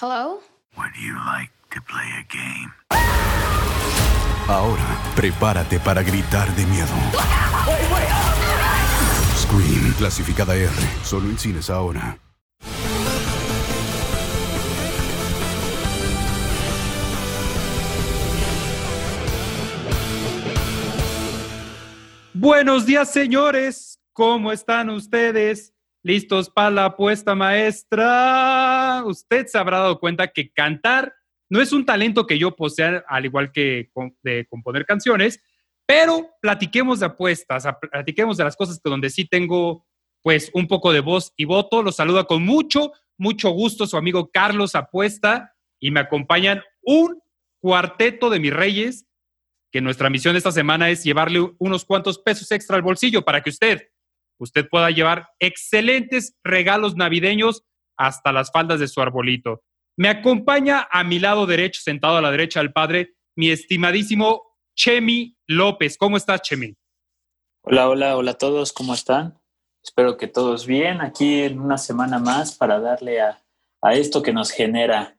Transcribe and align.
Hello? 0.00 0.38
Would 0.76 0.94
you 0.96 1.14
like 1.26 1.50
to 1.72 1.80
play 1.80 2.06
a 2.14 2.24
game? 2.30 2.70
Ahora, 4.46 4.86
prepárate 5.16 5.80
para 5.80 6.04
gritar 6.04 6.54
de 6.54 6.64
miedo. 6.66 6.94
Scream, 9.34 9.92
clasificada 9.98 10.54
R, 10.54 10.70
solo 11.02 11.28
en 11.28 11.36
cines 11.36 11.68
ahora. 11.68 12.16
Buenos 22.34 22.86
días, 22.86 23.10
señores. 23.10 23.98
¿Cómo 24.12 24.52
están 24.52 24.90
ustedes? 24.90 25.74
¿Listos 26.02 26.48
para 26.48 26.70
la 26.70 26.84
apuesta 26.86 27.34
maestra? 27.34 29.02
Usted 29.04 29.46
se 29.46 29.58
habrá 29.58 29.78
dado 29.78 29.98
cuenta 29.98 30.28
que 30.28 30.50
cantar 30.52 31.14
no 31.50 31.60
es 31.60 31.72
un 31.72 31.84
talento 31.84 32.26
que 32.26 32.38
yo 32.38 32.54
posea, 32.54 33.04
al 33.08 33.24
igual 33.24 33.52
que 33.52 33.90
de 34.22 34.46
componer 34.48 34.84
canciones, 34.84 35.40
pero 35.86 36.30
platiquemos 36.42 37.00
de 37.00 37.06
apuestas, 37.06 37.66
platiquemos 37.90 38.36
de 38.36 38.44
las 38.44 38.56
cosas 38.56 38.80
que 38.82 38.90
donde 38.90 39.10
sí 39.10 39.24
tengo 39.24 39.86
pues 40.22 40.50
un 40.52 40.66
poco 40.66 40.92
de 40.92 41.00
voz 41.00 41.32
y 41.36 41.46
voto. 41.46 41.82
Los 41.82 41.96
saluda 41.96 42.24
con 42.24 42.42
mucho, 42.44 42.92
mucho 43.16 43.50
gusto 43.50 43.86
su 43.86 43.96
amigo 43.96 44.30
Carlos 44.30 44.74
Apuesta 44.74 45.54
y 45.80 45.90
me 45.90 46.00
acompañan 46.00 46.62
un 46.82 47.22
cuarteto 47.60 48.28
de 48.28 48.40
mis 48.40 48.52
reyes, 48.52 49.06
que 49.72 49.80
nuestra 49.80 50.10
misión 50.10 50.36
esta 50.36 50.52
semana 50.52 50.90
es 50.90 51.02
llevarle 51.04 51.52
unos 51.58 51.84
cuantos 51.84 52.18
pesos 52.18 52.50
extra 52.52 52.76
al 52.76 52.82
bolsillo 52.82 53.24
para 53.24 53.42
que 53.42 53.50
usted, 53.50 53.87
usted 54.38 54.68
pueda 54.68 54.90
llevar 54.90 55.28
excelentes 55.38 56.36
regalos 56.42 56.96
navideños 56.96 57.64
hasta 57.96 58.32
las 58.32 58.50
faldas 58.50 58.80
de 58.80 58.88
su 58.88 59.00
arbolito. 59.00 59.62
Me 59.96 60.08
acompaña 60.08 60.86
a 60.90 61.02
mi 61.02 61.18
lado 61.18 61.46
derecho, 61.46 61.80
sentado 61.82 62.16
a 62.16 62.22
la 62.22 62.30
derecha 62.30 62.60
del 62.60 62.72
padre, 62.72 63.14
mi 63.36 63.50
estimadísimo 63.50 64.56
Chemi 64.76 65.36
López. 65.48 65.98
¿Cómo 65.98 66.16
estás, 66.16 66.42
Chemi? 66.42 66.74
Hola, 67.62 67.88
hola, 67.88 68.16
hola 68.16 68.30
a 68.30 68.38
todos, 68.38 68.72
¿cómo 68.72 68.94
están? 68.94 69.38
Espero 69.82 70.16
que 70.16 70.28
todos 70.28 70.66
bien. 70.66 71.00
Aquí 71.00 71.42
en 71.42 71.58
una 71.58 71.78
semana 71.78 72.18
más 72.18 72.56
para 72.56 72.78
darle 72.78 73.20
a, 73.20 73.42
a 73.82 73.94
esto 73.94 74.22
que 74.22 74.32
nos 74.32 74.52
genera. 74.52 75.18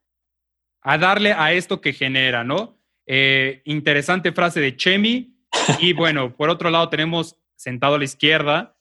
A 0.82 0.98
darle 0.98 1.34
a 1.34 1.52
esto 1.52 1.82
que 1.82 1.92
genera, 1.92 2.46
¿no? 2.46 2.80
Eh, 3.06 3.62
interesante 3.66 4.32
frase 4.32 4.62
de 4.62 4.76
Chemi. 4.76 5.36
Y 5.80 5.94
bueno, 5.94 6.36
por 6.36 6.50
otro 6.50 6.70
lado 6.70 6.90
tenemos 6.90 7.36
sentado 7.56 7.96
a 7.96 7.98
la 7.98 8.06
izquierda 8.06 8.79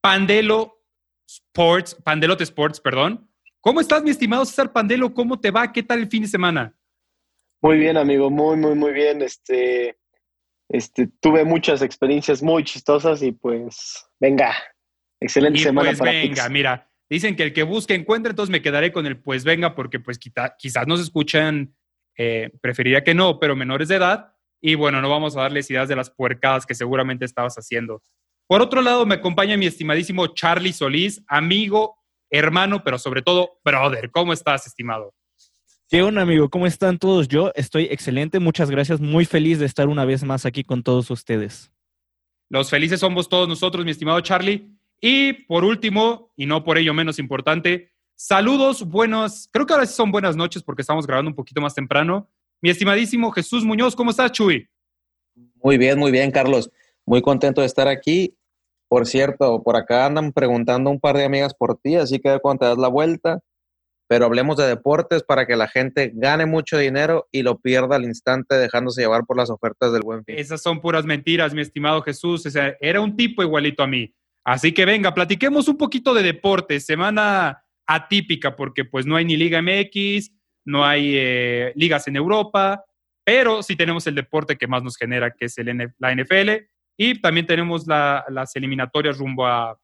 Pandelo 0.00 0.82
Sports, 1.26 1.96
Pandelote 2.02 2.44
Sports, 2.44 2.80
perdón. 2.80 3.28
¿Cómo 3.60 3.80
estás, 3.80 4.02
mi 4.02 4.10
estimado 4.10 4.44
César 4.44 4.72
Pandelo? 4.72 5.12
¿Cómo 5.12 5.38
te 5.38 5.50
va? 5.50 5.70
¿Qué 5.70 5.82
tal 5.82 6.00
el 6.00 6.08
fin 6.08 6.22
de 6.22 6.28
semana? 6.28 6.74
Muy 7.62 7.78
bien, 7.78 7.96
amigo, 7.96 8.30
muy, 8.30 8.56
muy, 8.56 8.74
muy 8.74 8.92
bien. 8.92 9.20
Este, 9.20 9.98
este, 10.68 11.08
tuve 11.20 11.44
muchas 11.44 11.82
experiencias 11.82 12.42
muy 12.42 12.64
chistosas 12.64 13.22
y 13.22 13.32
pues, 13.32 14.06
venga, 14.18 14.54
excelente 15.20 15.58
y 15.58 15.62
semana 15.62 15.90
pues 15.90 15.98
para 15.98 16.12
venga, 16.12 16.48
mira, 16.48 16.90
dicen 17.10 17.36
que 17.36 17.42
el 17.42 17.52
que 17.52 17.64
busque 17.64 17.94
encuentra, 17.94 18.30
entonces 18.30 18.50
me 18.50 18.62
quedaré 18.62 18.92
con 18.92 19.06
el 19.06 19.20
pues 19.20 19.44
venga 19.44 19.74
porque 19.74 20.00
pues 20.00 20.18
quizás 20.18 20.86
nos 20.86 21.00
escuchan 21.00 21.74
eh, 22.16 22.50
preferiría 22.60 23.02
que 23.02 23.14
no, 23.14 23.38
pero 23.38 23.56
menores 23.56 23.88
de 23.88 23.96
edad. 23.96 24.34
Y 24.62 24.74
bueno, 24.74 25.00
no 25.00 25.08
vamos 25.08 25.36
a 25.36 25.40
darles 25.40 25.70
ideas 25.70 25.88
de 25.88 25.96
las 25.96 26.10
puercadas 26.10 26.66
que 26.66 26.74
seguramente 26.74 27.24
estabas 27.24 27.54
haciendo. 27.56 28.02
Por 28.50 28.62
otro 28.62 28.82
lado, 28.82 29.06
me 29.06 29.14
acompaña 29.14 29.56
mi 29.56 29.66
estimadísimo 29.66 30.26
Charlie 30.26 30.72
Solís, 30.72 31.22
amigo, 31.28 31.96
hermano, 32.30 32.82
pero 32.82 32.98
sobre 32.98 33.22
todo, 33.22 33.60
brother. 33.64 34.10
¿Cómo 34.10 34.32
estás, 34.32 34.66
estimado? 34.66 35.14
¿Qué 35.88 36.02
onda, 36.02 36.22
amigo? 36.22 36.50
¿Cómo 36.50 36.66
están 36.66 36.98
todos? 36.98 37.28
Yo 37.28 37.52
estoy 37.54 37.84
excelente, 37.84 38.40
muchas 38.40 38.68
gracias, 38.68 39.00
muy 39.00 39.24
feliz 39.24 39.60
de 39.60 39.66
estar 39.66 39.86
una 39.86 40.04
vez 40.04 40.24
más 40.24 40.46
aquí 40.46 40.64
con 40.64 40.82
todos 40.82 41.12
ustedes. 41.12 41.70
Los 42.48 42.70
felices 42.70 42.98
somos 42.98 43.28
todos 43.28 43.46
nosotros, 43.46 43.84
mi 43.84 43.92
estimado 43.92 44.20
Charlie. 44.20 44.68
Y 45.00 45.32
por 45.44 45.62
último, 45.62 46.32
y 46.36 46.46
no 46.46 46.64
por 46.64 46.76
ello 46.76 46.92
menos 46.92 47.20
importante, 47.20 47.92
Saludos, 48.16 48.82
buenos, 48.82 49.48
creo 49.52 49.64
que 49.64 49.74
ahora 49.74 49.86
sí 49.86 49.94
son 49.94 50.10
buenas 50.10 50.34
noches 50.34 50.64
porque 50.64 50.82
estamos 50.82 51.06
grabando 51.06 51.30
un 51.30 51.36
poquito 51.36 51.60
más 51.60 51.72
temprano. 51.72 52.28
Mi 52.60 52.68
estimadísimo 52.68 53.30
Jesús 53.30 53.64
Muñoz, 53.64 53.94
¿cómo 53.94 54.10
estás, 54.10 54.32
Chuy? 54.32 54.68
Muy 55.62 55.78
bien, 55.78 56.00
muy 56.00 56.10
bien, 56.10 56.32
Carlos. 56.32 56.68
Muy 57.06 57.22
contento 57.22 57.60
de 57.60 57.68
estar 57.68 57.88
aquí. 57.88 58.36
Por 58.90 59.06
cierto, 59.06 59.62
por 59.62 59.76
acá 59.76 60.06
andan 60.06 60.32
preguntando 60.32 60.90
un 60.90 60.98
par 60.98 61.16
de 61.16 61.24
amigas 61.24 61.54
por 61.54 61.78
ti, 61.78 61.94
así 61.94 62.18
que 62.18 62.40
cuando 62.40 62.58
te 62.58 62.66
das 62.66 62.78
la 62.78 62.88
vuelta, 62.88 63.38
pero 64.08 64.24
hablemos 64.24 64.56
de 64.56 64.66
deportes 64.66 65.22
para 65.22 65.46
que 65.46 65.54
la 65.54 65.68
gente 65.68 66.10
gane 66.12 66.44
mucho 66.44 66.76
dinero 66.76 67.28
y 67.30 67.42
lo 67.42 67.60
pierda 67.60 67.94
al 67.94 68.02
instante 68.02 68.56
dejándose 68.56 69.02
llevar 69.02 69.26
por 69.26 69.36
las 69.36 69.48
ofertas 69.48 69.92
del 69.92 70.02
buen 70.02 70.24
fin. 70.24 70.34
Esas 70.36 70.60
son 70.60 70.80
puras 70.80 71.04
mentiras, 71.04 71.54
mi 71.54 71.60
estimado 71.60 72.02
Jesús. 72.02 72.44
Era 72.80 73.00
un 73.00 73.16
tipo 73.16 73.44
igualito 73.44 73.84
a 73.84 73.86
mí. 73.86 74.12
Así 74.44 74.72
que 74.72 74.84
venga, 74.84 75.14
platiquemos 75.14 75.68
un 75.68 75.76
poquito 75.76 76.12
de 76.12 76.24
deportes. 76.24 76.84
Semana 76.84 77.62
atípica 77.86 78.56
porque 78.56 78.84
pues 78.84 79.06
no 79.06 79.14
hay 79.14 79.24
ni 79.24 79.36
Liga 79.36 79.62
MX, 79.62 80.32
no 80.64 80.84
hay 80.84 81.12
eh, 81.14 81.72
ligas 81.76 82.08
en 82.08 82.16
Europa, 82.16 82.84
pero 83.22 83.62
sí 83.62 83.76
tenemos 83.76 84.04
el 84.08 84.16
deporte 84.16 84.56
que 84.56 84.66
más 84.66 84.82
nos 84.82 84.96
genera, 84.96 85.30
que 85.30 85.44
es 85.44 85.56
el, 85.58 85.92
la 85.98 86.12
NFL, 86.12 86.66
y 87.02 87.18
también 87.18 87.46
tenemos 87.46 87.86
las 87.86 88.54
eliminatorias 88.54 89.16
rumbo 89.16 89.46
a, 89.46 89.74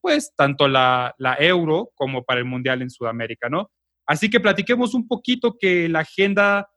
pues, 0.00 0.32
tanto 0.34 0.66
la, 0.66 1.14
la 1.18 1.36
Euro 1.38 1.92
como 1.94 2.24
para 2.24 2.40
el 2.40 2.46
Mundial 2.46 2.82
en 2.82 2.90
Sudamérica, 2.90 3.48
¿no? 3.48 3.70
Así 4.04 4.28
que 4.28 4.40
platiquemos 4.40 4.92
un 4.92 5.06
poquito 5.06 5.56
que 5.56 5.88
la 5.88 6.00
agenda, 6.00 6.68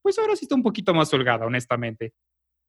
pues 0.00 0.18
ahora 0.18 0.34
sí 0.34 0.46
está 0.46 0.54
un 0.54 0.62
poquito 0.62 0.94
más 0.94 1.12
holgada, 1.12 1.44
honestamente. 1.44 2.14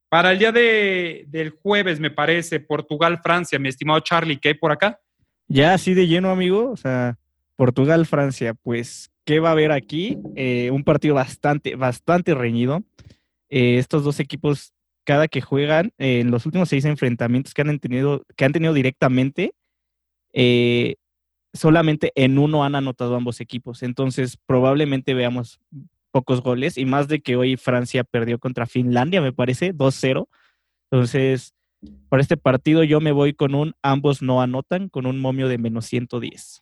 Para 0.09 0.33
el 0.33 0.37
día 0.39 0.51
de, 0.51 1.23
del 1.29 1.51
jueves, 1.51 2.01
me 2.01 2.11
parece, 2.11 2.59
Portugal-Francia, 2.59 3.57
mi 3.57 3.69
estimado 3.69 4.01
Charlie, 4.01 4.37
¿qué 4.37 4.49
hay 4.49 4.55
por 4.55 4.73
acá? 4.73 4.99
Ya 5.47 5.73
así 5.73 5.93
de 5.93 6.07
lleno, 6.07 6.29
amigo. 6.29 6.71
O 6.71 6.75
sea, 6.75 7.17
Portugal-Francia, 7.55 8.53
pues, 8.53 9.13
¿qué 9.23 9.39
va 9.39 9.47
a 9.47 9.53
haber 9.53 9.71
aquí? 9.71 10.17
Eh, 10.35 10.71
un 10.71 10.83
partido 10.83 11.15
bastante, 11.15 11.77
bastante 11.77 12.35
reñido. 12.35 12.83
Eh, 13.47 13.77
estos 13.77 14.03
dos 14.03 14.19
equipos, 14.19 14.74
cada 15.05 15.27
que 15.27 15.41
juegan, 15.41 15.93
eh, 15.97 16.19
en 16.19 16.31
los 16.31 16.45
últimos 16.45 16.69
seis 16.69 16.85
enfrentamientos 16.85 17.53
que 17.53 17.61
han 17.61 17.79
tenido, 17.79 18.25
que 18.35 18.45
han 18.45 18.51
tenido 18.51 18.73
directamente, 18.73 19.53
solamente 21.53 22.11
en 22.15 22.37
uno 22.37 22.65
han 22.65 22.75
anotado 22.75 23.15
ambos 23.15 23.39
equipos. 23.39 23.83
Entonces, 23.83 24.37
probablemente 24.45 25.13
veamos 25.13 25.59
pocos 26.11 26.41
goles 26.41 26.77
y 26.77 26.85
más 26.85 27.07
de 27.07 27.21
que 27.21 27.37
hoy 27.37 27.55
Francia 27.55 28.03
perdió 28.03 28.39
contra 28.39 28.65
Finlandia, 28.65 29.21
me 29.21 29.31
parece, 29.31 29.73
2-0. 29.73 30.27
Entonces, 30.91 31.53
para 32.09 32.21
este 32.21 32.35
partido 32.35 32.83
yo 32.83 32.99
me 32.99 33.11
voy 33.11 33.33
con 33.33 33.55
un 33.55 33.75
ambos 33.81 34.21
no 34.21 34.41
anotan, 34.41 34.89
con 34.89 35.05
un 35.05 35.19
momio 35.19 35.47
de 35.47 35.57
menos 35.57 35.85
110 35.85 36.61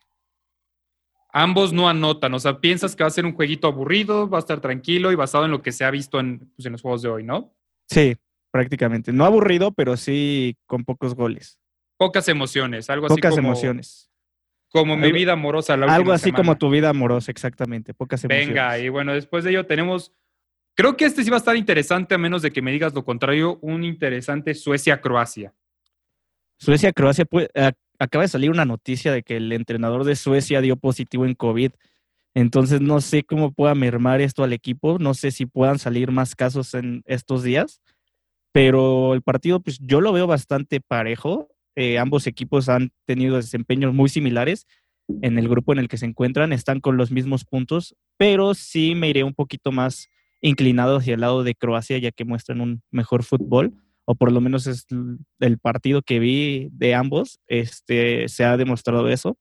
ambos 1.33 1.73
no 1.73 1.89
anotan. 1.89 2.33
O 2.33 2.39
sea, 2.39 2.61
piensas 2.61 2.95
que 2.95 3.03
va 3.03 3.07
a 3.07 3.11
ser 3.11 3.25
un 3.25 3.33
jueguito 3.33 3.67
aburrido, 3.67 4.29
va 4.29 4.37
a 4.37 4.39
estar 4.39 4.61
tranquilo 4.61 5.11
y 5.11 5.15
basado 5.15 5.45
en 5.45 5.51
lo 5.51 5.61
que 5.61 5.71
se 5.71 5.83
ha 5.83 5.91
visto 5.91 6.19
en, 6.19 6.51
pues, 6.55 6.65
en 6.67 6.71
los 6.71 6.81
juegos 6.81 7.01
de 7.01 7.09
hoy, 7.09 7.23
¿no? 7.23 7.53
Sí, 7.87 8.15
prácticamente. 8.53 9.11
No 9.11 9.25
aburrido, 9.25 9.71
pero 9.71 9.97
sí 9.97 10.55
con 10.67 10.85
pocos 10.85 11.15
goles. 11.15 11.57
Pocas 11.97 12.29
emociones, 12.29 12.87
algo 12.89 13.07
así 13.07 13.15
Pocas 13.15 13.35
emociones. 13.35 14.11
Como 14.69 14.95
mi 14.95 15.11
vida 15.11 15.33
amorosa. 15.33 15.75
La 15.75 15.93
algo 15.93 16.11
así 16.11 16.25
semana. 16.25 16.37
como 16.37 16.57
tu 16.57 16.69
vida 16.69 16.89
amorosa, 16.89 17.31
exactamente. 17.31 17.95
Pocas 17.95 18.23
emociones. 18.23 18.47
Venga, 18.47 18.77
y 18.77 18.89
bueno, 18.89 19.13
después 19.13 19.43
de 19.43 19.49
ello 19.49 19.65
tenemos. 19.65 20.11
Creo 20.75 20.95
que 20.95 21.05
este 21.05 21.23
sí 21.23 21.31
va 21.31 21.37
a 21.37 21.39
estar 21.39 21.55
interesante, 21.55 22.13
a 22.13 22.17
menos 22.19 22.43
de 22.43 22.51
que 22.51 22.61
me 22.61 22.71
digas 22.71 22.93
lo 22.93 23.03
contrario, 23.03 23.57
un 23.61 23.83
interesante 23.83 24.53
Suecia-Croacia. 24.53 25.53
Suecia-Croacia, 26.57 27.25
pues, 27.25 27.49
acaba 27.99 28.23
de 28.23 28.27
salir 28.27 28.51
una 28.51 28.65
noticia 28.65 29.11
de 29.11 29.23
que 29.23 29.37
el 29.37 29.51
entrenador 29.51 30.03
de 30.03 30.15
Suecia 30.15 30.61
dio 30.61 30.75
positivo 30.75 31.25
en 31.25 31.33
COVID. 31.33 31.71
Entonces 32.35 32.81
no 32.81 33.01
sé 33.01 33.23
cómo 33.23 33.51
pueda 33.51 33.75
mermar 33.75 34.21
esto 34.21 34.43
al 34.43 34.53
equipo, 34.53 34.97
no 34.99 35.13
sé 35.13 35.29
si 35.29 35.45
puedan 35.45 35.77
salir 35.77 36.11
más 36.11 36.35
casos 36.35 36.73
en 36.73 37.03
estos 37.05 37.43
días, 37.43 37.79
pero 38.53 39.13
el 39.13 39.21
partido 39.21 39.59
pues 39.59 39.79
yo 39.79 39.99
lo 39.99 40.13
veo 40.13 40.27
bastante 40.27 40.79
parejo. 40.79 41.49
Eh, 41.75 41.97
ambos 41.97 42.27
equipos 42.27 42.69
han 42.69 42.91
tenido 43.05 43.35
desempeños 43.35 43.93
muy 43.93 44.07
similares 44.07 44.67
en 45.21 45.37
el 45.37 45.49
grupo 45.49 45.73
en 45.73 45.79
el 45.79 45.89
que 45.89 45.97
se 45.97 46.05
encuentran, 46.05 46.53
están 46.53 46.79
con 46.79 46.95
los 46.95 47.11
mismos 47.11 47.43
puntos, 47.43 47.95
pero 48.15 48.53
sí 48.53 48.95
me 48.95 49.09
iré 49.09 49.23
un 49.23 49.33
poquito 49.33 49.71
más 49.71 50.07
inclinado 50.39 50.97
hacia 50.97 51.15
el 51.15 51.21
lado 51.21 51.43
de 51.43 51.55
Croacia 51.55 51.97
ya 51.97 52.11
que 52.11 52.25
muestran 52.25 52.61
un 52.61 52.83
mejor 52.91 53.23
fútbol 53.23 53.73
o 54.05 54.15
por 54.15 54.31
lo 54.31 54.41
menos 54.41 54.67
es 54.67 54.85
el 55.39 55.57
partido 55.59 56.01
que 56.01 56.19
vi 56.19 56.69
de 56.71 56.93
ambos, 56.93 57.39
este, 57.47 58.27
se 58.27 58.43
ha 58.43 58.57
demostrado 58.57 59.07
eso. 59.09 59.37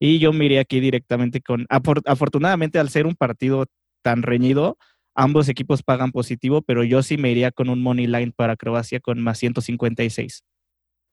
Y 0.00 0.18
yo 0.18 0.32
miré 0.32 0.60
aquí 0.60 0.80
directamente 0.80 1.40
con, 1.40 1.66
afortunadamente 1.68 2.78
al 2.78 2.88
ser 2.88 3.06
un 3.06 3.14
partido 3.14 3.66
tan 4.02 4.22
reñido, 4.22 4.78
ambos 5.18 5.48
equipos 5.48 5.82
pagan 5.82 6.12
positivo, 6.12 6.62
pero 6.62 6.84
yo 6.84 7.02
sí 7.02 7.18
me 7.18 7.32
iría 7.32 7.50
con 7.50 7.68
un 7.68 7.82
money 7.82 8.06
line 8.06 8.32
para 8.34 8.56
Croacia 8.56 9.00
con 9.00 9.20
más 9.20 9.38
156. 9.38 10.44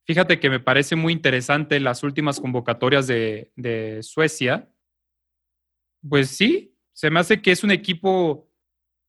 Fíjate 0.05 0.39
que 0.39 0.51
me 0.51 0.59
parece 0.59 0.95
muy 0.95 1.11
interesante 1.11 1.79
las 1.79 2.03
últimas 2.03 2.39
convocatorias 2.39 3.07
de, 3.07 3.51
de 3.55 4.03
Suecia. 4.03 4.69
Pues 6.07 6.29
sí, 6.29 6.77
Se 6.93 7.09
me 7.09 7.19
hace 7.19 7.41
que 7.41 7.51
es 7.51 7.63
un 7.63 7.71
equipo 7.71 8.49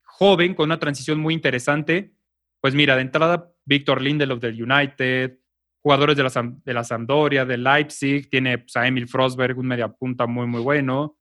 joven 0.03 0.55
con 0.55 0.65
una 0.65 0.79
transición 0.79 1.21
muy 1.21 1.35
interesante. 1.35 2.15
Pues 2.63 2.75
mira, 2.75 2.97
de 2.97 3.03
entrada, 3.03 3.53
Víctor 3.67 4.01
Lindelof 4.01 4.41
del 4.41 4.61
United, 4.61 5.39
jugadores 5.83 6.17
de 6.17 6.23
la, 6.23 6.31
de 6.65 6.75
la 6.75 6.85
Sampdoria, 6.85 7.45
del 7.45 7.63
Leipzig, 7.63 8.31
tiene 8.31 8.59
pues, 8.59 8.75
a 8.77 8.87
Emil 8.87 9.07
Frosberg, 9.07 9.59
un 9.59 9.67
mediapunta 9.67 10.27
muy, 10.27 10.47
muy 10.47 10.63
bueno, 10.63 11.19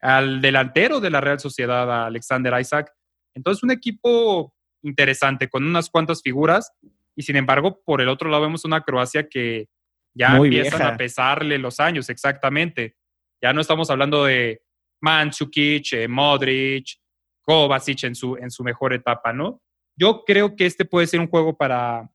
al 0.00 0.40
delantero 0.40 0.98
de 0.98 1.10
la 1.10 1.20
Real 1.20 1.38
Sociedad, 1.38 1.90
a 1.90 2.06
Alexander 2.06 2.60
Isaac. 2.60 2.92
Entonces, 3.34 3.62
un 3.62 3.70
equipo 3.70 4.54
interesante, 4.82 5.48
con 5.48 5.64
unas 5.64 5.90
cuantas 5.90 6.22
figuras, 6.22 6.72
y 7.14 7.22
sin 7.22 7.36
embargo, 7.36 7.80
por 7.84 8.00
el 8.00 8.08
otro 8.08 8.30
lado 8.30 8.42
vemos 8.42 8.64
una 8.64 8.82
Croacia 8.82 9.28
que 9.28 9.68
ya 10.14 10.30
Muy 10.30 10.48
empiezan 10.48 10.80
vieja. 10.80 10.94
a 10.94 10.96
pesarle 10.96 11.58
los 11.58 11.80
años, 11.80 12.08
exactamente. 12.10 12.96
Ya 13.42 13.52
no 13.52 13.60
estamos 13.60 13.90
hablando 13.90 14.24
de 14.24 14.62
Mandzukic, 15.00 15.92
eh, 15.94 16.08
Modric, 16.08 16.98
Kovacic 17.42 18.04
en 18.04 18.14
su, 18.14 18.36
en 18.36 18.50
su 18.50 18.62
mejor 18.62 18.92
etapa, 18.92 19.32
¿no? 19.32 19.60
Yo 19.96 20.24
creo 20.24 20.56
que 20.56 20.66
este 20.66 20.84
puede 20.84 21.06
ser 21.06 21.20
un 21.20 21.26
juego 21.28 21.56
para, 21.56 22.10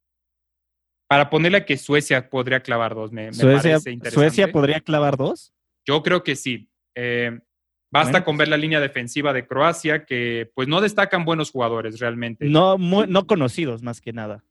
para 1.07 1.29
ponerle 1.29 1.59
a 1.59 1.65
que 1.65 1.77
Suecia 1.77 2.29
podría 2.29 2.61
clavar 2.61 2.95
dos. 2.95 3.11
Me, 3.11 3.27
me 3.27 3.33
Suecia, 3.33 3.71
parece 3.71 3.91
interesante. 3.91 4.29
Suecia 4.29 4.51
podría 4.51 4.79
clavar 4.81 5.17
dos. 5.17 5.53
Yo 5.85 6.01
creo 6.01 6.23
que 6.23 6.35
sí. 6.35 6.69
Eh, 6.95 7.37
basta 7.91 8.11
Bueno, 8.11 8.25
con 8.25 8.37
ver 8.37 8.47
la 8.47 8.57
línea 8.57 8.79
defensiva 8.79 9.33
de 9.33 9.47
Croacia, 9.47 10.05
que 10.05 10.51
pues 10.55 10.67
no 10.67 10.81
destacan 10.81 11.25
buenos 11.25 11.51
jugadores 11.51 11.99
realmente. 11.99 12.45
No, 12.45 12.77
mu- 12.77 13.05
no 13.05 13.27
conocidos 13.27 13.81
más 13.83 14.01
que 14.01 14.13
nada. 14.13 14.43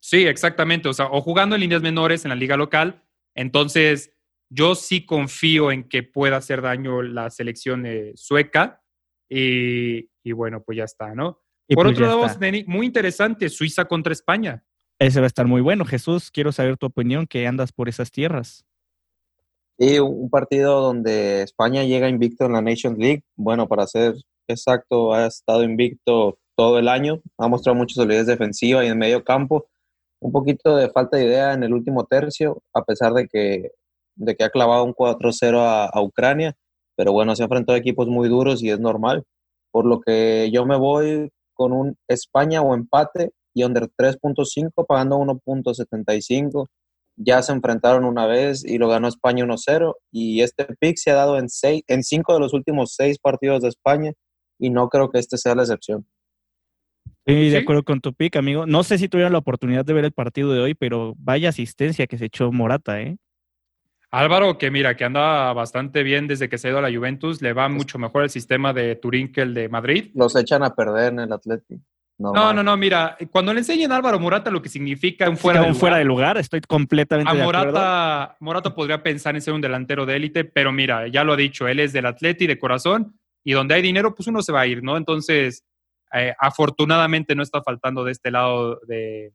Sí, 0.00 0.26
exactamente. 0.26 0.88
O 0.88 0.92
sea, 0.92 1.06
o 1.06 1.20
jugando 1.20 1.54
en 1.54 1.62
líneas 1.62 1.82
menores 1.82 2.24
en 2.24 2.28
la 2.28 2.34
liga 2.34 2.56
local. 2.56 3.02
Entonces, 3.34 4.12
yo 4.50 4.74
sí 4.74 5.04
confío 5.06 5.72
en 5.72 5.84
que 5.88 6.02
pueda 6.02 6.36
hacer 6.36 6.60
daño 6.62 7.02
la 7.02 7.30
selección 7.30 7.86
eh, 7.86 8.12
sueca. 8.14 8.82
Y, 9.30 10.10
y 10.22 10.32
bueno, 10.32 10.62
pues 10.62 10.76
ya 10.78 10.84
está, 10.84 11.14
¿no? 11.14 11.40
Y 11.66 11.74
Por 11.74 11.86
pues 11.86 11.96
otro 11.96 12.06
lado, 12.06 12.26
está. 12.26 12.38
Muy 12.66 12.86
interesante, 12.86 13.48
Suiza 13.48 13.86
contra 13.86 14.12
España. 14.12 14.62
Ese 14.98 15.18
va 15.20 15.24
a 15.24 15.28
estar 15.28 15.46
muy 15.46 15.60
bueno. 15.62 15.84
Jesús, 15.84 16.30
quiero 16.30 16.52
saber 16.52 16.76
tu 16.76 16.86
opinión, 16.86 17.26
que 17.26 17.46
andas 17.46 17.72
por 17.72 17.88
esas 17.88 18.10
tierras. 18.10 18.64
Y 19.78 19.98
un 19.98 20.30
partido 20.30 20.80
donde 20.80 21.42
España 21.42 21.82
llega 21.84 22.08
invicto 22.08 22.44
en 22.46 22.52
la 22.52 22.62
Nations 22.62 22.98
League. 22.98 23.22
Bueno, 23.36 23.66
para 23.66 23.86
ser 23.86 24.14
exacto, 24.46 25.12
ha 25.12 25.26
estado 25.26 25.64
invicto 25.64 26.38
todo 26.56 26.78
el 26.78 26.88
año. 26.88 27.20
Ha 27.38 27.48
mostrado 27.48 27.76
mucha 27.76 27.94
solidez 27.94 28.26
defensiva 28.26 28.84
y 28.84 28.88
en 28.88 28.98
medio 28.98 29.24
campo. 29.24 29.66
Un 30.20 30.32
poquito 30.32 30.76
de 30.76 30.90
falta 30.90 31.16
de 31.16 31.24
idea 31.24 31.52
en 31.54 31.64
el 31.64 31.72
último 31.74 32.04
tercio, 32.04 32.62
a 32.72 32.84
pesar 32.84 33.12
de 33.14 33.26
que, 33.26 33.72
de 34.16 34.36
que 34.36 34.44
ha 34.44 34.50
clavado 34.50 34.84
un 34.84 34.94
4-0 34.94 35.90
a, 35.92 36.00
Ucrania. 36.02 36.54
Pero 36.96 37.12
bueno, 37.12 37.34
se 37.34 37.42
ha 37.42 37.48
a 37.50 37.76
equipos 37.76 38.06
muy 38.08 38.28
duros 38.28 38.62
y 38.62 38.70
es 38.70 38.78
normal. 38.78 39.24
Por 39.72 39.86
lo 39.86 40.00
que 40.00 40.50
yo 40.52 40.64
me 40.66 40.76
voy 40.76 41.30
con 41.54 41.72
un 41.72 41.96
España 42.08 42.62
o 42.62 42.74
empate 42.74 43.32
y 43.54 43.64
under 43.64 43.88
3.5 43.96 44.86
pagando 44.86 45.18
1.75 45.18 46.68
ya 47.16 47.42
se 47.42 47.52
enfrentaron 47.52 48.04
una 48.04 48.26
vez 48.26 48.64
y 48.64 48.78
lo 48.78 48.88
ganó 48.88 49.08
España 49.08 49.44
1-0 49.44 49.94
y 50.10 50.40
este 50.42 50.66
pick 50.80 50.96
se 50.96 51.10
ha 51.10 51.14
dado 51.14 51.38
en 51.38 51.48
seis, 51.48 51.82
en 51.86 52.02
cinco 52.02 52.34
de 52.34 52.40
los 52.40 52.52
últimos 52.52 52.94
seis 52.94 53.18
partidos 53.18 53.62
de 53.62 53.68
España 53.68 54.12
y 54.58 54.70
no 54.70 54.88
creo 54.88 55.10
que 55.10 55.18
este 55.18 55.36
sea 55.38 55.54
la 55.54 55.62
excepción. 55.62 56.06
Estoy 57.26 57.50
de 57.50 57.50
Sí. 57.50 57.56
acuerdo 57.62 57.84
con 57.84 58.00
tu 58.00 58.12
pick, 58.12 58.36
amigo. 58.36 58.66
No 58.66 58.82
sé 58.82 58.98
si 58.98 59.08
tuvieron 59.08 59.32
la 59.32 59.38
oportunidad 59.38 59.84
de 59.84 59.92
ver 59.94 60.04
el 60.04 60.12
partido 60.12 60.52
de 60.52 60.60
hoy, 60.60 60.74
pero 60.74 61.14
vaya 61.16 61.48
asistencia 61.48 62.06
que 62.06 62.18
se 62.18 62.26
echó 62.26 62.52
Morata, 62.52 63.00
¿eh? 63.00 63.16
Álvaro, 64.10 64.58
que 64.58 64.70
mira, 64.70 64.96
que 64.96 65.04
anda 65.04 65.52
bastante 65.54 66.02
bien 66.04 66.28
desde 66.28 66.48
que 66.48 66.56
se 66.58 66.68
ha 66.68 66.70
ido 66.70 66.78
a 66.78 66.82
la 66.88 66.94
Juventus, 66.96 67.42
le 67.42 67.52
va 67.52 67.68
mucho 67.68 67.98
mejor 67.98 68.22
el 68.22 68.30
sistema 68.30 68.72
de 68.72 68.94
Turín 68.94 69.32
que 69.32 69.40
el 69.40 69.54
de 69.54 69.68
Madrid. 69.68 70.12
Los 70.14 70.36
echan 70.36 70.62
a 70.62 70.74
perder 70.74 71.14
en 71.14 71.20
el 71.20 71.32
Atlético. 71.32 71.80
No, 72.16 72.52
no, 72.52 72.62
no, 72.62 72.76
mira, 72.76 73.16
cuando 73.32 73.52
le 73.52 73.60
enseñen 73.60 73.90
a 73.90 73.96
Álvaro 73.96 74.20
Morata 74.20 74.48
lo 74.50 74.62
que 74.62 74.68
significa 74.68 75.28
un 75.28 75.36
fuera 75.36 75.58
Fuera, 75.58 75.66
de 75.66 75.72
un 75.72 75.78
fuera 75.80 75.96
de 75.98 76.04
lugar, 76.04 76.28
lugar, 76.28 76.38
estoy 76.38 76.60
completamente 76.60 77.28
a 77.30 77.34
de 77.34 77.42
acuerdo. 77.42 77.72
Morata, 77.72 78.36
Morata 78.38 78.74
podría 78.74 79.02
pensar 79.02 79.34
en 79.34 79.42
ser 79.42 79.52
un 79.52 79.60
delantero 79.60 80.06
de 80.06 80.14
élite, 80.16 80.44
pero 80.44 80.70
mira, 80.70 81.08
ya 81.08 81.24
lo 81.24 81.32
ha 81.32 81.36
dicho, 81.36 81.66
él 81.66 81.80
es 81.80 81.92
del 81.92 82.06
Atleti 82.06 82.46
de 82.46 82.58
corazón 82.58 83.18
y 83.42 83.52
donde 83.52 83.74
hay 83.74 83.82
dinero, 83.82 84.14
pues 84.14 84.28
uno 84.28 84.42
se 84.42 84.52
va 84.52 84.60
a 84.60 84.66
ir, 84.66 84.82
¿no? 84.82 84.96
Entonces, 84.96 85.64
eh, 86.12 86.32
afortunadamente 86.38 87.34
no 87.34 87.42
está 87.42 87.62
faltando 87.62 88.04
de 88.04 88.12
este 88.12 88.30
lado 88.30 88.78
de, 88.86 89.32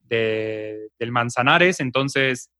de- 0.00 0.88
del 0.98 1.12
Manzanares, 1.12 1.78
entonces, 1.78 2.50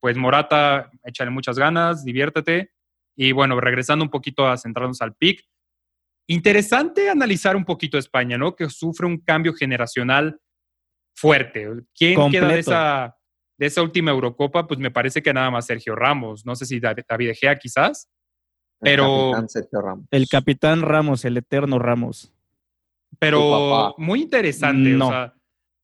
pues 0.00 0.16
Morata, 0.16 0.90
échale 1.04 1.30
muchas 1.30 1.56
ganas, 1.58 2.04
diviértete. 2.04 2.72
Y 3.16 3.32
bueno, 3.32 3.60
regresando 3.60 4.04
un 4.04 4.10
poquito 4.10 4.46
a 4.48 4.56
centrarnos 4.56 5.00
al 5.02 5.14
pick, 5.14 5.44
interesante 6.28 7.10
analizar 7.10 7.56
un 7.56 7.64
poquito 7.64 7.98
España, 7.98 8.38
¿no? 8.38 8.54
Que 8.54 8.68
sufre 8.70 9.06
un 9.06 9.18
cambio 9.18 9.52
generacional 9.52 10.40
fuerte. 11.16 11.66
¿Quién 11.94 12.14
queda 12.14 12.28
de 12.28 12.38
Completo. 12.40 12.58
esa, 12.58 13.16
de 13.58 13.66
esa 13.66 13.82
última 13.82 14.10
Eurocopa? 14.12 14.66
Pues 14.66 14.78
me 14.78 14.90
parece 14.90 15.22
que 15.22 15.32
nada 15.32 15.50
más 15.50 15.66
Sergio 15.66 15.96
Ramos. 15.96 16.46
No 16.46 16.54
sé 16.54 16.66
si 16.66 16.78
David 16.78 17.30
Egea 17.30 17.58
quizás. 17.58 18.08
El 18.80 18.96
pero- 18.96 19.30
capitán 19.32 19.48
Sergio 19.48 19.80
Ramos. 19.80 20.06
El 20.10 20.28
capitán 20.28 20.82
Ramos, 20.82 21.24
el 21.24 21.36
eterno 21.38 21.78
Ramos. 21.78 22.32
Pero 23.18 23.94
muy 23.98 24.22
interesante. 24.22 24.90
No. 24.90 25.08
O 25.08 25.10
sea, 25.10 25.34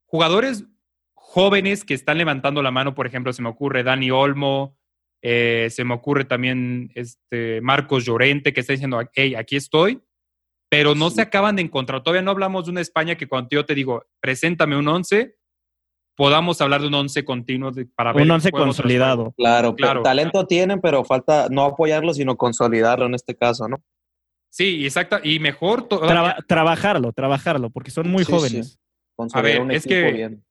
jugadores 0.05 0.65
jóvenes 1.15 1.85
que 1.85 1.95
están 1.95 2.19
levantando 2.19 2.63
la 2.63 2.71
mano, 2.71 2.95
por 2.95 3.07
ejemplo, 3.07 3.33
se 3.33 3.43
me 3.43 3.49
ocurre 3.49 3.83
Dani 3.83 4.11
Olmo, 4.11 4.77
eh, 5.23 5.69
se 5.71 5.85
me 5.85 5.95
ocurre 5.95 6.27
también 6.27 6.93
este 6.95 7.61
Marcos 7.63 8.05
Llorente, 8.05 8.53
que 8.53 8.61
está 8.61 8.75
diciendo, 8.75 9.01
hey, 9.15 9.35
aquí 9.35 9.57
estoy, 9.57 10.01
pero 10.77 10.95
no 10.95 11.11
Sí. 11.11 11.17
se 11.17 11.23
acaban 11.23 11.57
de 11.57 11.63
encontrar. 11.63 12.03
Todavía 12.03 12.23
no 12.23 12.31
hablamos 12.33 12.65
de 12.65 12.73
una 12.73 12.81
España 12.81 13.15
que 13.17 13.29
cuando 13.29 13.49
yo 13.51 13.65
te 13.65 13.75
digo, 13.75 14.05
preséntame 14.21 14.77
un 14.77 14.89
11, 14.89 15.37
podamos 16.17 16.61
hablar 16.61 16.81
de 16.81 16.89
un 16.89 16.95
11 16.95 17.25
continuo 17.25 17.71
de- 17.71 17.87
para 17.87 18.13
ver 18.13 18.23
Un 18.25 18.31
once 18.33 18.51
juegos 18.51 18.69
tras 18.77 18.77
consolidado. 18.83 19.33
Claro, 19.37 19.75
Claro. 19.75 20.01
pero 20.01 20.03
talento 20.03 20.47
tienen, 20.47 20.81
pero 20.81 21.05
falta 21.05 21.49
no 21.51 21.65
apoyarlo, 21.65 22.13
sino 22.15 22.37
consolidarlo 22.37 23.07
en 23.07 23.15
este 23.15 23.35
caso, 23.37 23.69
¿no? 23.69 23.83
Sí, 24.51 24.85
exacto. 24.85 25.19
Y 25.23 25.39
mejor 25.41 25.89
Traba- 25.89 26.37
trabajarlo, 26.47 27.13
trabajarlo, 27.13 27.71
porque 27.71 27.91
son 27.91 28.09
muy 28.09 28.25
Sí, 28.25 28.33
jóvenes. 28.33 28.73
sí. 28.73 28.79
Consolidar 29.17 29.53
ver, 29.53 29.63
un 29.63 29.71
es 29.73 29.85
que- 29.87 30.13
bien. 30.13 30.45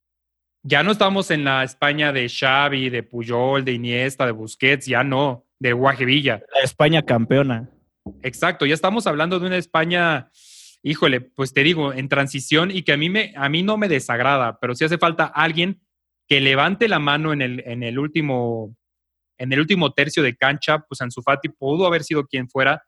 ya 0.66 0.84
no 0.84 0.92
estamos 0.92 1.32
en 1.32 1.44
la 1.46 1.64
España 1.64 2.12
de 2.14 2.28
Xavi, 2.30 2.90
de 2.90 3.04
Puyol, 3.04 3.64
de 3.66 3.74
Iniesta, 3.74 4.26
de 4.26 4.32
Busquets, 4.34 4.86
ya 4.86 5.04
no, 5.04 5.46
de 5.60 5.72
Guajevilla. 5.74 6.42
La 6.54 6.62
España 6.64 7.02
campeona. 7.04 7.70
Exacto, 8.22 8.66
ya 8.66 8.74
estamos 8.74 9.08
hablando 9.08 9.40
de 9.40 9.48
una 9.48 9.58
España, 9.58 10.30
híjole, 10.82 11.22
pues 11.22 11.54
te 11.54 11.64
digo, 11.64 11.94
en 11.94 12.10
transición 12.10 12.72
y 12.72 12.84
que 12.84 12.94
a 12.94 12.98
mí, 12.98 13.10
me, 13.10 13.34
a 13.36 13.50
mí 13.50 13.64
no 13.64 13.78
me 13.78 13.88
desagrada, 13.88 14.60
pero 14.60 14.76
sí 14.76 14.84
hace 14.84 14.98
falta 14.98 15.26
alguien 15.26 15.82
que 16.28 16.42
levante 16.42 16.88
la 16.88 17.00
mano 17.00 17.34
en 17.34 17.42
el, 17.42 17.64
en 17.66 17.84
el 17.84 18.00
último 18.00 18.76
en 19.38 19.52
el 19.52 19.60
último 19.60 19.92
tercio 19.94 20.24
de 20.24 20.36
cancha, 20.36 20.80
pues 20.80 21.02
Ansu 21.02 21.22
Fati 21.22 21.50
pudo 21.50 21.86
haber 21.86 22.04
sido 22.04 22.26
quien 22.26 22.48
fuera, 22.48 22.86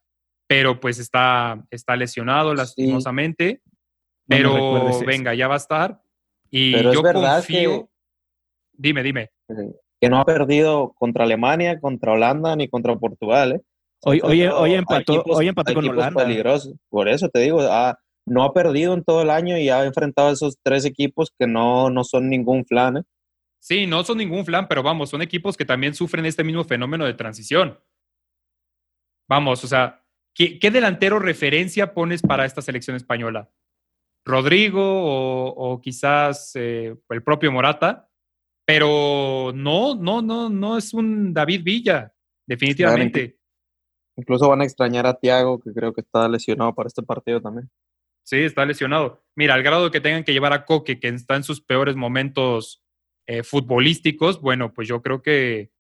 pero 0.48 0.79
pues 0.79 1.00
está, 1.00 1.62
está 1.72 1.95
lesionado 1.95 2.53
lastimosamente, 2.53 3.62
pero 4.27 5.00
venga, 5.05 5.34
ya 5.34 5.48
va 5.48 5.55
a 5.55 5.57
estar. 5.57 6.01
Y 6.50 6.74
Pero 6.74 6.89
es 6.89 6.95
yo 6.95 7.01
verdad 7.01 7.38
confío. 7.38 7.89
Dime, 8.74 9.03
dime. 9.03 9.31
Que 10.00 10.10
no 10.10 10.19
ha 10.19 10.25
perdido 10.25 10.93
contra 10.98 11.24
Alemania, 11.24 11.79
contra 11.79 12.13
Holanda 12.13 12.55
ni 12.55 12.69
contra 12.69 12.95
Portugal, 12.95 13.53
¿eh? 13.53 13.62
Hoy, 14.04 14.22
hoy, 14.22 14.74
empató, 14.74 15.14
equipos- 15.14 15.38
hoy 15.38 15.48
empató 15.48 15.74
con 15.74 15.90
Holanda. 15.90 16.24
peligrosos. 16.24 16.75
Por 16.90 17.08
eso 17.10 17.30
te 17.30 17.40
digo, 17.40 17.62
ah, 17.62 17.98
no 18.28 18.44
ha 18.44 18.54
perdido 18.54 18.94
en 18.94 19.04
todo 19.04 19.22
el 19.22 19.30
año 19.30 19.58
y 19.58 19.70
ha 19.70 19.84
enfrentado 19.86 20.30
a 20.30 20.34
esos 20.34 20.58
tres 20.64 20.86
equipos 20.86 21.32
que 21.38 21.48
no, 21.48 21.90
no 21.90 22.04
son 22.04 22.30
ningún 22.30 22.66
flan. 22.66 22.98
¿eh? 22.98 23.04
Sí, 23.60 23.88
no 23.88 24.04
son 24.04 24.18
ningún 24.20 24.46
flan, 24.46 24.68
pero 24.68 24.84
vamos, 24.84 25.10
son 25.10 25.22
equipos 25.22 25.58
que 25.58 25.66
también 25.66 25.96
sufren 25.96 26.25
este 26.25 26.44
mismo 26.44 26.64
fenómeno 26.64 27.06
de 27.06 27.14
transición. 27.14 27.80
Vamos, 29.28 29.64
o 29.64 29.68
sea, 29.68 30.04
¿qué, 30.36 30.60
qué 30.60 30.70
delantero 30.70 31.18
referencia 31.20 31.94
pones 31.94 32.22
para 32.22 32.46
esta 32.46 32.62
selección 32.62 32.96
española? 32.96 33.50
¿Rodrigo 34.24 34.82
o, 34.84 35.48
o 35.74 35.82
quizás 35.82 36.52
eh, 36.56 36.96
el 37.10 37.24
propio 37.24 37.52
Morata? 37.52 38.10
Pero 38.68 39.52
no, 39.54 39.94
no, 39.96 40.22
no, 40.24 40.50
no 40.50 40.78
es 40.78 40.94
un 40.94 41.34
David 41.34 41.62
Villa, 41.64 42.12
definitivamente. 42.48 43.35
Incluso 44.17 44.48
van 44.50 44.62
a 44.62 44.63
extrañar 44.65 45.05
a 45.05 45.13
Thiago, 45.19 45.60
que 45.60 45.72
creo 45.74 45.93
que 45.93 46.01
está 46.01 46.27
lesionado 46.29 46.74
para 46.74 46.88
este 46.88 47.03
partido 47.03 47.41
también. 47.41 47.69
Sí, 48.24 48.38
está 48.38 48.65
lesionado. 48.65 49.24
Mira, 49.36 49.53
al 49.53 49.63
grado 49.63 49.91
que 49.91 50.01
tengan 50.01 50.24
que 50.24 50.34
llevar 50.34 50.53
a 50.53 50.65
Coque, 50.65 51.00
que 51.00 51.10
está 51.10 51.36
en 51.36 51.43
sus 51.43 51.62
peores 51.62 51.95
momentos 51.95 52.81
eh, 53.27 53.43
futbolísticos, 53.43 54.41
bueno, 54.41 54.74
pues 54.74 54.88
yo 54.88 55.01
creo 55.01 55.22
que, 55.22 55.72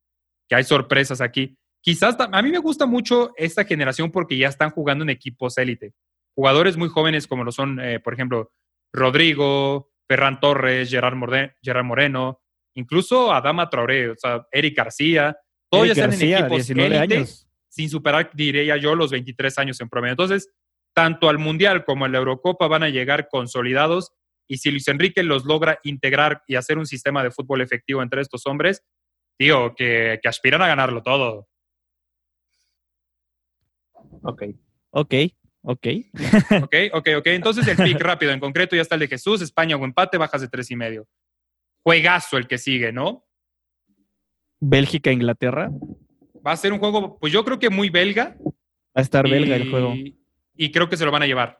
que 0.47 0.55
hay 0.55 0.63
sorpresas 0.63 1.21
aquí. 1.21 1.57
Quizás 1.81 2.17
a 2.19 2.41
mí 2.41 2.51
me 2.51 2.57
gusta 2.59 2.85
mucho 2.85 3.31
esta 3.37 3.63
generación 3.63 4.11
porque 4.11 4.37
ya 4.37 4.47
están 4.47 4.71
jugando 4.71 5.03
en 5.03 5.09
equipos 5.11 5.57
élite. 5.57 5.93
Jugadores 6.35 6.77
muy 6.77 6.89
jóvenes 6.89 7.27
como 7.27 7.43
lo 7.43 7.51
son, 7.51 7.79
eh, 7.79 7.99
por 7.99 8.13
ejemplo, 8.13 8.51
Rodrigo, 8.93 9.91
Ferran 10.07 10.39
Torres, 10.39 10.89
Gerard, 10.89 11.15
Morde- 11.15 11.55
Gerard 11.61 11.85
Moreno, 11.85 12.41
incluso 12.75 13.31
Adama 13.33 13.69
Traoré, 13.69 14.09
o 14.09 14.15
sea, 14.17 14.45
Eric 14.51 14.75
García. 14.77 15.37
Todos 15.69 15.85
Eric 15.85 15.95
ya 15.97 16.03
están 16.05 16.21
en 16.21 16.33
equipos 16.33 16.67
19 16.67 16.97
élite. 16.97 17.31
Sin 17.75 17.89
superar, 17.89 18.31
diría 18.33 18.77
yo, 18.77 18.95
los 18.95 19.11
23 19.11 19.57
años 19.59 19.81
en 19.81 19.89
promedio. 19.89 20.13
Entonces, 20.13 20.49
tanto 20.93 21.27
al 21.27 21.39
Mundial 21.39 21.83
como 21.83 22.05
a 22.05 22.07
la 22.07 22.19
Eurocopa 22.19 22.67
van 22.67 22.83
a 22.83 22.89
llegar 22.89 23.27
consolidados 23.27 24.13
y 24.47 24.57
si 24.57 24.71
Luis 24.71 24.87
Enrique 24.87 25.23
los 25.23 25.43
logra 25.43 25.79
integrar 25.83 26.41
y 26.47 26.55
hacer 26.55 26.77
un 26.77 26.85
sistema 26.85 27.21
de 27.21 27.31
fútbol 27.31 27.61
efectivo 27.61 28.01
entre 28.01 28.21
estos 28.21 28.45
hombres, 28.45 28.81
tío, 29.37 29.75
que, 29.75 30.19
que 30.21 30.29
aspiran 30.29 30.61
a 30.61 30.67
ganarlo 30.67 31.03
todo. 31.03 31.49
Ok. 34.23 34.43
Ok, 34.91 35.13
ok. 35.63 35.87
Ok, 36.63 36.75
ok, 36.93 37.07
ok. 37.17 37.27
Entonces 37.27 37.67
el 37.67 37.75
pick 37.75 37.99
rápido, 37.99 38.31
en 38.31 38.39
concreto 38.39 38.77
ya 38.77 38.83
está 38.83 38.95
el 38.95 39.01
de 39.01 39.09
Jesús, 39.09 39.41
España 39.41 39.75
o 39.75 39.83
empate, 39.83 40.17
bajas 40.17 40.39
de 40.39 40.47
tres 40.47 40.71
y 40.71 40.77
medio. 40.77 41.07
Juegazo 41.83 42.37
el 42.37 42.47
que 42.47 42.57
sigue, 42.57 42.93
¿no? 42.93 43.25
Bélgica, 44.61 45.11
Inglaterra. 45.11 45.69
Va 46.45 46.51
a 46.51 46.57
ser 46.57 46.73
un 46.73 46.79
juego, 46.79 47.17
pues 47.19 47.33
yo 47.33 47.43
creo 47.43 47.57
que 47.59 47.69
muy 47.69 47.89
belga. 47.89 48.37
Va 48.45 48.51
a 48.95 49.01
estar 49.01 49.27
belga 49.27 49.55
el 49.55 49.69
juego. 49.69 49.93
Y 50.55 50.71
creo 50.71 50.89
que 50.89 50.97
se 50.97 51.05
lo 51.05 51.11
van 51.11 51.23
a 51.23 51.27
llevar. 51.27 51.59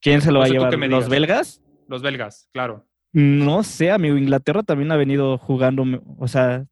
¿Quién 0.00 0.20
se 0.20 0.30
lo 0.32 0.40
va 0.40 0.44
a 0.46 0.48
llevar? 0.48 0.74
¿Los 0.88 1.08
belgas? 1.08 1.62
Los 1.88 2.02
belgas, 2.02 2.48
claro. 2.52 2.86
No 3.12 3.62
sé, 3.62 3.90
amigo. 3.90 4.16
Inglaterra 4.16 4.62
también 4.62 4.90
ha 4.92 4.96
venido 4.96 5.38
jugando, 5.38 5.84
o 6.18 6.28
sea, 6.28 6.66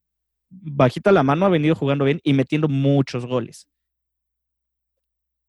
bajita 0.51 1.13
la 1.13 1.23
mano 1.23 1.47
ha 1.47 1.51
venido 1.51 1.75
jugando 1.75 2.05
bien 2.05 2.21
y 2.23 2.33
metiendo 2.33 2.69
muchos 2.69 3.27
goles. 3.27 3.69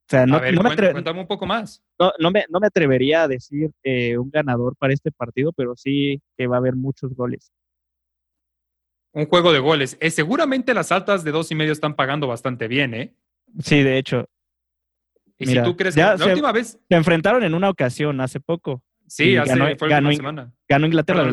O 0.08 0.12
sea, 0.12 0.26
no, 0.26 0.36
a 0.38 0.42
ver, 0.42 0.54
no 0.54 0.64
me, 0.64 0.76
cuéntame 0.92 1.22
un 1.22 1.28
poco 1.28 1.46
más. 1.46 1.82
no- 1.98 2.12
no 2.20 2.32
me- 2.32 2.46
no 2.50 2.60
me 2.60 2.68
atrevería 2.68 3.24
a 3.24 3.28
decir 3.30 3.72
eh, 3.84 4.18
un 4.18 4.30
ganador 4.30 4.76
para 4.76 4.94
este 4.94 5.12
partido, 5.12 5.54
pero 5.54 5.76
sí 5.78 6.22
que 6.38 6.48
va 6.48 6.58
a 6.58 6.60
haber 6.60 6.76
muchos 6.76 7.14
goles. 7.16 7.52
Un 9.14 9.26
juego 9.26 9.52
de 9.52 9.60
goles. 9.60 9.98
Eh, 10.00 10.10
seguramente 10.10 10.74
las 10.74 10.92
altas 10.92 11.24
de 11.24 11.32
dos 11.32 11.52
y 11.52 11.56
medio 11.56 11.74
están 11.74 11.96
pagando 11.96 12.28
bastante 12.28 12.68
bien, 12.68 12.94
¿eh? 12.94 13.14
Sí, 13.60 13.84
de 13.84 13.98
hecho, 13.98 14.28
Y 15.38 15.46
Mira, 15.48 15.64
si 15.66 15.72
tú 15.72 15.76
crees 15.76 15.96
que 15.96 16.02
la 16.02 16.18
se- 16.18 16.26
última 16.30 16.52
vez, 16.52 16.80
se 16.88 16.96
enfrentaron 16.96 17.44
en 17.44 17.54
una 17.56 17.70
ocasión 17.70 18.22
hace 18.22 18.40
poco. 18.40 18.84
sí, 19.08 19.36
hace, 19.36 19.50
ganó- 19.58 19.76
fue 19.78 19.90
en- 19.92 20.16
semana. 20.16 20.54
Ganó 20.70 20.86
Inglaterra, 20.86 21.24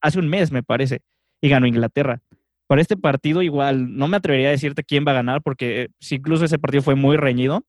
hace 0.00 0.18
un 0.18 0.28
mes, 0.28 0.50
me 0.52 0.62
parece, 0.62 1.00
y 1.40 1.48
ganó 1.48 1.66
Inglaterra. 1.66 2.22
Para 2.68 2.80
este 2.80 2.96
partido 2.96 3.42
igual, 3.42 3.96
no 3.96 4.06
me 4.08 4.16
atrevería 4.16 4.48
a 4.48 4.52
decirte 4.52 4.84
quién 4.84 5.04
va 5.06 5.10
a 5.10 5.16
ganar, 5.16 5.42
porque 5.42 5.82
eh, 5.82 5.88
incluso 6.10 6.44
ese 6.46 6.58
partido 6.58 6.82
fue 6.82 6.94
muy 6.94 7.16
reñido, 7.18 7.64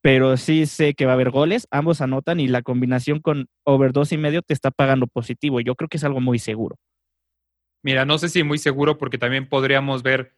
pero 0.00 0.36
sí 0.38 0.64
sé 0.66 0.94
que 0.94 1.04
va 1.04 1.12
a 1.12 1.14
haber 1.14 1.30
goles, 1.30 1.66
ambos 1.70 2.00
anotan 2.00 2.38
y 2.40 2.46
la 2.48 2.62
combinación 2.62 3.20
con 3.20 3.48
over 3.64 3.92
dos 3.92 4.12
y 4.12 4.16
medio 4.18 4.40
te 4.40 4.54
está 4.54 4.70
pagando 4.70 5.06
positivo. 5.08 5.60
Yo 5.60 5.74
creo 5.74 5.88
que 5.88 5.96
es 5.98 6.04
algo 6.04 6.20
muy 6.20 6.38
seguro. 6.38 6.76
Mira, 7.82 8.04
no 8.04 8.18
sé 8.18 8.28
si 8.28 8.42
muy 8.42 8.58
seguro 8.58 8.98
porque 8.98 9.18
también 9.18 9.48
podríamos 9.48 10.02
ver 10.02 10.36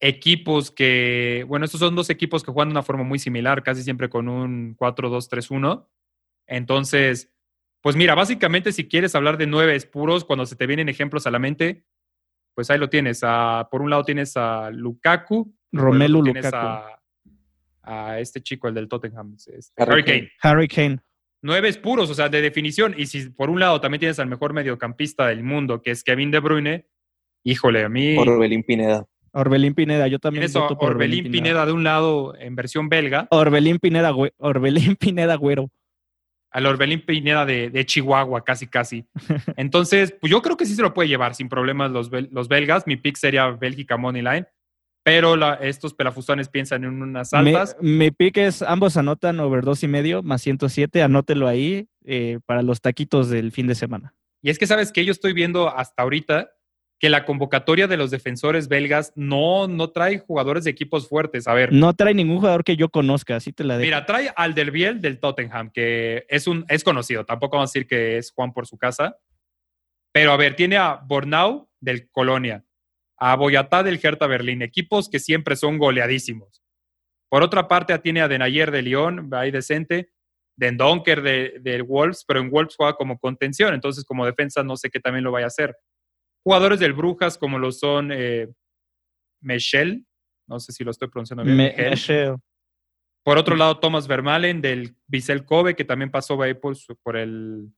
equipos 0.00 0.70
que, 0.70 1.44
bueno, 1.46 1.64
estos 1.64 1.80
son 1.80 1.94
dos 1.94 2.10
equipos 2.10 2.42
que 2.42 2.50
juegan 2.50 2.70
de 2.70 2.72
una 2.72 2.82
forma 2.82 3.04
muy 3.04 3.18
similar, 3.18 3.62
casi 3.62 3.82
siempre 3.82 4.08
con 4.08 4.28
un 4.28 4.76
4-2-3-1. 4.76 5.88
Entonces, 6.46 7.32
pues 7.80 7.94
mira, 7.96 8.14
básicamente 8.14 8.72
si 8.72 8.88
quieres 8.88 9.14
hablar 9.14 9.38
de 9.38 9.46
nueve 9.46 9.78
puros, 9.82 10.24
cuando 10.24 10.46
se 10.46 10.56
te 10.56 10.66
vienen 10.66 10.88
ejemplos 10.88 11.26
a 11.26 11.30
la 11.30 11.38
mente, 11.38 11.84
pues 12.54 12.70
ahí 12.70 12.78
lo 12.78 12.90
tienes. 12.90 13.20
A- 13.22 13.68
por 13.70 13.80
un 13.82 13.90
lado 13.90 14.04
tienes 14.04 14.36
a 14.36 14.70
Lukaku, 14.70 15.54
Romelu 15.72 16.18
otro 16.20 16.32
tienes 16.32 16.44
Lukaku. 16.46 16.66
A, 16.66 17.02
a 17.82 18.20
este 18.20 18.40
chico, 18.42 18.68
el 18.68 18.74
del 18.74 18.88
Tottenham, 18.88 19.34
este, 19.34 19.82
Harry 19.82 19.92
Harry 19.92 20.04
Kane. 20.04 20.18
Kane. 20.18 20.30
Harry 20.42 20.68
Kane. 20.68 20.98
Nueve 21.42 21.72
puros, 21.74 22.08
o 22.10 22.14
sea, 22.14 22.28
de 22.28 22.40
definición. 22.40 22.94
Y 22.96 23.06
si 23.06 23.30
por 23.30 23.50
un 23.50 23.58
lado 23.60 23.80
también 23.80 23.98
tienes 24.00 24.18
al 24.18 24.28
mejor 24.28 24.52
mediocampista 24.52 25.26
del 25.26 25.42
mundo, 25.42 25.82
que 25.82 25.90
es 25.90 26.04
Kevin 26.04 26.30
De 26.30 26.38
Bruyne, 26.40 26.86
híjole, 27.44 27.84
a 27.84 27.88
mí 27.88 28.16
Orbelín 28.16 28.62
Pineda. 28.62 29.04
Orbelín 29.32 29.74
Pineda, 29.74 30.06
yo 30.08 30.18
también 30.18 30.44
voto 30.52 30.78
por 30.78 30.90
Orbelín 30.92 31.30
Pineda 31.32 31.64
de 31.66 31.72
un 31.72 31.82
lado 31.84 32.34
en 32.38 32.54
versión 32.54 32.88
belga, 32.88 33.26
Orbelín 33.30 33.78
Pineda, 33.78 34.12
güe- 34.12 34.32
Orbelín 34.36 34.94
Pineda 34.96 35.34
Güero. 35.36 35.70
al 36.50 36.66
Orbelín 36.66 37.00
Pineda 37.00 37.46
de, 37.46 37.70
de 37.70 37.86
Chihuahua, 37.86 38.44
casi, 38.44 38.66
casi. 38.66 39.06
Entonces, 39.56 40.14
pues 40.20 40.30
yo 40.30 40.42
creo 40.42 40.56
que 40.58 40.66
sí 40.66 40.74
se 40.74 40.82
lo 40.82 40.92
puede 40.92 41.08
llevar 41.08 41.34
sin 41.34 41.48
problemas 41.48 41.90
los, 41.90 42.10
bel- 42.10 42.28
los 42.30 42.46
belgas. 42.48 42.86
Mi 42.86 42.96
pick 42.96 43.16
sería 43.16 43.48
Bélgica 43.48 43.96
Money 43.96 44.20
Line, 44.22 44.46
pero 45.04 45.36
la- 45.36 45.54
estos 45.54 45.94
pelafustones 45.94 46.48
piensan 46.48 46.84
en 46.84 47.02
unas 47.02 47.32
altas. 47.32 47.76
mi 47.80 48.10
pick 48.10 48.36
es 48.38 48.62
ambos 48.62 48.96
anotan 48.96 49.40
over 49.40 49.64
dos 49.64 49.82
y 49.82 49.88
medio 49.88 50.22
más 50.22 50.42
107. 50.42 51.02
Anótelo 51.02 51.48
ahí 51.48 51.88
eh, 52.04 52.38
para 52.46 52.62
los 52.62 52.80
taquitos 52.80 53.28
del 53.30 53.52
fin 53.52 53.66
de 53.66 53.74
semana. 53.74 54.14
Y 54.42 54.50
es 54.50 54.58
que, 54.58 54.66
¿sabes 54.66 54.92
que 54.92 55.04
Yo 55.04 55.12
estoy 55.12 55.32
viendo 55.32 55.68
hasta 55.68 56.02
ahorita 56.02 56.50
que 56.98 57.08
la 57.10 57.24
convocatoria 57.24 57.88
de 57.88 57.96
los 57.96 58.12
defensores 58.12 58.68
belgas 58.68 59.12
no, 59.16 59.66
no 59.66 59.90
trae 59.90 60.18
jugadores 60.20 60.62
de 60.62 60.70
equipos 60.70 61.08
fuertes. 61.08 61.48
A 61.48 61.54
ver, 61.54 61.72
No 61.72 61.94
trae 61.94 62.14
ningún 62.14 62.36
jugador 62.38 62.62
que 62.62 62.76
yo 62.76 62.88
conozca, 62.90 63.34
así 63.34 63.52
te 63.52 63.64
la 63.64 63.76
dejo. 63.76 63.86
Mira, 63.86 64.06
trae 64.06 64.32
al 64.36 64.54
del 64.54 64.70
Biel 64.70 65.00
del 65.00 65.18
Tottenham, 65.18 65.70
que 65.72 66.24
es, 66.28 66.46
un, 66.46 66.64
es 66.68 66.84
conocido, 66.84 67.24
tampoco 67.24 67.56
vamos 67.56 67.70
a 67.70 67.72
decir 67.72 67.88
que 67.88 68.18
es 68.18 68.30
Juan 68.30 68.52
por 68.52 68.68
su 68.68 68.78
casa. 68.78 69.16
Pero 70.12 70.30
a 70.32 70.36
ver, 70.36 70.54
tiene 70.54 70.76
a 70.76 70.94
Bornau 71.04 71.68
del 71.80 72.08
Colonia, 72.10 72.64
a 73.18 73.36
Boyatá 73.36 73.82
del 73.82 74.00
Hertha 74.02 74.26
Berlín, 74.26 74.62
equipos 74.62 75.08
que 75.08 75.18
siempre 75.18 75.56
son 75.56 75.78
goleadísimos. 75.78 76.62
Por 77.30 77.42
otra 77.42 77.68
parte, 77.68 77.96
tiene 77.98 78.20
a 78.20 78.28
Denayer 78.28 78.70
de 78.70 78.82
Lyon, 78.82 79.32
ahí 79.32 79.50
decente, 79.50 80.12
Den 80.56 80.76
Donker 80.76 81.22
de, 81.22 81.58
del 81.60 81.82
Wolves, 81.82 82.24
pero 82.26 82.40
en 82.40 82.50
Wolves 82.50 82.74
juega 82.76 82.94
como 82.94 83.18
contención, 83.18 83.72
entonces 83.74 84.04
como 84.04 84.26
defensa 84.26 84.62
no 84.62 84.76
sé 84.76 84.90
qué 84.90 85.00
también 85.00 85.24
lo 85.24 85.32
vaya 85.32 85.46
a 85.46 85.48
hacer. 85.48 85.74
Jugadores 86.44 86.78
del 86.80 86.92
Brujas 86.92 87.38
como 87.38 87.58
lo 87.58 87.72
son 87.72 88.10
eh, 88.12 88.48
Michel, 89.40 90.04
no 90.46 90.60
sé 90.60 90.72
si 90.72 90.84
lo 90.84 90.90
estoy 90.90 91.08
pronunciando 91.08 91.44
bien. 91.44 91.56
Me- 91.56 91.74
Michel. 91.90 92.36
Por 93.24 93.38
otro 93.38 93.54
lado, 93.54 93.78
Thomas 93.78 94.08
Vermalen 94.08 94.60
del 94.60 94.96
Vissel 95.06 95.44
Kobe, 95.44 95.76
que 95.76 95.84
también 95.84 96.10
pasó 96.10 96.40
ahí 96.42 96.54
por, 96.54 96.76
por 97.04 97.16
el, 97.16 97.72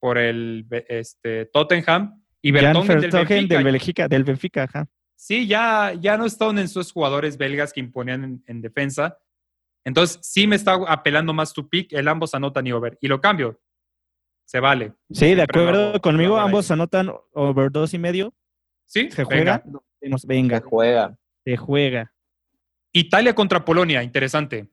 por 0.00 0.18
el 0.18 0.66
este, 0.88 1.46
Tottenham. 1.46 2.20
Y 2.46 2.52
Vertonghen 2.52 3.00
del 3.00 3.10
Benfica. 3.10 3.54
del 3.56 3.64
Benfica, 3.64 4.08
del 4.08 4.24
Benfica, 4.24 4.62
ajá. 4.64 4.86
Sí, 5.16 5.46
ya, 5.48 5.94
ya 5.98 6.16
no 6.16 6.26
están 6.26 6.58
en 6.58 6.66
esos 6.66 6.92
jugadores 6.92 7.36
belgas 7.38 7.72
que 7.72 7.80
imponían 7.80 8.22
en, 8.22 8.44
en 8.46 8.60
defensa. 8.60 9.18
Entonces, 9.84 10.18
sí 10.22 10.46
me 10.46 10.54
está 10.56 10.74
apelando 10.86 11.32
más 11.32 11.52
tu 11.52 11.68
pick. 11.68 11.92
El 11.92 12.06
ambos 12.08 12.34
anotan 12.34 12.66
y 12.66 12.72
over. 12.72 12.98
Y 13.00 13.08
lo 13.08 13.20
cambio. 13.20 13.60
Se 14.44 14.60
vale. 14.60 14.92
Sí, 15.10 15.30
de 15.30 15.36
lo 15.36 15.42
acuerdo 15.42 16.00
conmigo, 16.00 16.36
lo 16.36 16.40
ambos 16.42 16.70
anotan 16.70 17.10
over 17.32 17.72
dos 17.72 17.94
y 17.94 17.98
medio. 17.98 18.32
¿Sí? 18.84 19.10
¿Se 19.10 19.24
Venga. 19.24 19.62
juega? 19.64 19.80
Nos- 20.02 20.24
Venga, 20.26 20.60
Que 20.60 20.66
juega. 20.68 21.18
se 21.44 21.56
juega. 21.56 22.12
Italia 22.92 23.34
contra 23.34 23.64
Polonia. 23.64 24.02
Interesante. 24.04 24.68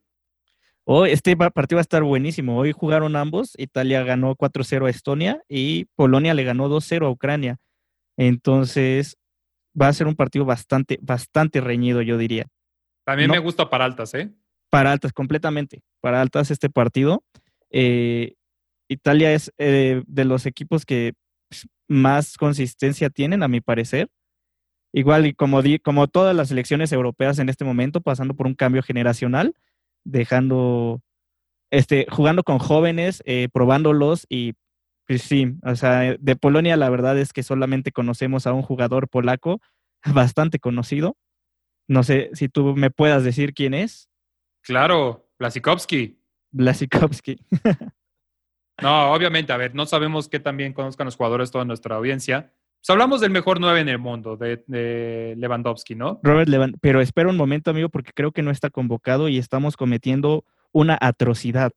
Hoy 0.86 1.12
este 1.12 1.38
pa- 1.38 1.50
partido 1.50 1.78
va 1.78 1.82
a 1.82 1.84
estar 1.84 2.04
buenísimo. 2.04 2.58
Hoy 2.58 2.72
jugaron 2.72 3.16
ambos. 3.16 3.54
Italia 3.58 4.04
ganó 4.04 4.36
4-0 4.36 4.86
a 4.86 4.90
Estonia 4.90 5.42
y 5.48 5.86
Polonia 5.96 6.34
le 6.34 6.44
ganó 6.44 6.68
2-0 6.70 7.06
a 7.06 7.10
Ucrania. 7.10 7.58
Entonces, 8.18 9.18
va 9.80 9.88
a 9.88 9.94
ser 9.94 10.08
un 10.08 10.16
partido 10.16 10.46
bastante, 10.46 11.00
bastante 11.02 11.62
reñido, 11.62 12.02
yo 12.02 12.18
diría. 12.18 12.48
También 13.06 13.30
No. 13.30 13.34
me 13.36 13.40
gusta 13.40 13.70
para 13.70 13.86
altas, 13.86 14.14
¿eh? 14.14 14.32
Para 14.70 14.92
altas, 14.92 15.14
completamente. 15.14 15.82
Para 16.02 16.22
altas 16.22 16.52
este 16.52 16.70
partido. 16.70 17.24
Eh, 17.70 18.34
Italia 18.90 19.34
es 19.34 19.52
eh, 19.58 20.04
de 20.06 20.26
los 20.26 20.46
equipos 20.46 20.86
que 20.86 21.14
más 21.88 22.38
consistencia 22.38 23.10
tienen, 23.10 23.44
a 23.44 23.48
mi 23.48 23.62
parecer. 23.62 24.10
Igual 24.94 25.26
y 25.26 25.34
como, 25.34 25.62
di- 25.62 25.80
como 25.80 26.08
todas 26.08 26.36
las 26.36 26.50
selecciones 26.50 26.92
europeas 26.92 27.40
en 27.40 27.50
este 27.50 27.66
momento, 27.66 28.02
pasando 28.02 28.36
por 28.36 28.46
un 28.48 28.54
cambio 28.54 28.84
generacional, 28.84 29.56
dejando, 30.04 31.02
este, 31.72 32.06
jugando 32.10 32.44
con 32.44 32.60
jóvenes, 32.60 33.22
eh, 33.26 33.50
probándolos 33.52 34.26
y 34.30 34.54
pues 35.06 35.22
sí, 35.24 35.56
o 35.64 35.76
sea, 35.76 36.16
de 36.18 36.36
Polonia 36.36 36.78
la 36.78 36.90
verdad 36.90 37.18
es 37.18 37.34
que 37.34 37.44
solamente 37.44 37.92
conocemos 37.92 38.48
a 38.48 38.54
un 38.54 38.62
jugador 38.62 39.10
polaco 39.10 39.60
bastante 40.14 40.60
conocido. 40.60 41.18
No 41.88 42.04
sé 42.04 42.30
si 42.34 42.48
tú 42.48 42.76
me 42.76 42.92
puedas 42.92 43.24
decir 43.24 43.54
quién 43.54 43.74
es. 43.74 44.10
Claro, 44.62 45.28
Blasikowski. 45.38 46.20
Blasikowski. 46.52 47.40
No, 48.82 49.14
obviamente, 49.14 49.54
a 49.54 49.58
ver, 49.58 49.76
no 49.76 49.86
sabemos 49.86 50.28
qué 50.28 50.40
también 50.40 50.74
conozcan 50.74 51.06
los 51.06 51.16
jugadores 51.16 51.52
toda 51.52 51.64
nuestra 51.64 51.96
audiencia. 51.96 52.52
Pues 52.84 52.90
hablamos 52.90 53.22
del 53.22 53.32
mejor 53.32 53.62
nueve 53.62 53.80
en 53.80 53.88
el 53.88 53.98
mundo, 53.98 54.36
de, 54.36 54.62
de 54.68 55.36
Lewandowski, 55.38 55.96
¿no? 55.96 56.20
Robert 56.22 56.50
Levan, 56.50 56.76
pero 56.82 57.00
espera 57.00 57.30
un 57.30 57.38
momento, 57.38 57.72
amigo, 57.72 57.88
porque 57.88 58.12
creo 58.14 58.34
que 58.34 58.42
no 58.42 58.52
está 58.52 58.70
convocado 58.70 59.30
y 59.30 59.38
estamos 59.38 59.78
cometiendo 59.78 60.44
una 60.74 60.98
atrocidad. 61.00 61.72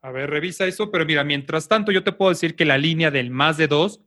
A 0.00 0.10
ver, 0.10 0.30
revisa 0.30 0.64
eso, 0.64 0.90
pero 0.90 1.04
mira, 1.04 1.22
mientras 1.22 1.68
tanto 1.68 1.92
yo 1.92 2.02
te 2.02 2.12
puedo 2.12 2.30
decir 2.30 2.56
que 2.56 2.64
la 2.64 2.78
línea 2.78 3.10
del 3.10 3.28
más 3.30 3.58
de 3.58 3.68
dos 3.68 4.00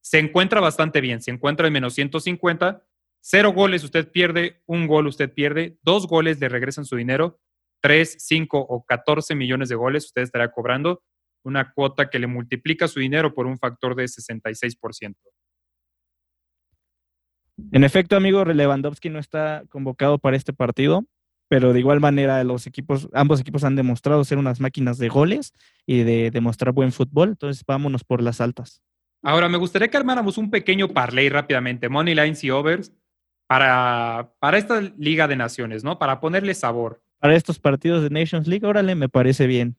se 0.00 0.18
encuentra 0.18 0.62
bastante 0.62 1.02
bien, 1.02 1.20
se 1.20 1.30
encuentra 1.30 1.66
en 1.66 1.74
menos 1.74 1.92
150, 1.92 2.82
cero 3.20 3.52
goles 3.52 3.84
usted 3.84 4.10
pierde, 4.10 4.62
un 4.64 4.86
gol 4.86 5.06
usted 5.06 5.30
pierde, 5.30 5.76
dos 5.82 6.06
goles 6.06 6.40
le 6.40 6.48
regresan 6.48 6.86
su 6.86 6.96
dinero, 6.96 7.38
tres, 7.82 8.16
cinco 8.20 8.60
o 8.60 8.82
14 8.86 9.34
millones 9.34 9.68
de 9.68 9.74
goles 9.74 10.06
usted 10.06 10.22
estará 10.22 10.50
cobrando 10.50 11.02
una 11.44 11.70
cuota 11.74 12.08
que 12.08 12.18
le 12.18 12.28
multiplica 12.28 12.88
su 12.88 12.98
dinero 12.98 13.34
por 13.34 13.46
un 13.46 13.58
factor 13.58 13.94
de 13.94 14.04
66%. 14.04 15.14
En 17.72 17.84
efecto, 17.84 18.16
amigo, 18.16 18.44
Lewandowski 18.44 19.08
no 19.08 19.18
está 19.18 19.64
convocado 19.68 20.18
para 20.18 20.36
este 20.36 20.52
partido. 20.52 21.04
pero 21.48 21.72
de 21.72 21.78
igual 21.78 22.00
manera 22.00 22.42
los 22.42 22.66
equipos, 22.66 23.08
ambos 23.12 23.40
equipos 23.40 23.62
han 23.62 23.76
demostrado 23.76 24.24
ser 24.24 24.36
unas 24.38 24.58
máquinas 24.58 24.98
de 24.98 25.08
goles 25.08 25.52
y 25.86 26.02
de 26.02 26.32
demostrar 26.32 26.72
buen 26.74 26.90
fútbol, 26.90 27.28
entonces 27.28 27.62
vámonos 27.64 28.02
por 28.02 28.20
las 28.20 28.40
altas. 28.40 28.82
Ahora, 29.22 29.48
me 29.48 29.56
gustaría 29.56 29.86
que 29.86 29.96
armáramos 29.96 30.38
un 30.38 30.50
pequeño 30.50 30.88
parlay 30.88 31.28
rápidamente, 31.28 31.88
money 31.88 32.16
lines 32.16 32.42
y 32.42 32.50
overs, 32.50 32.92
para, 33.46 34.32
para 34.40 34.58
esta 34.58 34.80
Liga 34.98 35.28
de 35.28 35.36
Naciones, 35.36 35.84
¿no? 35.84 36.00
Para 36.00 36.18
ponerle 36.18 36.52
sabor. 36.52 37.00
Para 37.20 37.36
estos 37.36 37.60
partidos 37.60 38.02
de 38.02 38.10
Nations 38.10 38.48
League, 38.48 38.66
órale, 38.66 38.96
me 38.96 39.08
parece 39.08 39.46
bien. 39.46 39.76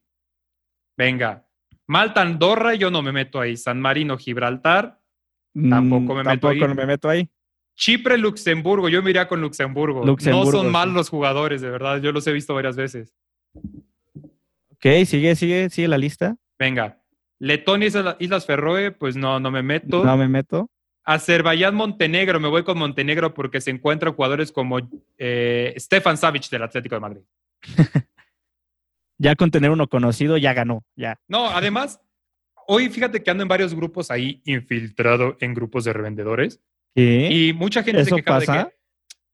Venga, 0.98 1.46
Malta, 1.86 2.22
Andorra, 2.22 2.75
yo 2.75 2.89
no 2.91 3.01
me 3.01 3.12
meto 3.12 3.41
ahí. 3.41 3.57
San 3.57 3.81
Marino, 3.81 4.17
Gibraltar, 4.17 5.01
tampoco 5.69 6.15
me 6.15 6.24
Mm, 6.24 6.27
meto 6.27 6.48
ahí. 6.48 6.60
tampoco 6.60 6.75
me 6.75 6.86
meto 6.86 7.10
ahí. 7.10 7.29
Chipre, 7.77 8.17
Luxemburgo, 8.17 8.89
yo 8.89 9.03
me 9.03 9.12
iría 9.12 9.27
con 9.27 9.39
Luxemburgo. 9.39 10.03
Luxemburgo, 10.03 10.46
no 10.46 10.51
son 10.51 10.65
sí. 10.67 10.72
mal 10.74 10.93
los 10.93 11.10
jugadores, 11.10 11.62
de 11.62 11.69
verdad, 11.69 12.01
yo 12.01 12.12
los 12.12 12.25
he 12.25 12.34
visto 12.34 12.55
varias 12.55 12.75
veces. 12.75 13.13
Ok, 14.72 15.05
sigue, 15.05 15.36
sigue, 15.36 15.69
sigue 15.69 15.88
la 15.88 15.98
lista. 16.00 16.36
Venga, 16.57 17.00
Letonia, 17.39 17.88
Islas- 17.88 18.15
Islas 18.19 18.46
Ferroe, 18.48 18.91
pues 18.91 19.15
no, 19.15 19.39
no 19.39 19.51
me 19.51 19.62
meto. 19.62 20.03
No 20.03 20.17
me 20.17 20.27
meto. 20.27 20.69
Azerbaiyán, 21.03 21.75
Montenegro, 21.75 22.39
me 22.39 22.48
voy 22.50 22.63
con 22.63 22.79
Montenegro 22.79 23.34
porque 23.34 23.62
se 23.62 23.69
encuentran 23.72 24.13
jugadores 24.13 24.51
como 24.51 24.79
eh, 25.17 25.74
Stefan 25.77 26.17
Savic 26.17 26.50
del 26.50 26.63
Atlético 26.63 26.96
de 26.96 27.01
Madrid. 27.01 27.22
Ya 29.19 29.36
con 29.36 29.50
tener 29.50 29.72
uno 29.72 29.88
conocido, 29.88 30.38
ya 30.38 30.53
ganó, 30.53 30.84
ya. 30.96 31.19
No, 31.27 31.48
además, 31.50 32.00
hoy 32.67 32.88
fíjate 32.89 33.24
que 33.24 33.31
ando 33.31 33.41
en 33.41 33.48
varios 33.48 33.74
grupos 33.74 34.12
ahí 34.12 34.43
infiltrado 34.46 35.38
en 35.39 35.55
grupos 35.55 35.86
de 35.86 35.93
revendedores 35.93 36.62
¿Qué? 36.98 37.30
y 37.32 37.54
mucha 37.54 37.84
gente 37.84 38.04
se 38.04 38.10
¿Eso 38.10 38.16
quejaba 38.16 38.39
de 38.39 38.46
que 38.48 38.75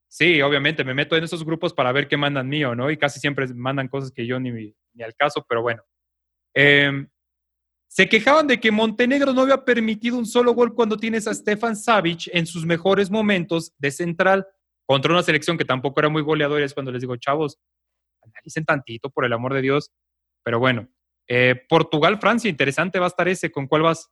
sí, 0.10 0.42
obviamente 0.42 0.84
me 0.84 0.94
meto 0.94 1.16
en 1.16 1.24
esos 1.24 1.46
grupos 1.46 1.74
para 1.74 1.94
ver 1.94 2.10
qué 2.10 2.18
mandan 2.18 2.50
mío, 2.50 2.76
¿no? 2.76 2.92
Y 2.92 2.98
casi 2.98 3.22
siempre 3.22 3.48
mandan 3.54 3.88
cosas 3.88 4.12
que 4.12 4.28
yo 4.28 4.38
ni, 4.38 4.52
ni 4.52 5.04
al 5.04 5.16
caso, 5.16 5.46
pero 5.48 5.62
bueno. 5.62 5.82
Em, 6.54 7.08
se 7.88 8.10
quejaban 8.10 8.48
de 8.48 8.60
que 8.60 8.70
Montenegro 8.70 9.32
no 9.32 9.44
había 9.44 9.64
permitido 9.64 10.18
un 10.18 10.26
solo 10.26 10.54
gol 10.54 10.76
cuando 10.76 10.98
tienes 10.98 11.26
a 11.26 11.34
Stefan 11.34 11.78
Savic 11.78 12.28
en 12.34 12.46
sus 12.46 12.66
mejores 12.66 13.10
momentos 13.10 13.72
de 13.78 13.92
central 13.92 14.46
contra 14.86 15.14
una 15.14 15.24
selección 15.24 15.58
que 15.58 15.64
tampoco 15.64 16.02
era 16.02 16.10
muy 16.10 16.22
goleadora. 16.22 16.66
Es 16.66 16.74
cuando 16.74 16.92
les 16.92 17.02
digo, 17.02 17.16
chavos, 17.16 17.60
analicen 18.22 18.66
tantito, 18.66 19.10
por 19.10 19.24
el 19.24 19.32
amor 19.32 19.54
de 19.54 19.62
Dios. 19.62 19.92
Pero 20.44 20.60
bueno, 20.60 20.90
eh, 21.30 21.56
Portugal, 21.70 22.20
Francia, 22.20 22.50
interesante 22.50 23.00
va 23.00 23.06
a 23.06 23.08
estar 23.08 23.28
ese. 23.30 23.52
¿Con 23.52 23.68
cuál 23.68 23.84
vas? 23.84 24.12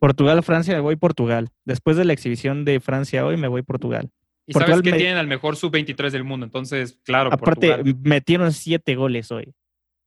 Portugal, 0.00 0.42
Francia, 0.42 0.74
me 0.74 0.80
voy 0.80 0.96
Portugal. 0.96 1.50
Después 1.64 1.96
de 1.96 2.04
la 2.04 2.12
exhibición 2.12 2.64
de 2.64 2.80
Francia 2.80 3.24
hoy, 3.24 3.36
me 3.36 3.46
voy 3.46 3.62
Portugal. 3.62 4.10
Y 4.46 4.52
Portugal 4.52 4.78
sabes 4.78 4.82
que 4.84 4.90
me- 4.90 4.96
tienen 4.98 5.16
al 5.18 5.28
mejor 5.28 5.54
sub-23 5.56 6.10
del 6.10 6.24
mundo, 6.24 6.44
entonces, 6.46 6.98
claro, 7.04 7.28
Aparte, 7.32 7.68
Portugal. 7.68 7.96
metieron 8.02 8.52
siete 8.52 8.96
goles 8.96 9.30
hoy. 9.30 9.54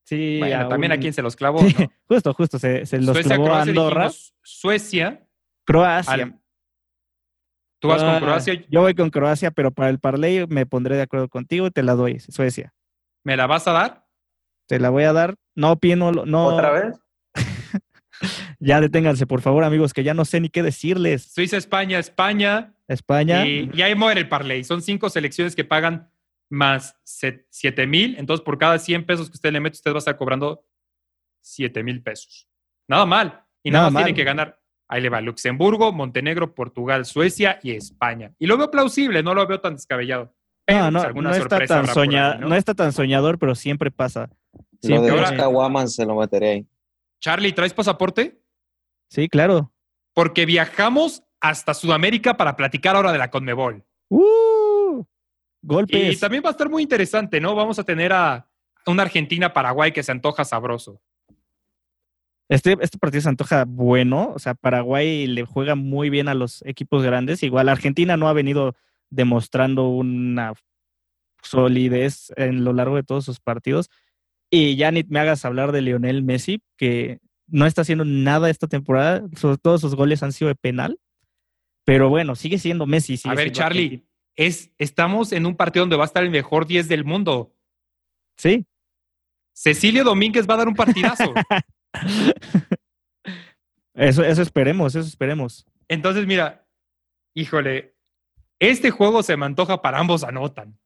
Sí, 0.05 0.37
Bueno, 0.39 0.67
también 0.67 0.91
a 0.91 0.97
quien 0.97 1.13
se 1.13 1.21
los 1.21 1.35
clavó, 1.37 1.59
Sí, 1.59 1.73
¿no? 1.79 1.89
justo, 2.09 2.33
justo, 2.33 2.59
se, 2.59 2.85
se 2.85 2.97
los 2.97 3.13
Suecia, 3.13 3.29
clavó 3.35 3.45
Croacia, 3.45 3.69
Andorra. 3.69 4.01
dijimos 4.07 4.35
Suecia. 4.41 5.27
Croacia. 5.65 6.13
al- 6.13 6.39
Tú 7.79 7.87
vas 7.89 8.01
con 8.01 8.11
Ah, 8.15 8.19
Croacia, 8.19 8.65
Yo 8.69 8.81
voy 8.81 8.95
con 8.95 9.09
Croacia, 9.09 9.51
pero 9.51 9.71
para 9.71 9.89
el 9.89 9.99
parlay 9.99 10.45
me 10.47 10.65
pondré 10.65 10.95
de 10.95 11.01
acuerdo 11.03 11.27
contigo 11.29 11.67
y 11.67 11.71
te 11.71 11.83
la 11.83 11.93
doy, 11.95 12.19
Suecia. 12.19 12.73
¿me 13.23 13.37
la 13.37 13.45
vas 13.47 13.67
a 13.67 13.71
dar? 13.73 14.05
Te 14.67 14.79
la 14.79 14.89
voy 14.89 15.03
a 15.03 15.13
dar. 15.13 15.35
No 15.55 15.73
opino, 15.73 16.11
no. 16.11 16.45
¿Otra 16.47 16.71
vez? 16.71 16.99
Ya 18.65 18.79
deténganse, 18.81 19.27
por 19.27 19.41
favor, 19.41 19.63
amigos, 19.63 19.93
que 19.93 20.03
ya 20.03 20.13
no 20.13 20.25
sé 20.25 20.39
ni 20.39 20.49
qué 20.49 20.63
decirles. 20.63 21.23
Suiza, 21.33 21.57
España, 21.57 21.99
España. 21.99 22.73
España. 22.87 23.45
Y, 23.45 23.69
y 23.73 23.81
ahí 23.81 23.95
muere 23.95 24.21
el 24.21 24.29
parlay. 24.29 24.63
Son 24.63 24.81
cinco 24.81 25.09
selecciones 25.09 25.55
que 25.55 25.63
pagan 25.63 26.09
más 26.49 26.95
7 27.03 27.87
mil. 27.87 28.15
Entonces, 28.17 28.43
por 28.43 28.57
cada 28.57 28.77
100 28.79 29.05
pesos 29.05 29.29
que 29.29 29.35
usted 29.35 29.51
le 29.51 29.59
mete, 29.59 29.75
usted 29.75 29.91
va 29.91 29.95
a 29.95 29.99
estar 29.99 30.17
cobrando 30.17 30.65
7 31.41 31.83
mil 31.83 32.01
pesos. 32.01 32.47
Nada 32.87 33.05
mal. 33.05 33.43
Y 33.63 33.71
nada, 33.71 33.83
Nada 33.83 33.85
más 33.85 33.93
mal. 33.93 34.03
tiene 34.05 34.15
que 34.17 34.23
ganar. 34.23 34.59
Ahí 34.87 35.01
le 35.01 35.09
va 35.09 35.21
Luxemburgo, 35.21 35.91
Montenegro, 35.91 36.53
Portugal, 36.53 37.05
Suecia 37.05 37.59
y 37.63 37.71
España. 37.71 38.33
Y 38.37 38.45
lo 38.47 38.57
veo 38.57 38.69
plausible, 38.69 39.23
no 39.23 39.33
lo 39.33 39.47
veo 39.47 39.59
tan 39.59 39.73
descabellado. 39.75 40.33
Pero, 40.65 40.79
No, 40.79 40.83
pues, 40.85 40.93
no, 40.93 41.01
alguna 41.07 41.29
no 41.29 41.35
está, 41.35 41.49
sorpresa 41.49 41.73
tan 41.73 41.79
habrá 41.79 41.93
por 41.93 42.03
soña- 42.03 42.31
ahí, 42.33 42.39
¿no? 42.39 42.49
¿no? 42.49 42.55
está 42.55 42.73
tan 42.73 42.91
soñador, 42.93 43.39
pero 43.39 43.55
siempre 43.55 43.91
pasa. 43.91 44.29
Lo 44.53 44.59
Siempre. 44.81 45.05
de 45.11 45.17
ahora- 45.17 45.31
los 45.31 45.39
Caguamas 45.39 45.93
se 45.95 46.05
lo 46.05 46.15
meteré 46.15 46.49
ahí. 46.51 46.67
Charlie, 47.19 47.53
¿traes 47.53 47.73
pasaporte? 47.73 48.39
Sí, 49.13 49.29
claro. 49.29 49.71
Porque 50.15 50.47
viajamos 50.47 51.21
hasta 51.39 51.75
Sudamérica 51.75 52.35
para 52.35 52.55
platicar 52.55 52.95
ahora 52.95 53.11
de 53.11 53.19
la 53.19 53.29
Conmebol. 53.29 53.85
¡Uh! 54.09 55.03
Golpes. 55.61 56.15
Y 56.15 56.19
también 56.19 56.41
va 56.43 56.49
a 56.49 56.53
estar 56.53 56.67
muy 56.67 56.81
interesante, 56.81 57.39
¿no? 57.39 57.53
Vamos 57.53 57.77
a 57.77 57.83
tener 57.83 58.11
a 58.11 58.49
una 58.87 59.03
Argentina-Paraguay 59.03 59.91
que 59.91 60.01
se 60.01 60.11
antoja 60.11 60.43
sabroso. 60.43 60.99
Este, 62.49 62.75
este 62.81 62.97
partido 62.97 63.21
se 63.21 63.29
antoja 63.29 63.65
bueno. 63.67 64.31
O 64.33 64.39
sea, 64.39 64.55
Paraguay 64.55 65.27
le 65.27 65.45
juega 65.45 65.75
muy 65.75 66.09
bien 66.09 66.27
a 66.27 66.33
los 66.33 66.63
equipos 66.63 67.03
grandes. 67.03 67.43
Igual 67.43 67.69
Argentina 67.69 68.17
no 68.17 68.27
ha 68.27 68.33
venido 68.33 68.73
demostrando 69.11 69.89
una 69.89 70.53
solidez 71.43 72.33
en 72.35 72.63
lo 72.63 72.73
largo 72.73 72.95
de 72.95 73.03
todos 73.03 73.25
sus 73.25 73.39
partidos. 73.39 73.91
Y 74.49 74.75
ya 74.75 74.89
ni 74.89 75.03
me 75.03 75.19
hagas 75.19 75.45
hablar 75.45 75.71
de 75.71 75.81
Lionel 75.81 76.23
Messi, 76.23 76.63
que 76.77 77.19
no 77.53 77.67
está 77.67 77.83
haciendo 77.83 78.03
nada 78.03 78.49
esta 78.49 78.67
temporada. 78.67 79.23
Sobre 79.37 79.57
todos 79.57 79.79
sus 79.79 79.95
goles 79.95 80.23
han 80.23 80.33
sido 80.33 80.49
de 80.49 80.55
penal. 80.55 80.99
Pero 81.85 82.09
bueno, 82.09 82.35
sigue 82.35 82.57
siendo 82.57 82.87
Messi. 82.87 83.15
sigue 83.17 83.31
a 83.31 83.35
ver, 83.35 83.51
Charlie, 83.51 84.05
es, 84.35 84.71
estamos 84.77 85.31
en 85.31 85.45
un 85.45 85.55
partido 85.55 85.83
donde 85.83 85.97
va 85.97 86.03
a 86.03 86.07
estar 86.07 86.23
el 86.23 86.31
mejor 86.31 86.65
10 86.65 86.87
del 86.87 87.05
mundo. 87.05 87.55
Sí. 88.37 88.65
Cecilio 89.55 90.03
Domínguez 90.03 90.49
va 90.49 90.55
a 90.55 90.57
dar 90.57 90.67
un 90.67 90.75
partidazo. 90.75 91.33
Eso, 93.95 94.23
eso 94.23 94.41
esperemos, 94.41 94.95
eso 94.95 95.07
esperemos. 95.07 95.67
Entonces, 95.87 96.25
mira, 96.25 96.67
híjole, 97.35 97.95
este 98.57 98.89
juego 98.89 99.21
se 99.21 99.37
me 99.37 99.45
antoja 99.45 99.83
para 99.83 99.99
ambos 99.99 100.23
anotan. 100.23 100.79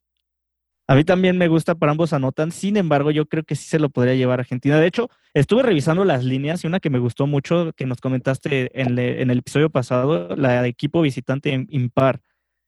A 0.90 0.96
mí 0.96 1.04
también 1.04 1.38
me 1.38 1.50
gusta 1.50 1.76
para 1.76 1.92
ambos 1.92 2.14
anotan. 2.14 2.52
Sin 2.52 2.78
embargo, 2.78 3.12
yo 3.12 3.26
creo 3.26 3.44
que 3.44 3.56
sí 3.56 3.68
se 3.68 3.78
lo 3.80 3.90
podría 3.90 4.16
llevar 4.16 4.40
Argentina. 4.40 4.80
De 4.80 4.88
hecho, 4.88 5.10
estuve 5.34 5.62
revisando 5.64 6.06
las 6.06 6.24
líneas 6.24 6.64
y 6.64 6.68
una 6.68 6.80
que 6.80 6.90
me 6.90 7.00
gustó 7.00 7.28
mucho, 7.28 7.74
que 7.76 7.86
nos 7.86 8.00
comentaste 8.00 8.72
en, 8.80 8.96
le- 8.96 9.22
en 9.22 9.30
el 9.30 9.40
episodio 9.40 9.70
pasado, 9.70 10.34
la 10.38 10.62
de 10.62 10.70
equipo 10.70 11.02
visitante 11.02 11.66
impar. 11.70 12.22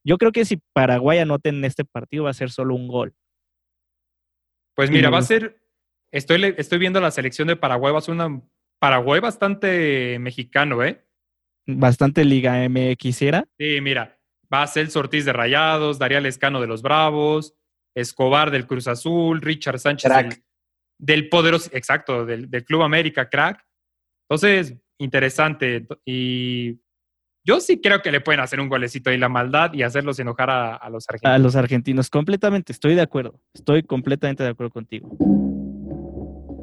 Yo 0.05 0.17
creo 0.17 0.31
que 0.33 0.43
si 0.43 0.59
Paraguay 0.73 1.19
anota 1.19 1.47
en 1.49 1.63
este 1.63 1.85
partido 1.85 2.25
va 2.25 2.31
a 2.31 2.33
ser 2.33 2.51
solo 2.51 2.75
un 2.75 2.87
gol. 2.89 3.13
Pues 4.75 4.89
mira, 4.91 5.09
va 5.09 5.17
a 5.19 5.21
ser, 5.23 5.61
estoy, 6.11 6.53
estoy 6.57 6.77
viendo 6.79 7.01
la 7.01 7.11
selección 7.11 7.47
de 7.47 7.55
Paraguay, 7.55 7.91
va 7.93 7.99
a 7.99 8.01
ser 8.01 8.15
una 8.15 8.41
Paraguay 8.79 9.19
bastante 9.19 10.17
mexicano, 10.19 10.83
¿eh? 10.83 11.05
Bastante 11.67 12.23
Liga 12.23 12.63
MX 12.67 13.21
era. 13.21 13.45
Sí, 13.57 13.79
mira, 13.81 14.17
va 14.51 14.63
a 14.63 14.67
ser 14.67 14.89
Ortiz 14.95 15.25
de 15.25 15.33
Rayados, 15.33 15.99
Daría 15.99 16.21
Lescano 16.21 16.61
de 16.61 16.67
los 16.67 16.81
Bravos, 16.81 17.55
Escobar 17.95 18.51
del 18.51 18.67
Cruz 18.67 18.87
Azul, 18.87 19.41
Richard 19.41 19.79
Sánchez 19.79 20.09
Crack. 20.11 20.29
del, 20.29 20.43
del 20.97 21.29
poderoso, 21.29 21.69
exacto, 21.73 22.25
del, 22.25 22.49
del 22.49 22.63
Club 22.65 22.83
América, 22.83 23.29
crack. 23.29 23.65
Entonces, 24.29 24.75
interesante. 24.99 25.87
Y 26.05 26.79
yo 27.45 27.59
sí 27.61 27.81
creo 27.81 28.01
que 28.01 28.11
le 28.11 28.21
pueden 28.21 28.41
hacer 28.41 28.59
un 28.59 28.69
golecito 28.69 29.09
ahí 29.09 29.17
la 29.17 29.29
maldad 29.29 29.73
y 29.73 29.81
hacerlos 29.83 30.19
enojar 30.19 30.49
a, 30.49 30.75
a 30.75 30.89
los 30.89 31.05
A 31.09 31.13
argentinos. 31.13 31.41
los 31.41 31.55
argentinos, 31.55 32.09
completamente, 32.09 32.71
estoy 32.73 32.95
de 32.95 33.01
acuerdo. 33.01 33.39
Estoy 33.53 33.83
completamente 33.83 34.43
de 34.43 34.49
acuerdo 34.49 34.71
contigo. 34.71 35.09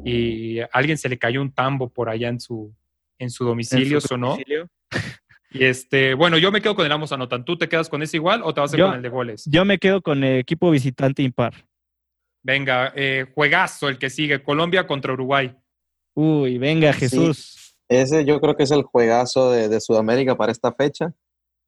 Y 0.05 0.59
a 0.59 0.69
alguien 0.71 0.97
se 0.97 1.09
le 1.09 1.17
cayó 1.17 1.41
un 1.41 1.51
tambo 1.51 1.89
por 1.89 2.09
allá 2.09 2.29
en 2.29 2.39
su, 2.39 2.73
en 3.19 3.29
su 3.29 3.43
domicilio, 3.43 3.97
En 3.97 4.01
su 4.01 4.07
sonó. 4.07 4.29
domicilio. 4.31 4.69
Y 5.51 5.63
este, 5.63 6.13
bueno, 6.13 6.37
yo 6.37 6.51
me 6.51 6.61
quedo 6.61 6.75
con 6.75 6.85
el 6.85 6.91
Amos 6.91 7.11
Anotan. 7.11 7.45
¿Tú 7.45 7.57
te 7.57 7.69
quedas 7.69 7.89
con 7.89 8.01
ese 8.03 8.17
igual 8.17 8.41
o 8.43 8.53
te 8.53 8.59
vas 8.61 8.73
a 8.73 8.75
ir 8.75 8.79
Yo- 8.79 8.87
con 8.87 8.95
el 8.95 9.01
de 9.01 9.09
goles? 9.09 9.43
Yo 9.49 9.63
me 9.65 9.77
quedo 9.77 10.01
con 10.01 10.23
el 10.23 10.39
equipo 10.39 10.69
visitante 10.71 11.23
impar. 11.23 11.53
Venga, 12.43 12.91
eh, 12.95 13.25
juegazo 13.33 13.89
el 13.89 13.97
que 13.97 14.09
sigue. 14.09 14.43
Colombia 14.43 14.85
contra 14.87 15.13
Uruguay. 15.13 15.55
Uy, 16.15 16.57
venga, 16.57 16.93
Sí. 16.93 16.99
Jesús. 16.99 17.75
Ese 17.89 18.25
yo 18.25 18.39
creo 18.41 18.55
que 18.55 18.63
es 18.63 18.71
el 18.71 18.83
juegazo 18.83 19.51
de, 19.51 19.69
de 19.69 19.79
Sudamérica 19.79 20.35
para 20.35 20.51
esta 20.51 20.73
fecha. 20.73 21.13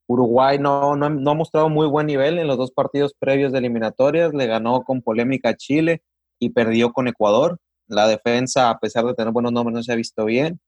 Uruguay 0.08 0.58
no, 0.60 0.96
no, 0.96 1.10
no 1.10 1.32
ha 1.32 1.36
mostrado 1.36 1.70
muy 1.70 1.88
buen 1.88 2.08
nivel 2.08 2.40
en 2.40 2.48
los 2.48 2.58
dos 2.58 2.72
partidos 2.72 3.14
previos 3.18 3.52
de 3.54 3.60
eliminatorias. 3.60 4.34
Le 4.34 4.48
ganó 4.48 4.84
con 4.84 5.02
polémica 5.02 5.50
a 5.50 5.56
Chile 5.56 6.02
y 6.40 6.50
perdió 6.50 6.92
con 6.92 7.08
Ecuador. 7.08 7.60
La 7.88 8.08
defensa, 8.08 8.70
a 8.70 8.80
pesar 8.80 9.06
de 9.06 9.14
tener 9.14 9.32
buenos 9.32 9.52
nombres, 9.54 9.74
no 9.76 9.84
se 9.84 9.94
ha 9.94 9.96
visto 9.96 10.26
bien. 10.26 10.60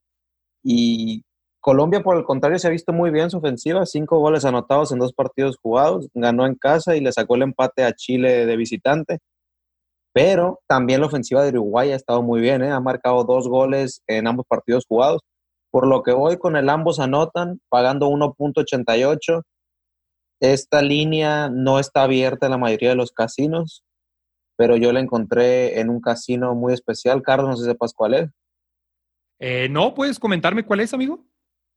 Y 0.63 1.23
Colombia, 1.61 2.01
por 2.01 2.17
el 2.17 2.23
contrario, 2.23 2.57
se 2.57 2.67
ha 2.67 2.71
visto 2.71 2.91
muy 2.91 3.11
bien 3.11 3.29
su 3.29 3.37
ofensiva. 3.37 3.85
Cinco 3.85 4.17
goles 4.17 4.45
anotados 4.45 4.91
en 4.91 4.97
dos 4.97 5.13
partidos 5.13 5.57
jugados. 5.61 6.09
Ganó 6.15 6.47
en 6.47 6.55
casa 6.55 6.95
y 6.95 7.01
le 7.01 7.11
sacó 7.11 7.35
el 7.35 7.43
empate 7.43 7.83
a 7.83 7.93
Chile 7.93 8.47
de 8.47 8.57
visitante. 8.57 9.19
Pero 10.11 10.59
también 10.67 11.01
la 11.01 11.07
ofensiva 11.07 11.43
de 11.43 11.49
Uruguay 11.49 11.91
ha 11.91 11.95
estado 11.95 12.23
muy 12.23 12.41
bien. 12.41 12.63
¿eh? 12.63 12.71
Ha 12.71 12.79
marcado 12.79 13.23
dos 13.23 13.47
goles 13.47 14.01
en 14.07 14.25
ambos 14.25 14.47
partidos 14.49 14.85
jugados. 14.87 15.21
Por 15.69 15.87
lo 15.87 16.01
que 16.01 16.13
voy 16.13 16.37
con 16.37 16.57
el 16.57 16.67
ambos 16.67 16.99
anotan, 16.99 17.61
pagando 17.69 18.09
1.88. 18.09 19.43
Esta 20.41 20.81
línea 20.81 21.49
no 21.49 21.77
está 21.77 22.01
abierta 22.01 22.47
en 22.47 22.51
la 22.53 22.57
mayoría 22.57 22.89
de 22.89 22.95
los 22.95 23.11
casinos, 23.11 23.83
pero 24.57 24.75
yo 24.75 24.91
la 24.91 24.99
encontré 24.99 25.79
en 25.79 25.91
un 25.91 26.01
casino 26.01 26.55
muy 26.55 26.73
especial. 26.73 27.21
Carlos, 27.21 27.49
no 27.51 27.55
sé 27.55 27.63
si 27.63 27.69
sepas 27.69 27.93
cuál 27.93 28.15
es. 28.15 28.29
Eh, 29.39 29.69
no, 29.69 29.93
¿puedes 29.93 30.19
comentarme 30.19 30.65
cuál 30.65 30.79
es, 30.79 30.93
amigo? 30.93 31.23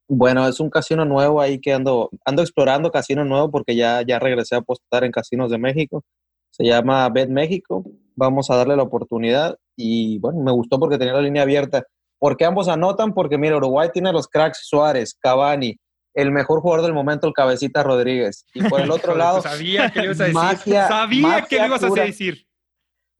Bueno, 0.08 0.46
es 0.46 0.60
un 0.60 0.68
casino 0.70 1.04
nuevo 1.04 1.40
ahí 1.40 1.58
que 1.60 1.72
ando, 1.72 2.10
ando 2.24 2.42
explorando 2.42 2.90
casino 2.90 3.24
nuevo 3.24 3.50
porque 3.50 3.74
ya, 3.74 4.02
ya 4.06 4.18
regresé 4.18 4.54
a 4.54 4.58
apostar 4.58 5.04
en 5.04 5.10
casinos 5.12 5.50
de 5.50 5.58
México. 5.58 6.02
Se 6.50 6.64
llama 6.64 7.08
Bet 7.08 7.30
México. 7.30 7.84
Vamos 8.16 8.50
a 8.50 8.56
darle 8.56 8.76
la 8.76 8.82
oportunidad 8.82 9.56
y 9.76 10.18
bueno, 10.18 10.40
me 10.40 10.52
gustó 10.52 10.78
porque 10.78 10.98
tenía 10.98 11.14
la 11.14 11.22
línea 11.22 11.42
abierta. 11.42 11.82
porque 12.18 12.44
ambos 12.44 12.68
anotan? 12.68 13.12
Porque 13.14 13.38
mira, 13.38 13.56
Uruguay 13.56 13.88
tiene 13.92 14.12
los 14.12 14.28
cracks 14.28 14.60
Suárez, 14.68 15.16
Cavani, 15.20 15.76
el 16.14 16.30
mejor 16.30 16.60
jugador 16.60 16.84
del 16.84 16.94
momento, 16.94 17.26
el 17.26 17.32
Cabecita 17.32 17.82
Rodríguez. 17.82 18.44
Y 18.54 18.62
por 18.68 18.80
el 18.80 18.90
otro 18.90 19.14
lado, 19.16 19.40
Sabía 19.42 19.90
que 19.90 20.00
le 20.00 20.04
ibas 20.06 20.20
a 20.20 20.24
decir. 20.24 20.34
Magia- 20.34 20.88
Sabía 20.88 21.44
que 21.48 21.56
le 21.56 21.62
magia 21.62 21.66
ibas 21.66 21.82
a 21.82 21.88
pura. 21.88 22.04
decir. 22.04 22.46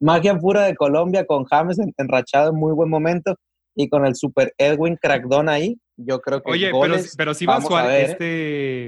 magia 0.00 0.38
pura 0.38 0.62
de 0.64 0.74
Colombia 0.76 1.24
con 1.26 1.44
James 1.44 1.78
en- 1.78 1.92
enrachado 1.96 2.50
en 2.50 2.56
muy 2.56 2.72
buen 2.72 2.88
momento 2.90 3.34
y 3.74 3.88
con 3.88 4.06
el 4.06 4.14
super 4.14 4.52
Edwin 4.58 4.96
Crackdon 5.00 5.48
ahí. 5.48 5.76
Yo 5.96 6.20
creo 6.20 6.42
que 6.42 6.50
Oye, 6.50 6.66
pero, 6.66 6.76
goles, 6.78 7.14
pero 7.16 7.34
si 7.34 7.46
va 7.46 7.54
vamos 7.54 7.70
a 7.72 7.86
ver, 7.86 8.00
¿eh? 8.00 8.04
este. 8.10 8.86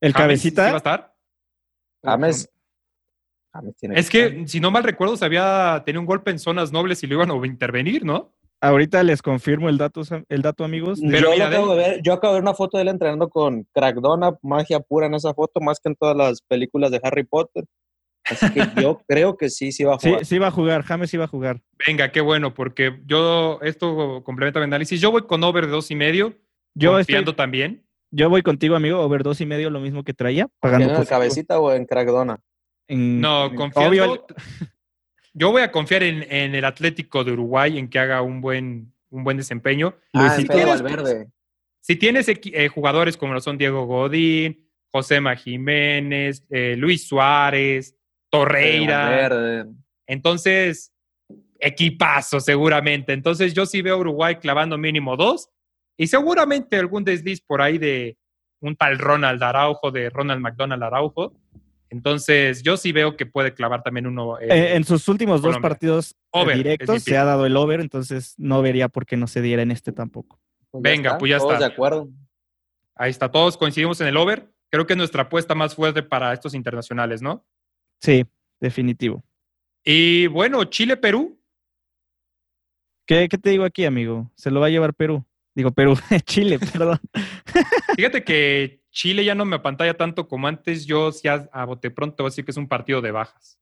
El 0.00 0.12
James, 0.12 0.14
cabecita. 0.14 0.64
¿sí 0.64 0.70
va 0.70 0.74
a 0.74 0.76
estar? 0.78 1.14
James, 2.02 2.48
James 3.52 3.76
tiene 3.76 3.98
Es 3.98 4.10
que, 4.10 4.46
si 4.46 4.60
no 4.60 4.70
mal 4.70 4.82
recuerdo, 4.84 5.16
se 5.16 5.24
había 5.24 5.82
tenido 5.84 6.00
un 6.00 6.06
golpe 6.06 6.30
en 6.30 6.38
zonas 6.38 6.72
nobles 6.72 7.02
y 7.02 7.06
lo 7.06 7.14
iban 7.14 7.30
a 7.30 7.46
intervenir, 7.46 8.04
¿no? 8.04 8.34
Ahorita 8.60 9.02
les 9.02 9.20
confirmo 9.22 9.68
el 9.68 9.78
dato, 9.78 10.02
el 10.28 10.42
dato 10.42 10.64
amigos. 10.64 10.98
Pero 11.00 11.28
yo, 11.28 11.30
mira, 11.32 11.48
acabo 11.48 11.74
de- 11.74 11.82
de 11.82 11.88
ver, 11.90 12.02
yo 12.02 12.12
acabo 12.14 12.32
de 12.34 12.40
ver 12.40 12.42
una 12.44 12.54
foto 12.54 12.78
de 12.78 12.82
él 12.82 12.88
entrenando 12.88 13.28
con 13.28 13.66
Crackdona, 13.74 14.36
magia 14.42 14.80
pura 14.80 15.06
en 15.06 15.14
esa 15.14 15.34
foto, 15.34 15.60
más 15.60 15.78
que 15.80 15.90
en 15.90 15.96
todas 15.96 16.16
las 16.16 16.40
películas 16.42 16.90
de 16.90 17.00
Harry 17.02 17.24
Potter. 17.24 17.64
Así 18.24 18.50
que 18.52 18.80
yo 18.80 19.00
creo 19.06 19.36
que 19.36 19.50
sí, 19.50 19.70
sí 19.72 19.84
va 19.84 19.96
a 19.96 19.98
Sí, 19.98 20.08
jugar. 20.08 20.24
sí 20.24 20.38
va 20.38 20.46
a 20.46 20.50
jugar, 20.50 20.82
James 20.82 21.10
sí 21.10 21.16
va 21.16 21.24
a 21.24 21.28
jugar. 21.28 21.60
Venga, 21.86 22.10
qué 22.10 22.20
bueno, 22.20 22.54
porque 22.54 23.00
yo, 23.06 23.58
esto 23.62 24.22
complementa 24.24 24.58
mi 24.60 24.64
análisis. 24.64 25.00
Yo 25.00 25.10
voy 25.10 25.22
con 25.22 25.42
over 25.44 25.66
de 25.66 25.72
dos 25.72 25.90
y 25.90 25.94
medio, 25.94 26.34
Yo, 26.74 26.92
confiando 26.92 27.32
estoy, 27.32 27.42
también. 27.42 27.84
yo 28.10 28.30
voy 28.30 28.42
contigo, 28.42 28.76
amigo, 28.76 29.00
over 29.00 29.22
dos 29.22 29.40
y 29.40 29.46
medio, 29.46 29.68
lo 29.70 29.80
mismo 29.80 30.04
que 30.04 30.14
traía, 30.14 30.48
pagando 30.60 30.86
¿En 30.86 30.94
positivo. 30.96 31.10
cabecita 31.18 31.60
o 31.60 31.72
en 31.72 31.84
Crackdona? 31.86 32.40
En- 32.88 33.20
No, 33.20 33.46
en- 33.46 33.56
confiando. 33.56 33.90
obvio, 33.90 34.26
Yo 35.36 35.50
voy 35.50 35.62
a 35.62 35.72
confiar 35.72 36.04
en, 36.04 36.22
en 36.32 36.54
el 36.54 36.64
Atlético 36.64 37.24
de 37.24 37.32
Uruguay, 37.32 37.76
en 37.78 37.88
que 37.88 37.98
haga 37.98 38.22
un 38.22 38.40
buen, 38.40 38.92
un 39.10 39.24
buen 39.24 39.36
desempeño. 39.36 39.96
Ah, 40.12 40.30
Fede 40.30 40.46
tienes- 40.48 40.80
Valverde. 40.82 41.28
Si 41.80 41.96
tienes 41.96 42.26
eh, 42.28 42.68
jugadores 42.68 43.16
como 43.16 43.34
lo 43.34 43.40
son 43.40 43.58
Diego 43.58 43.84
Godín, 43.84 44.66
Josema 44.90 45.34
Jiménez, 45.36 46.46
eh, 46.50 46.76
Luis 46.78 47.06
Suárez, 47.06 47.96
Torreira, 48.38 48.98
Valverde. 49.04 49.66
entonces, 50.06 50.92
equipazo 51.58 52.40
seguramente. 52.40 53.12
Entonces 53.12 53.54
yo 53.54 53.66
sí 53.66 53.82
veo 53.82 53.94
a 53.96 53.98
Uruguay 53.98 54.36
clavando 54.36 54.76
mínimo 54.78 55.16
dos 55.16 55.48
y 55.96 56.06
seguramente 56.06 56.76
algún 56.76 57.04
desliz 57.04 57.40
por 57.40 57.62
ahí 57.62 57.78
de 57.78 58.16
un 58.60 58.76
tal 58.76 58.98
Ronald 58.98 59.42
Araujo, 59.42 59.90
de 59.90 60.10
Ronald 60.10 60.40
McDonald 60.40 60.82
Araujo. 60.82 61.32
Entonces 61.90 62.62
yo 62.62 62.76
sí 62.76 62.92
veo 62.92 63.16
que 63.16 63.26
puede 63.26 63.54
clavar 63.54 63.82
también 63.82 64.06
uno. 64.06 64.38
eh, 64.40 64.48
eh, 64.50 64.74
en 64.76 64.84
sus 64.84 65.06
últimos 65.08 65.40
dos 65.40 65.50
Colombia. 65.54 65.68
partidos 65.68 66.12
eh, 66.12 66.16
Over, 66.30 66.56
directos 66.56 67.02
se 67.02 67.16
ha 67.16 67.24
dado 67.24 67.46
el 67.46 67.56
over, 67.56 67.80
entonces 67.80 68.34
no 68.36 68.62
vería 68.62 68.88
por 68.88 69.06
qué 69.06 69.16
no 69.16 69.26
se 69.26 69.42
diera 69.42 69.62
en 69.62 69.70
este 69.70 69.92
tampoco. 69.92 70.40
Pues 70.70 70.82
Venga, 70.82 71.18
pues 71.18 71.30
ya 71.30 71.38
todos 71.38 71.52
está. 71.52 71.66
de 71.68 71.72
acuerdo. 71.72 72.08
Ahí 72.96 73.10
está, 73.10 73.30
todos 73.30 73.56
coincidimos 73.56 74.00
en 74.00 74.08
el 74.08 74.16
over. 74.16 74.50
Creo 74.70 74.86
que 74.86 74.94
es 74.94 74.96
nuestra 74.96 75.22
apuesta 75.22 75.54
más 75.54 75.74
fuerte 75.74 76.02
para 76.02 76.32
estos 76.32 76.52
internacionales, 76.54 77.22
¿no? 77.22 77.44
Sí, 78.00 78.24
definitivo. 78.60 79.24
Y 79.84 80.26
bueno, 80.28 80.64
Chile-Perú. 80.64 81.38
¿Qué, 83.06 83.28
qué 83.28 83.38
te 83.38 83.50
digo 83.50 83.64
aquí, 83.64 83.84
amigo? 83.84 84.30
Se 84.34 84.50
lo 84.50 84.60
va 84.60 84.66
a 84.66 84.70
llevar 84.70 84.94
Perú. 84.94 85.24
Digo, 85.54 85.70
Perú, 85.72 85.94
Chile, 86.24 86.58
perdón. 86.58 86.98
Fíjate 87.96 88.24
que 88.24 88.80
Chile 88.90 89.24
ya 89.24 89.34
no 89.34 89.44
me 89.44 89.56
apantalla 89.56 89.94
tanto 89.94 90.26
como 90.26 90.48
antes. 90.48 90.86
Yo 90.86 91.12
sí 91.12 91.28
a, 91.28 91.64
bote 91.64 91.90
pronto 91.90 92.22
voy 92.22 92.28
a 92.28 92.30
decir 92.30 92.44
que 92.44 92.50
es 92.50 92.56
un 92.56 92.68
partido 92.68 93.00
de 93.00 93.10
bajas. 93.12 93.58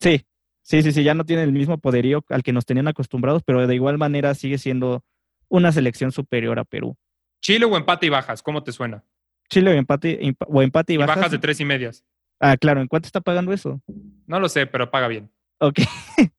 Sí, 0.00 0.26
sí, 0.62 0.82
sí, 0.82 0.92
sí, 0.92 1.04
ya 1.04 1.14
no 1.14 1.24
tiene 1.24 1.44
el 1.44 1.52
mismo 1.52 1.78
poderío 1.78 2.24
al 2.28 2.42
que 2.42 2.52
nos 2.52 2.66
tenían 2.66 2.88
acostumbrados, 2.88 3.42
pero 3.44 3.66
de 3.66 3.74
igual 3.74 3.98
manera 3.98 4.34
sigue 4.34 4.58
siendo 4.58 5.04
una 5.48 5.70
selección 5.70 6.12
superior 6.12 6.58
a 6.58 6.64
Perú. 6.64 6.96
Chile 7.40 7.64
o 7.64 7.76
empate 7.76 8.06
y 8.06 8.08
bajas, 8.08 8.42
¿cómo 8.42 8.62
te 8.62 8.72
suena? 8.72 9.04
Chile 9.48 9.70
o 9.70 9.74
empate, 9.74 10.34
o 10.46 10.62
empate 10.62 10.92
y, 10.92 10.96
Y 10.96 10.98
bajas. 10.98 11.16
bajas 11.16 11.32
de 11.32 11.38
tres 11.38 11.60
y 11.60 11.64
medias. 11.64 12.04
Ah, 12.44 12.56
claro, 12.56 12.80
¿en 12.80 12.88
cuánto 12.88 13.06
está 13.06 13.20
pagando 13.20 13.52
eso? 13.52 13.80
No 14.26 14.40
lo 14.40 14.48
sé, 14.48 14.66
pero 14.66 14.90
paga 14.90 15.06
bien. 15.06 15.30
Ok. 15.60 15.78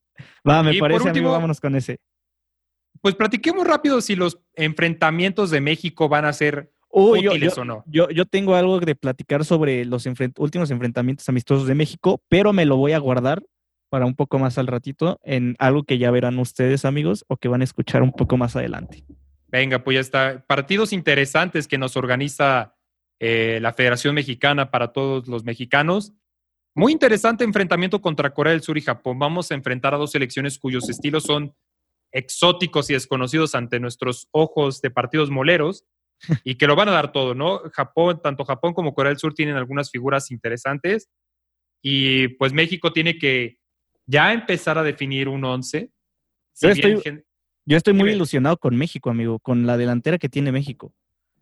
Va, 0.47 0.61
me 0.61 0.75
Y 0.75 0.79
parece, 0.79 0.97
último- 1.07 1.11
amigo, 1.11 1.31
vámonos 1.31 1.61
con 1.61 1.75
ese. 1.75 1.99
Pues 3.01 3.15
platiquemos 3.15 3.65
rápido 3.65 4.01
si 4.01 4.15
los 4.17 4.39
enfrentamientos 4.55 5.49
de 5.49 5.61
México 5.61 6.09
van 6.09 6.25
a 6.25 6.33
ser 6.33 6.73
útiles 6.89 7.55
yo- 7.55 7.61
o 7.61 7.65
no. 7.65 7.83
yo- 7.87 8.09
yo 8.09 8.25
tengo 8.25 8.55
algo 8.55 8.79
de 8.79 8.95
platicar 8.95 9.45
sobre 9.45 9.85
los 9.85 10.05
últimos 10.37 10.69
enfrentamientos 10.71 11.27
amistosos 11.29 11.67
de 11.67 11.75
México, 11.75 12.21
pero 12.29 12.51
me 12.53 12.65
lo 12.65 12.75
voy 12.77 12.91
a 12.91 12.99
guardar 12.99 13.41
para 13.89 14.05
un 14.05 14.15
poco 14.15 14.39
más 14.39 14.57
al 14.57 14.67
ratito 14.67 15.19
en 15.23 15.55
algo 15.59 15.83
que 15.83 15.97
ya 15.97 16.11
verán 16.11 16.37
ustedes, 16.39 16.83
amigos, 16.83 17.23
o 17.29 17.37
que 17.37 17.47
van 17.47 17.61
a 17.61 17.63
escuchar 17.63 18.01
un 18.03 18.11
poco 18.11 18.35
más 18.37 18.55
adelante. 18.57 19.05
Venga, 19.47 19.83
pues 19.83 19.95
ya 19.95 20.01
está. 20.01 20.43
Partidos 20.47 20.91
interesantes 20.93 21.67
que 21.67 21.77
nos 21.77 21.95
organiza 21.95 22.72
eh, 23.25 23.59
la 23.61 23.71
Federación 23.71 24.15
Mexicana 24.15 24.69
para 24.69 24.91
todos 24.91 25.29
los 25.29 25.45
mexicanos. 25.45 26.11
Muy 26.75 26.91
interesante 26.91 27.45
enfrentamiento 27.45 28.01
contra 28.01 28.33
Corea 28.33 28.51
del 28.51 28.61
Sur 28.63 28.77
y 28.77 28.81
Japón. 28.81 29.17
Vamos 29.17 29.49
a 29.49 29.53
enfrentar 29.55 29.93
a 29.93 29.97
dos 29.97 30.11
selecciones 30.11 30.59
cuyos 30.59 30.89
estilos 30.89 31.23
son 31.23 31.55
exóticos 32.11 32.89
y 32.89 32.93
desconocidos 32.93 33.55
ante 33.55 33.79
nuestros 33.79 34.27
ojos 34.31 34.81
de 34.81 34.91
partidos 34.91 35.29
moleros 35.29 35.85
y 36.43 36.55
que 36.55 36.67
lo 36.67 36.75
van 36.75 36.89
a 36.89 36.91
dar 36.91 37.13
todo, 37.13 37.33
¿no? 37.33 37.59
Japón, 37.71 38.19
tanto 38.21 38.43
Japón 38.43 38.73
como 38.73 38.93
Corea 38.93 39.09
del 39.11 39.19
Sur 39.19 39.33
tienen 39.33 39.55
algunas 39.55 39.89
figuras 39.89 40.29
interesantes 40.29 41.09
y 41.81 42.27
pues 42.29 42.51
México 42.51 42.91
tiene 42.91 43.17
que 43.17 43.57
ya 44.05 44.33
empezar 44.33 44.77
a 44.77 44.83
definir 44.83 45.29
un 45.29 45.45
once. 45.45 45.91
Si 46.53 46.67
Yo 46.67 46.73
bien 46.73 46.87
estoy- 46.97 47.01
gen- 47.03 47.25
Yo 47.65 47.77
estoy 47.77 47.93
muy 47.93 48.11
ilusionado 48.11 48.57
con 48.57 48.75
México, 48.75 49.09
amigo, 49.09 49.39
con 49.39 49.65
la 49.65 49.77
delantera 49.77 50.17
que 50.17 50.27
tiene 50.29 50.51
México. 50.51 50.93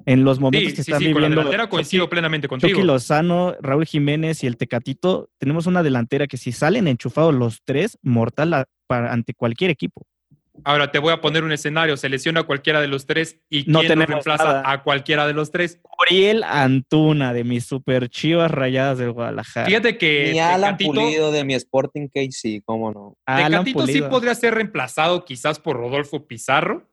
En 0.05 0.23
los 0.23 0.39
momentos 0.39 0.71
Sí, 0.71 0.75
que 0.75 0.83
sí, 0.83 0.91
están 0.91 0.99
sí, 0.99 1.11
con 1.11 1.21
la 1.21 1.27
viviendo 1.27 1.41
delantera 1.41 1.69
coincido 1.69 2.09
plenamente 2.09 2.47
contigo. 2.47 2.71
Chucky 2.73 2.85
Lozano, 2.85 3.55
Raúl 3.61 3.85
Jiménez 3.85 4.43
y 4.43 4.47
el 4.47 4.57
Tecatito, 4.57 5.29
tenemos 5.37 5.67
una 5.67 5.83
delantera 5.83 6.27
que 6.27 6.37
si 6.37 6.51
salen 6.51 6.87
enchufados 6.87 7.33
los 7.33 7.61
tres, 7.63 7.97
mortal 8.01 8.53
a- 8.53 8.65
para, 8.87 9.11
ante 9.13 9.33
cualquier 9.33 9.71
equipo. 9.71 10.05
Ahora 10.65 10.91
te 10.91 10.99
voy 10.99 11.11
a 11.13 11.21
poner 11.21 11.43
un 11.43 11.51
escenario, 11.53 11.95
se 11.97 12.09
lesiona 12.09 12.41
a 12.41 12.43
cualquiera 12.43 12.81
de 12.81 12.87
los 12.87 13.07
tres 13.07 13.39
y 13.49 13.63
No 13.67 13.79
¿quién 13.79 13.97
reemplaza 13.99 14.43
nada. 14.43 14.63
a 14.71 14.83
cualquiera 14.83 15.25
de 15.25 15.33
los 15.33 15.49
tres? 15.49 15.81
Uriel 16.01 16.43
Antuna 16.43 17.33
de 17.33 17.43
mis 17.45 17.65
super 17.65 18.09
chivas 18.09 18.51
rayadas 18.51 18.97
del 18.99 19.11
Guadalajara. 19.13 19.65
Fíjate 19.65 19.97
que 19.97 20.31
Ni 20.33 20.39
Alan 20.39 20.77
Tecatito, 20.77 21.01
Pulido 21.05 21.31
de 21.31 21.45
mi 21.45 21.53
Sporting 21.55 22.09
KC, 22.09 22.61
cómo 22.65 22.91
no. 22.91 23.17
Alan 23.25 23.63
Tecatito 23.63 23.87
sí 23.87 24.01
podría 24.03 24.35
ser 24.35 24.53
reemplazado 24.53 25.23
quizás 25.25 25.57
por 25.57 25.77
Rodolfo 25.77 26.27
Pizarro, 26.27 26.90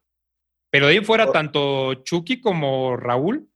pero 0.71 0.87
de 0.87 0.93
ahí 0.93 1.03
fuera 1.03 1.31
tanto 1.31 1.93
Chucky 1.95 2.41
como 2.41 2.95
Raúl, 2.97 3.49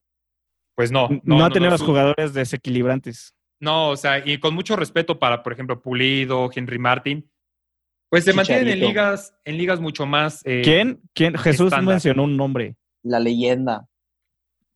pues 0.76 0.90
no. 0.90 1.08
No, 1.22 1.38
No, 1.38 1.50
tenemos 1.50 1.80
su- 1.80 1.86
jugadores 1.86 2.34
desequilibrantes. 2.34 3.34
No, 3.60 3.90
o 3.90 3.96
sea, 3.96 4.18
y 4.26 4.38
con 4.38 4.54
mucho 4.54 4.76
respeto 4.76 5.18
para, 5.18 5.42
por 5.42 5.52
ejemplo, 5.52 5.80
Pulido, 5.80 6.50
Henry 6.54 6.78
Martin, 6.78 7.30
pues 8.10 8.24
se 8.24 8.32
mantienen 8.32 8.68
en 8.68 8.80
ligas, 8.80 9.34
en 9.44 9.56
ligas 9.56 9.80
mucho 9.80 10.04
más. 10.06 10.42
eh, 10.44 10.60
¿Quién? 10.64 11.00
¿Quién? 11.14 11.36
Jesús 11.38 11.66
estándar. 11.68 11.94
mencionó 11.94 12.24
un 12.24 12.36
nombre. 12.36 12.76
La 13.02 13.20
leyenda. 13.20 13.86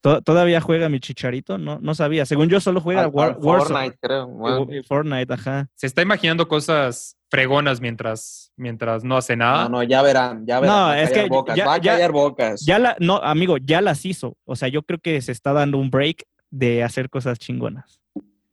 ¿To- 0.00 0.22
¿Todavía 0.22 0.60
juega 0.60 0.88
mi 0.88 1.00
chicharito? 1.00 1.58
No, 1.58 1.80
no 1.80 1.94
sabía. 1.94 2.24
Según 2.24 2.48
yo, 2.48 2.60
solo 2.60 2.80
juega 2.80 3.02
Al- 3.02 3.10
War-. 3.10 3.36
Fortnite, 3.40 3.98
creo. 4.00 4.28
Bueno, 4.28 4.66
y 4.72 4.82
Fortnite, 4.84 5.34
ajá. 5.34 5.68
Se 5.74 5.88
está 5.88 6.02
imaginando 6.02 6.46
cosas 6.46 7.17
fregonas 7.30 7.80
mientras, 7.80 8.52
mientras 8.56 9.04
no 9.04 9.16
hace 9.16 9.36
nada. 9.36 9.64
no, 9.64 9.68
no, 9.78 9.82
ya 9.82 10.00
verán, 10.02 10.46
ya 10.46 10.60
verán. 10.60 10.76
No, 10.76 10.82
va 10.88 11.00
es 11.00 11.10
que 11.10 11.26
bocas, 11.26 11.56
ya- 11.56 11.66
va 11.66 11.74
a 11.74 11.78
ya- 11.80 11.92
callar 11.92 12.12
bocas. 12.12 12.64
Ya 12.64 12.78
la, 12.78 12.96
no, 13.00 13.16
amigo, 13.18 13.56
ya 13.58 13.80
las 13.80 14.04
hizo. 14.06 14.36
O 14.44 14.56
sea, 14.56 14.68
yo 14.68 14.82
creo 14.82 14.98
que 14.98 15.20
se 15.20 15.32
está 15.32 15.52
dando 15.52 15.78
un 15.78 15.90
break 15.90 16.24
de 16.50 16.82
hacer 16.82 17.10
cosas 17.10 17.38
chingonas. 17.38 18.00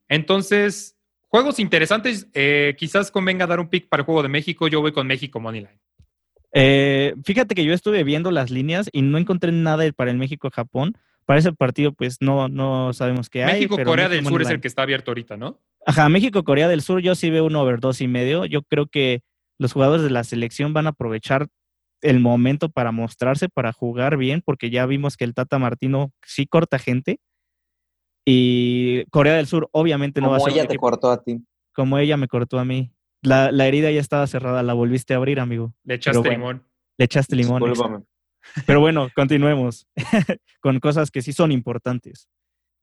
Entonces, 0.09 0.95
juegos 1.29 1.59
interesantes. 1.59 2.27
eh, 2.33 2.75
quizás 2.77 3.11
convenga 3.11 3.47
dar 3.47 3.59
un 3.59 3.69
pick 3.69 3.87
para 3.89 4.01
el 4.01 4.05
juego 4.05 4.21
de 4.23 4.29
México. 4.29 4.67
Yo 4.67 4.81
voy 4.81 4.91
con 4.91 5.07
México 5.07 5.39
Moneyline. 5.39 5.79
Eh, 6.53 7.15
fíjate 7.23 7.55
que 7.55 7.65
yo 7.65 7.73
estuve 7.73 8.03
viendo 8.03 8.31
las 8.31 8.49
líneas 8.49 8.89
y 8.93 9.01
no 9.01 9.17
encontré 9.17 9.51
nada 9.51 9.83
para 9.93 10.11
el 10.11 10.17
México-Japón. 10.17 10.97
Para 11.25 11.39
ese 11.39 11.51
partido, 11.53 11.91
pues 11.91 12.17
no, 12.21 12.47
no 12.47 12.93
sabemos 12.93 13.29
qué 13.29 13.43
hay. 13.43 13.53
México-Corea 13.53 14.07
del 14.09 14.23
Sur 14.25 14.41
es 14.43 14.49
el 14.49 14.61
que 14.61 14.67
está 14.67 14.83
abierto 14.83 15.11
ahorita, 15.11 15.37
¿no? 15.37 15.59
Ajá, 15.85 16.09
México-Corea 16.09 16.67
del 16.67 16.81
Sur, 16.81 16.99
yo 17.01 17.15
sí 17.15 17.29
veo 17.29 17.45
un 17.45 17.55
over 17.55 17.79
dos 17.79 18.01
y 18.01 18.07
medio. 18.07 18.45
Yo 18.45 18.63
creo 18.63 18.87
que 18.87 19.21
los 19.59 19.73
jugadores 19.73 20.03
de 20.03 20.09
la 20.09 20.23
selección 20.23 20.73
van 20.73 20.87
a 20.87 20.89
aprovechar 20.91 21.47
el 22.01 22.19
momento 22.19 22.69
para 22.69 22.91
mostrarse, 22.91 23.49
para 23.49 23.71
jugar 23.71 24.17
bien, 24.17 24.41
porque 24.43 24.69
ya 24.69 24.85
vimos 24.85 25.15
que 25.17 25.23
el 25.25 25.33
Tata 25.33 25.59
Martino 25.59 26.11
sí 26.23 26.45
corta 26.47 26.79
gente. 26.79 27.19
Y 28.25 29.05
Corea 29.11 29.35
del 29.35 29.47
Sur, 29.47 29.69
obviamente, 29.71 30.21
no 30.21 30.29
va 30.31 30.37
a 30.37 30.39
Como 30.39 30.45
ser 30.45 30.53
un 30.53 30.59
ella 30.59 30.67
te 30.67 30.73
equipo 30.73 30.89
cortó 30.89 31.11
a 31.11 31.23
ti. 31.23 31.39
como 31.73 31.97
ella 31.99 32.17
me 32.17 32.27
cortó 32.27 32.59
a 32.59 32.65
mí. 32.65 32.91
La, 33.21 33.51
la 33.51 33.67
herida 33.67 33.91
ya 33.91 33.99
estaba 34.01 34.27
cerrada, 34.27 34.63
la 34.63 34.73
volviste 34.73 35.13
a 35.13 35.17
abrir, 35.17 35.39
amigo. 35.39 35.73
Le 35.83 35.95
echaste 35.95 36.19
bueno. 36.19 36.31
limón. 36.31 36.63
Le 36.97 37.05
echaste 37.05 37.35
limón. 37.35 37.63
Pero 38.67 38.79
bueno, 38.79 39.09
continuemos 39.15 39.87
con 40.61 40.79
cosas 40.79 41.11
que 41.11 41.21
sí 41.21 41.33
son 41.33 41.51
importantes. 41.51 42.27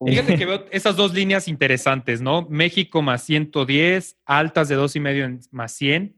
Fíjate 0.06 0.36
que 0.36 0.46
veo 0.46 0.66
esas 0.70 0.96
dos 0.96 1.12
líneas 1.12 1.48
interesantes, 1.48 2.20
¿no? 2.20 2.46
México 2.48 3.02
más 3.02 3.22
110, 3.24 4.16
altas 4.24 4.68
de 4.68 4.74
dos 4.74 4.96
y 4.96 5.00
medio 5.00 5.28
más 5.50 5.72
100. 5.72 6.16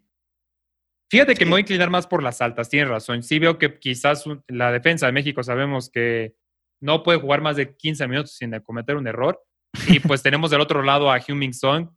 Fíjate 1.10 1.34
que 1.34 1.44
me 1.44 1.52
voy 1.52 1.58
a 1.58 1.60
inclinar 1.60 1.90
más 1.90 2.06
por 2.06 2.22
las 2.22 2.40
altas, 2.40 2.68
tienes 2.68 2.88
razón. 2.88 3.22
Sí 3.22 3.38
veo 3.38 3.58
que 3.58 3.78
quizás 3.78 4.24
la 4.48 4.72
defensa 4.72 5.06
de 5.06 5.12
México 5.12 5.42
sabemos 5.42 5.90
que 5.90 6.34
no 6.80 7.02
puede 7.02 7.20
jugar 7.20 7.40
más 7.40 7.56
de 7.56 7.76
15 7.76 8.08
minutos 8.08 8.32
sin 8.32 8.58
cometer 8.60 8.96
un 8.96 9.06
error. 9.06 9.40
Y 9.88 10.00
pues 10.00 10.22
tenemos 10.22 10.50
del 10.50 10.60
otro 10.60 10.82
lado 10.82 11.10
a 11.10 11.20
Huming 11.26 11.54
Song. 11.54 11.88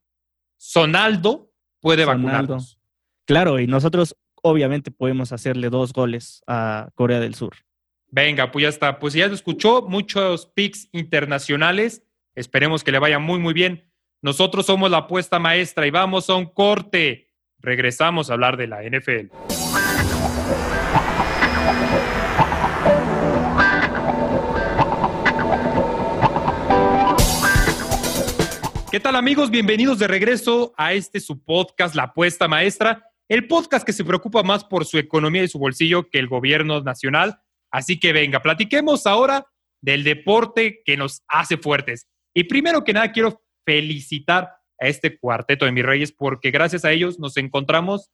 Sonaldo 0.57 1.51
puede 1.79 2.03
Sonaldo. 2.03 2.27
vacunarnos. 2.27 2.79
Claro, 3.25 3.59
y 3.59 3.67
nosotros 3.67 4.15
obviamente 4.41 4.91
podemos 4.91 5.31
hacerle 5.31 5.69
dos 5.69 5.93
goles 5.93 6.41
a 6.47 6.89
Corea 6.95 7.19
del 7.19 7.35
Sur. 7.35 7.55
Venga, 8.09 8.51
pues 8.51 8.63
ya 8.63 8.69
está. 8.69 8.99
Pues 8.99 9.13
ya 9.13 9.27
lo 9.27 9.33
escuchó, 9.33 9.81
muchos 9.81 10.45
picks 10.47 10.87
internacionales. 10.93 12.03
Esperemos 12.35 12.83
que 12.83 12.91
le 12.91 12.99
vaya 12.99 13.19
muy, 13.19 13.39
muy 13.39 13.53
bien. 13.53 13.91
Nosotros 14.21 14.65
somos 14.65 14.89
la 14.89 14.97
apuesta 14.97 15.39
maestra 15.39 15.85
y 15.85 15.91
vamos 15.91 16.29
a 16.29 16.35
un 16.35 16.45
corte. 16.45 17.27
Regresamos 17.59 18.29
a 18.29 18.33
hablar 18.33 18.55
de 18.55 18.67
la 18.67 18.83
NFL. 18.83 19.27
¿Qué 28.89 29.01
tal 29.01 29.17
amigos? 29.17 29.51
Bienvenidos 29.51 29.99
de 29.99 30.07
regreso 30.07 30.73
a 30.77 30.93
este 30.93 31.19
su 31.19 31.43
podcast, 31.43 31.93
La 31.93 32.03
Apuesta 32.03 32.47
Maestra, 32.47 33.11
el 33.27 33.47
podcast 33.47 33.85
que 33.85 33.91
se 33.91 34.05
preocupa 34.05 34.43
más 34.43 34.63
por 34.63 34.85
su 34.85 34.97
economía 34.97 35.43
y 35.43 35.49
su 35.49 35.59
bolsillo 35.59 36.09
que 36.09 36.19
el 36.19 36.27
gobierno 36.27 36.81
nacional. 36.81 37.41
Así 37.77 37.99
que 37.99 38.11
venga, 38.11 38.41
platiquemos 38.41 39.05
ahora 39.05 39.45
del 39.83 40.03
deporte 40.03 40.81
que 40.83 40.97
nos 40.97 41.21
hace 41.27 41.57
fuertes. 41.57 42.07
Y 42.33 42.45
primero 42.45 42.83
que 42.83 42.91
nada 42.91 43.11
quiero 43.11 43.43
felicitar 43.67 44.49
a 44.79 44.87
este 44.87 45.19
cuarteto 45.19 45.65
de 45.65 45.71
mis 45.71 45.85
reyes 45.85 46.11
porque 46.11 46.49
gracias 46.49 46.85
a 46.85 46.91
ellos 46.91 47.19
nos 47.19 47.37
encontramos 47.37 48.09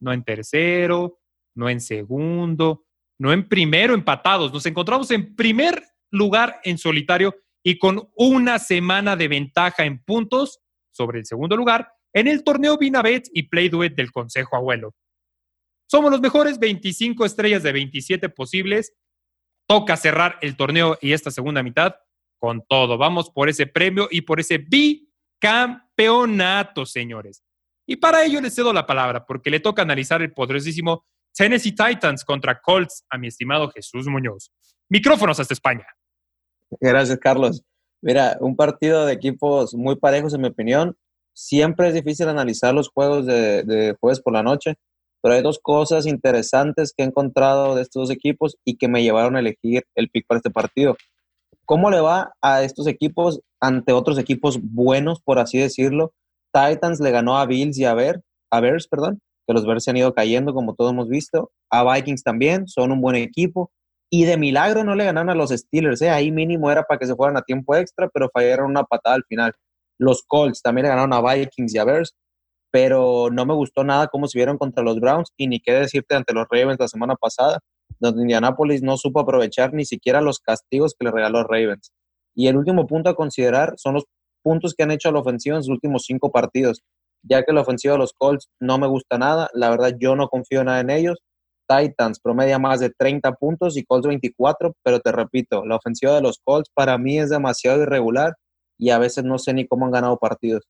no 0.00 0.14
en 0.14 0.24
tercero, 0.24 1.20
no 1.54 1.68
en 1.68 1.82
segundo, 1.82 2.86
no 3.20 3.30
en 3.30 3.46
primero 3.46 3.92
empatados, 3.92 4.54
nos 4.54 4.64
encontramos 4.64 5.10
en 5.10 5.36
primer 5.36 5.82
lugar 6.10 6.60
en 6.64 6.78
solitario 6.78 7.34
y 7.62 7.78
con 7.78 8.08
una 8.16 8.58
semana 8.58 9.16
de 9.16 9.28
ventaja 9.28 9.84
en 9.84 10.02
puntos 10.02 10.60
sobre 10.90 11.18
el 11.18 11.26
segundo 11.26 11.58
lugar 11.58 11.92
en 12.14 12.26
el 12.26 12.42
torneo 12.42 12.78
Binabet 12.78 13.28
y 13.34 13.42
Play 13.48 13.68
Duet 13.68 13.94
del 13.94 14.12
Consejo 14.12 14.56
Abuelo. 14.56 14.94
Somos 15.86 16.10
los 16.10 16.20
mejores 16.20 16.58
25 16.58 17.24
estrellas 17.24 17.62
de 17.62 17.72
27 17.72 18.28
posibles. 18.28 18.92
Toca 19.66 19.96
cerrar 19.96 20.38
el 20.42 20.56
torneo 20.56 20.98
y 21.00 21.12
esta 21.12 21.30
segunda 21.30 21.62
mitad 21.62 21.94
con 22.38 22.66
todo. 22.66 22.98
Vamos 22.98 23.30
por 23.30 23.48
ese 23.48 23.66
premio 23.66 24.08
y 24.10 24.20
por 24.22 24.40
ese 24.40 24.58
bicampeonato, 24.58 26.84
señores. 26.84 27.44
Y 27.86 27.96
para 27.96 28.24
ello 28.24 28.40
les 28.40 28.54
cedo 28.54 28.72
la 28.72 28.86
palabra 28.86 29.26
porque 29.26 29.50
le 29.50 29.60
toca 29.60 29.82
analizar 29.82 30.22
el 30.22 30.32
poderosísimo 30.32 31.04
Tennessee 31.34 31.72
Titans 31.72 32.24
contra 32.24 32.58
Colts 32.60 33.04
a 33.10 33.18
mi 33.18 33.28
estimado 33.28 33.70
Jesús 33.70 34.06
Muñoz. 34.06 34.50
Micrófonos 34.88 35.38
hasta 35.40 35.54
España. 35.54 35.86
Gracias, 36.80 37.18
Carlos. 37.18 37.62
Mira, 38.00 38.36
un 38.40 38.56
partido 38.56 39.06
de 39.06 39.14
equipos 39.14 39.74
muy 39.74 39.96
parejos, 39.96 40.34
en 40.34 40.42
mi 40.42 40.48
opinión. 40.48 40.96
Siempre 41.32 41.88
es 41.88 41.94
difícil 41.94 42.28
analizar 42.28 42.74
los 42.74 42.88
juegos 42.88 43.26
de, 43.26 43.64
de 43.64 43.96
jueves 43.98 44.20
por 44.20 44.34
la 44.34 44.42
noche, 44.42 44.76
pero 45.24 45.36
hay 45.36 45.42
dos 45.42 45.58
cosas 45.58 46.04
interesantes 46.04 46.92
que 46.94 47.02
he 47.02 47.06
encontrado 47.06 47.74
de 47.74 47.80
estos 47.80 48.08
dos 48.08 48.10
equipos 48.10 48.58
y 48.62 48.76
que 48.76 48.88
me 48.88 49.02
llevaron 49.02 49.36
a 49.36 49.40
elegir 49.40 49.84
el 49.94 50.10
pick 50.10 50.26
para 50.26 50.36
este 50.36 50.50
partido. 50.50 50.98
¿Cómo 51.64 51.90
le 51.90 51.98
va 52.00 52.34
a 52.42 52.62
estos 52.62 52.86
equipos 52.86 53.40
ante 53.58 53.94
otros 53.94 54.18
equipos 54.18 54.60
buenos, 54.60 55.22
por 55.22 55.38
así 55.38 55.56
decirlo? 55.56 56.12
Titans 56.52 57.00
le 57.00 57.10
ganó 57.10 57.38
a 57.38 57.46
Bills 57.46 57.78
y 57.78 57.86
a, 57.86 57.94
Bear, 57.94 58.20
a 58.50 58.60
Bears, 58.60 58.86
perdón, 58.86 59.18
que 59.46 59.54
los 59.54 59.64
Bears 59.64 59.84
se 59.84 59.92
han 59.92 59.96
ido 59.96 60.12
cayendo, 60.12 60.52
como 60.52 60.74
todos 60.74 60.92
hemos 60.92 61.08
visto. 61.08 61.50
A 61.70 61.90
Vikings 61.90 62.22
también, 62.22 62.68
son 62.68 62.92
un 62.92 63.00
buen 63.00 63.16
equipo. 63.16 63.70
Y 64.10 64.26
de 64.26 64.36
milagro 64.36 64.84
no 64.84 64.94
le 64.94 65.06
ganaron 65.06 65.30
a 65.30 65.34
los 65.34 65.48
Steelers, 65.48 66.02
¿eh? 66.02 66.10
ahí 66.10 66.32
mínimo 66.32 66.70
era 66.70 66.82
para 66.82 66.98
que 66.98 67.06
se 67.06 67.16
fueran 67.16 67.38
a 67.38 67.42
tiempo 67.42 67.74
extra, 67.74 68.10
pero 68.12 68.28
fallaron 68.28 68.68
una 68.68 68.84
patada 68.84 69.16
al 69.16 69.24
final. 69.24 69.54
Los 69.98 70.22
Colts 70.22 70.60
también 70.60 70.82
le 70.82 70.90
ganaron 70.90 71.14
a 71.14 71.22
Vikings 71.22 71.74
y 71.74 71.78
a 71.78 71.84
Bears, 71.84 72.14
pero 72.74 73.28
no 73.30 73.46
me 73.46 73.54
gustó 73.54 73.84
nada 73.84 74.08
cómo 74.08 74.26
se 74.26 74.36
vieron 74.36 74.58
contra 74.58 74.82
los 74.82 74.98
Browns 74.98 75.30
y 75.36 75.46
ni 75.46 75.60
qué 75.60 75.74
decirte 75.74 76.16
ante 76.16 76.34
los 76.34 76.48
Ravens 76.50 76.80
la 76.80 76.88
semana 76.88 77.14
pasada, 77.14 77.60
donde 78.00 78.22
Indianapolis 78.22 78.82
no 78.82 78.96
supo 78.96 79.20
aprovechar 79.20 79.72
ni 79.72 79.84
siquiera 79.84 80.20
los 80.20 80.40
castigos 80.40 80.96
que 80.98 81.04
le 81.04 81.12
regaló 81.12 81.44
Ravens. 81.44 81.92
Y 82.34 82.48
el 82.48 82.56
último 82.56 82.88
punto 82.88 83.10
a 83.10 83.14
considerar 83.14 83.74
son 83.76 83.94
los 83.94 84.06
puntos 84.42 84.74
que 84.74 84.82
han 84.82 84.90
hecho 84.90 85.08
a 85.08 85.12
la 85.12 85.20
ofensiva 85.20 85.54
en 85.54 85.62
sus 85.62 85.70
últimos 85.70 86.02
cinco 86.04 86.32
partidos, 86.32 86.82
ya 87.22 87.44
que 87.44 87.52
la 87.52 87.60
ofensiva 87.60 87.94
de 87.94 88.00
los 88.00 88.12
Colts 88.12 88.48
no 88.58 88.76
me 88.76 88.88
gusta 88.88 89.18
nada, 89.18 89.48
la 89.54 89.70
verdad 89.70 89.94
yo 89.96 90.16
no 90.16 90.26
confío 90.26 90.64
nada 90.64 90.80
en 90.80 90.90
ellos. 90.90 91.20
Titans 91.68 92.18
promedia 92.18 92.58
más 92.58 92.80
de 92.80 92.90
30 92.90 93.34
puntos 93.34 93.76
y 93.76 93.84
Colts 93.84 94.08
24, 94.08 94.74
pero 94.82 94.98
te 94.98 95.12
repito, 95.12 95.64
la 95.64 95.76
ofensiva 95.76 96.16
de 96.16 96.22
los 96.22 96.40
Colts 96.42 96.72
para 96.74 96.98
mí 96.98 97.20
es 97.20 97.30
demasiado 97.30 97.82
irregular 97.82 98.34
y 98.76 98.90
a 98.90 98.98
veces 98.98 99.22
no 99.22 99.38
sé 99.38 99.54
ni 99.54 99.64
cómo 99.64 99.86
han 99.86 99.92
ganado 99.92 100.18
partidos. 100.18 100.64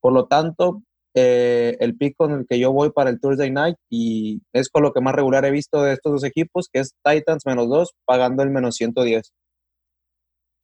Por 0.00 0.14
lo 0.14 0.24
tanto, 0.24 0.80
eh, 1.14 1.76
el 1.80 1.96
pick 1.96 2.16
con 2.16 2.32
el 2.32 2.46
que 2.48 2.58
yo 2.58 2.72
voy 2.72 2.90
para 2.90 3.10
el 3.10 3.20
Thursday 3.20 3.50
Night 3.50 3.76
y 3.90 4.42
es 4.52 4.68
con 4.68 4.82
lo 4.82 4.92
que 4.92 5.00
más 5.00 5.14
regular 5.14 5.44
he 5.44 5.50
visto 5.50 5.82
de 5.82 5.92
estos 5.94 6.12
dos 6.12 6.24
equipos, 6.24 6.68
que 6.72 6.80
es 6.80 6.94
Titans 7.04 7.44
menos 7.46 7.68
2, 7.68 7.90
pagando 8.04 8.42
el 8.42 8.50
menos 8.50 8.76
110. 8.76 9.32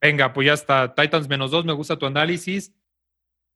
Venga, 0.01 0.33
pues 0.33 0.47
ya 0.47 0.53
está. 0.53 0.95
Titans 0.95 1.29
menos 1.29 1.51
dos, 1.51 1.65
me 1.65 1.73
gusta 1.73 1.99
tu 1.99 2.07
análisis. 2.07 2.73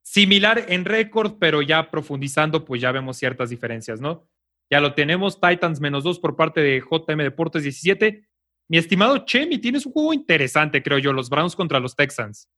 Similar 0.03 0.65
en 0.69 0.85
récord, 0.85 1.35
pero 1.39 1.63
ya 1.63 1.91
profundizando, 1.91 2.65
pues 2.65 2.81
ya 2.81 2.91
vemos 2.91 3.19
ciertas 3.19 3.51
diferencias, 3.51 4.01
¿no? 4.01 4.27
Ya 4.71 4.81
lo 4.81 4.95
tenemos, 4.95 5.41
Titans 5.41 5.81
menos 5.81 6.05
dos 6.05 6.19
por 6.19 6.37
parte 6.37 6.61
de 6.61 6.81
JM 6.81 7.19
Deportes 7.19 7.63
17. 7.63 8.27
Mi 8.69 8.79
estimado 8.79 9.19
Chemi, 9.19 9.59
tienes 9.59 9.85
un 9.85 9.93
juego 9.93 10.13
interesante, 10.13 10.83
creo 10.83 10.99
yo, 10.99 11.13
los 11.13 11.29
Browns 11.29 11.57
contra 11.57 11.81
los 11.81 11.95
Texans. 11.95 12.49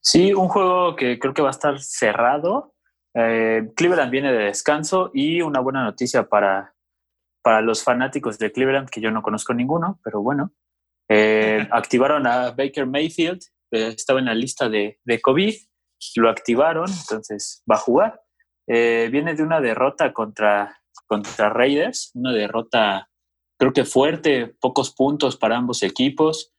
Sí, 0.00 0.32
un 0.32 0.48
juego 0.48 0.94
que 0.96 1.18
creo 1.18 1.34
que 1.34 1.42
va 1.42 1.48
a 1.48 1.50
estar 1.50 1.80
cerrado. 1.80 2.74
Eh, 3.14 3.70
Cleveland 3.74 4.10
viene 4.10 4.32
de 4.32 4.44
descanso 4.44 5.10
y 5.14 5.42
una 5.42 5.60
buena 5.60 5.84
noticia 5.84 6.28
para, 6.28 6.74
para 7.42 7.60
los 7.60 7.82
fanáticos 7.82 8.38
de 8.38 8.52
Cleveland, 8.52 8.90
que 8.90 9.00
yo 9.00 9.10
no 9.10 9.22
conozco 9.22 9.54
ninguno, 9.54 10.00
pero 10.04 10.22
bueno. 10.22 10.52
Eh, 11.08 11.66
activaron 11.70 12.26
a 12.26 12.50
Baker 12.50 12.86
Mayfield, 12.86 13.40
eh, 13.72 13.94
estaba 13.96 14.18
en 14.18 14.26
la 14.26 14.34
lista 14.34 14.68
de, 14.68 14.98
de 15.04 15.20
COVID, 15.20 15.54
lo 16.16 16.30
activaron, 16.30 16.90
entonces 16.90 17.62
va 17.70 17.76
a 17.76 17.80
jugar. 17.80 18.20
Eh, 18.66 19.08
viene 19.10 19.34
de 19.34 19.42
una 19.42 19.60
derrota 19.60 20.12
contra, 20.12 20.80
contra 21.06 21.48
Raiders, 21.48 22.10
una 22.14 22.32
derrota 22.32 23.08
creo 23.58 23.72
que 23.72 23.84
fuerte, 23.84 24.54
pocos 24.60 24.94
puntos 24.94 25.36
para 25.36 25.56
ambos 25.56 25.82
equipos. 25.82 26.52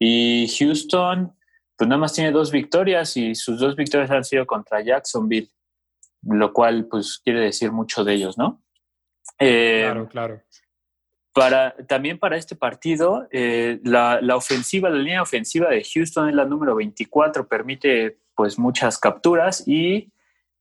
Y 0.00 0.48
Houston, 0.58 1.36
pues 1.76 1.88
nada 1.88 2.00
más 2.00 2.12
tiene 2.12 2.30
dos 2.30 2.50
victorias 2.50 3.16
y 3.16 3.34
sus 3.34 3.58
dos 3.58 3.76
victorias 3.76 4.10
han 4.10 4.24
sido 4.24 4.46
contra 4.46 4.80
Jacksonville, 4.80 5.50
lo 6.22 6.52
cual 6.52 6.86
pues 6.88 7.20
quiere 7.22 7.40
decir 7.40 7.72
mucho 7.72 8.04
de 8.04 8.14
ellos, 8.14 8.38
¿no? 8.38 8.62
Eh, 9.38 9.82
Claro, 9.84 10.08
claro. 10.08 10.42
para, 11.32 11.74
también 11.86 12.18
para 12.18 12.36
este 12.36 12.56
partido, 12.56 13.28
eh, 13.30 13.80
la, 13.84 14.20
la 14.20 14.36
ofensiva, 14.36 14.88
la 14.90 14.98
línea 14.98 15.22
ofensiva 15.22 15.68
de 15.70 15.84
Houston 15.84 16.28
es 16.28 16.34
la 16.34 16.44
número 16.44 16.74
24, 16.74 17.46
permite 17.46 18.18
pues 18.34 18.58
muchas 18.58 18.98
capturas 18.98 19.64
y 19.66 20.12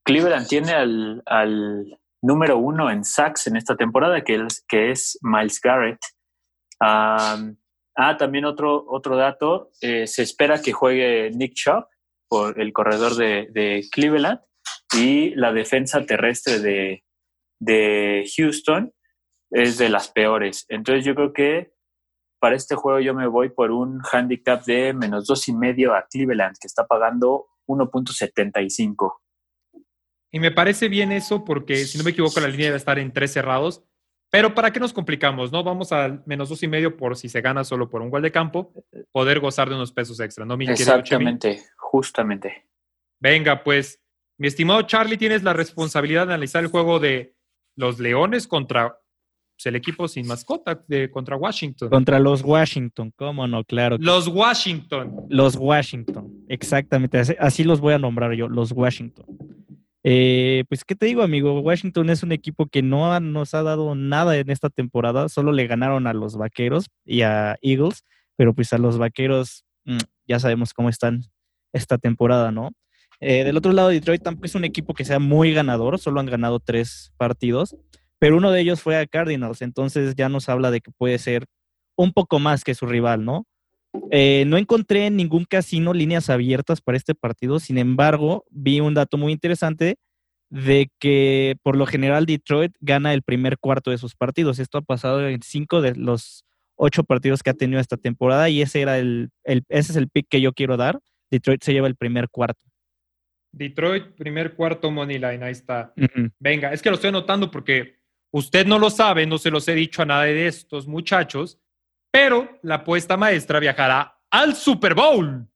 Cleveland 0.03 0.47
tiene 0.47 0.71
al, 0.73 1.21
al 1.25 1.99
número 2.21 2.57
uno 2.57 2.89
en 2.89 3.03
sacks 3.03 3.47
en 3.47 3.55
esta 3.57 3.75
temporada, 3.75 4.23
que 4.23 4.35
es, 4.35 4.63
que 4.67 4.91
es 4.91 5.19
Miles 5.21 5.59
Garrett. 5.61 5.99
Um, 6.79 7.55
ah, 7.95 8.15
también 8.17 8.45
otro, 8.45 8.85
otro 8.87 9.17
dato, 9.17 9.71
eh, 9.81 10.07
se 10.07 10.23
espera 10.23 10.61
que 10.61 10.73
juegue 10.73 11.31
Nick 11.31 11.53
Chubb, 11.53 11.87
por 12.29 12.59
el 12.59 12.73
corredor 12.73 13.15
de, 13.15 13.47
de 13.51 13.85
Cleveland, 13.91 14.39
y 14.93 15.35
la 15.35 15.53
defensa 15.53 16.05
terrestre 16.05 16.59
de, 16.59 17.03
de 17.59 18.29
Houston 18.35 18.93
es 19.51 19.77
de 19.77 19.89
las 19.89 20.09
peores. 20.09 20.65
Entonces 20.69 21.05
yo 21.05 21.15
creo 21.15 21.33
que 21.33 21.71
para 22.39 22.55
este 22.55 22.75
juego 22.75 22.99
yo 22.99 23.13
me 23.13 23.27
voy 23.27 23.49
por 23.49 23.71
un 23.71 24.01
handicap 24.11 24.63
de 24.65 24.93
menos 24.93 25.25
dos 25.25 25.47
y 25.47 25.53
medio 25.53 25.93
a 25.93 26.05
Cleveland, 26.09 26.57
que 26.59 26.67
está 26.67 26.85
pagando 26.85 27.47
1.75. 27.67 29.17
Y 30.31 30.39
me 30.39 30.51
parece 30.51 30.89
bien 30.89 31.11
eso 31.11 31.43
porque, 31.43 31.77
si 31.77 31.97
no 31.97 32.03
me 32.03 32.11
equivoco, 32.11 32.39
la 32.39 32.47
línea 32.47 32.67
debe 32.67 32.77
estar 32.77 32.99
en 32.99 33.11
tres 33.11 33.31
cerrados. 33.31 33.83
Pero 34.29 34.53
¿para 34.53 34.71
qué 34.71 34.79
nos 34.79 34.91
complicamos? 34.91 35.53
no 35.53 35.63
Vamos 35.63 35.93
al 35.93 36.21
menos 36.25 36.49
dos 36.49 36.61
y 36.61 36.67
medio 36.67 36.97
por 36.97 37.15
si 37.15 37.29
se 37.29 37.39
gana 37.39 37.63
solo 37.63 37.89
por 37.89 38.01
un 38.01 38.09
gol 38.09 38.21
de 38.21 38.31
campo, 38.31 38.73
poder 39.13 39.39
gozar 39.39 39.69
de 39.69 39.75
unos 39.75 39.93
pesos 39.93 40.19
extra, 40.19 40.45
¿no, 40.45 40.57
mi? 40.57 40.67
Exactamente, 40.67 41.63
justamente. 41.77 42.67
Venga, 43.19 43.63
pues 43.63 44.01
Mi 44.37 44.47
estimado 44.47 44.81
Charlie, 44.83 45.17
tienes 45.17 45.43
la 45.43 45.53
responsabilidad 45.53 46.27
de 46.27 46.33
analizar 46.33 46.63
el 46.63 46.69
juego 46.69 46.99
de 46.99 47.35
los 47.75 47.99
Leones 47.99 48.47
contra 48.47 48.99
pues, 49.55 49.65
el 49.65 49.75
equipo 49.75 50.07
sin 50.07 50.27
mascota, 50.27 50.83
de, 50.87 51.09
contra 51.09 51.35
Washington. 51.35 51.89
Contra 51.89 52.19
los 52.19 52.43
Washington, 52.43 53.11
cómo 53.15 53.47
no, 53.47 53.63
claro. 53.63 53.97
Los 53.99 54.27
Washington. 54.27 55.25
Los 55.29 55.55
Washington, 55.55 56.45
exactamente. 56.47 57.17
Así, 57.17 57.33
así 57.39 57.63
los 57.63 57.79
voy 57.79 57.95
a 57.95 57.99
nombrar 57.99 58.33
yo, 58.33 58.47
los 58.47 58.71
Washington. 58.71 59.25
Eh, 60.03 60.63
pues, 60.69 60.85
¿qué 60.85 60.95
te 60.95 61.07
digo, 61.07 61.23
amigo? 61.23 61.59
Washington 61.59 62.11
es 62.11 62.21
un 62.21 62.31
equipo 62.31 62.67
que 62.67 62.83
no 62.83 63.19
nos 63.19 63.55
ha 63.55 63.63
dado 63.63 63.95
nada 63.95 64.37
en 64.37 64.51
esta 64.51 64.69
temporada. 64.69 65.27
Solo 65.27 65.51
le 65.51 65.65
ganaron 65.65 66.05
a 66.05 66.13
los 66.13 66.37
Vaqueros 66.37 66.85
y 67.03 67.23
a 67.23 67.57
Eagles, 67.61 68.05
pero 68.35 68.53
pues 68.53 68.71
a 68.73 68.77
los 68.77 68.99
Vaqueros 68.99 69.65
mm, 69.85 69.97
ya 70.27 70.39
sabemos 70.39 70.73
cómo 70.73 70.89
están 70.89 71.23
esta 71.73 71.97
temporada, 71.97 72.51
¿no? 72.51 72.71
Eh, 73.19 73.43
del 73.43 73.57
otro 73.57 73.71
lado, 73.73 73.89
Detroit 73.89 74.21
tampoco 74.21 74.45
es 74.45 74.55
un 74.55 74.63
equipo 74.65 74.93
que 74.93 75.05
sea 75.05 75.19
muy 75.19 75.53
ganador, 75.53 75.97
solo 75.99 76.19
han 76.19 76.27
ganado 76.27 76.59
tres 76.59 77.11
partidos, 77.17 77.75
pero 78.19 78.37
uno 78.37 78.51
de 78.51 78.61
ellos 78.61 78.81
fue 78.81 78.97
a 78.97 79.07
Cardinals, 79.07 79.61
entonces 79.61 80.15
ya 80.15 80.29
nos 80.29 80.49
habla 80.49 80.71
de 80.71 80.81
que 80.81 80.91
puede 80.91 81.17
ser 81.17 81.45
un 81.97 82.13
poco 82.13 82.39
más 82.39 82.63
que 82.63 82.75
su 82.75 82.85
rival, 82.85 83.25
¿no? 83.25 83.45
Eh, 84.11 84.45
no 84.47 84.57
encontré 84.57 85.07
en 85.07 85.15
ningún 85.17 85.45
casino 85.45 85.93
líneas 85.93 86.29
abiertas 86.29 86.81
para 86.81 86.97
este 86.97 87.15
partido, 87.15 87.59
sin 87.59 87.77
embargo, 87.79 88.45
vi 88.51 88.81
un 88.81 88.93
dato 88.95 89.17
muy 89.17 89.33
interesante 89.33 89.97
de 90.49 90.89
que 90.99 91.57
por 91.63 91.75
lo 91.77 91.85
general 91.87 92.25
Detroit 92.27 92.73
gana 92.81 93.13
el 93.13 93.23
primer 93.23 93.57
cuarto 93.59 93.91
de 93.91 93.97
sus 93.99 94.15
partidos. 94.15 94.59
Esto 94.59 94.79
ha 94.79 94.81
pasado 94.83 95.27
en 95.27 95.41
cinco 95.43 95.81
de 95.81 95.95
los 95.95 96.45
ocho 96.77 97.03
partidos 97.05 97.43
que 97.43 97.49
ha 97.51 97.53
tenido 97.55 97.81
esta 97.81 97.97
temporada 97.97 98.49
y 98.49 98.61
ese 98.61 98.81
era 98.81 98.99
el, 98.99 99.29
el- 99.45 99.65
ese 99.69 99.91
es 99.93 99.97
el 99.97 100.09
pick 100.09 100.27
que 100.29 100.41
yo 100.41 100.53
quiero 100.53 100.77
dar. 100.77 100.99
Detroit 101.31 101.63
se 101.63 101.73
lleva 101.73 101.87
el 101.87 101.95
primer 101.97 102.29
cuarto. 102.29 102.63
Detroit, 103.51 104.15
primer 104.15 104.53
cuarto 104.55 104.91
money 104.91 105.17
line, 105.17 105.43
ahí 105.43 105.51
está. 105.51 105.93
Venga, 106.39 106.73
es 106.73 106.81
que 106.81 106.89
lo 106.89 106.95
estoy 106.95 107.09
anotando 107.09 107.49
porque 107.49 107.97
usted 108.31 108.65
no 108.65 108.77
lo 108.79 108.89
sabe, 108.89 109.25
no 109.25 109.37
se 109.37 109.49
los 109.51 109.67
he 109.67 109.73
dicho 109.75 110.01
a 110.01 110.05
nadie 110.05 110.33
de 110.33 110.47
estos 110.47 110.87
muchachos, 110.87 111.59
pero 112.11 112.59
la 112.61 112.75
apuesta 112.75 113.17
maestra 113.17 113.59
viajará 113.59 114.19
al 114.29 114.55
Super 114.55 114.93
Bowl. 114.93 115.47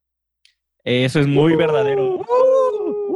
Eso 0.84 1.20
es 1.20 1.28
muy 1.28 1.56
verdadero. 1.56 2.16
Uh, 2.16 3.14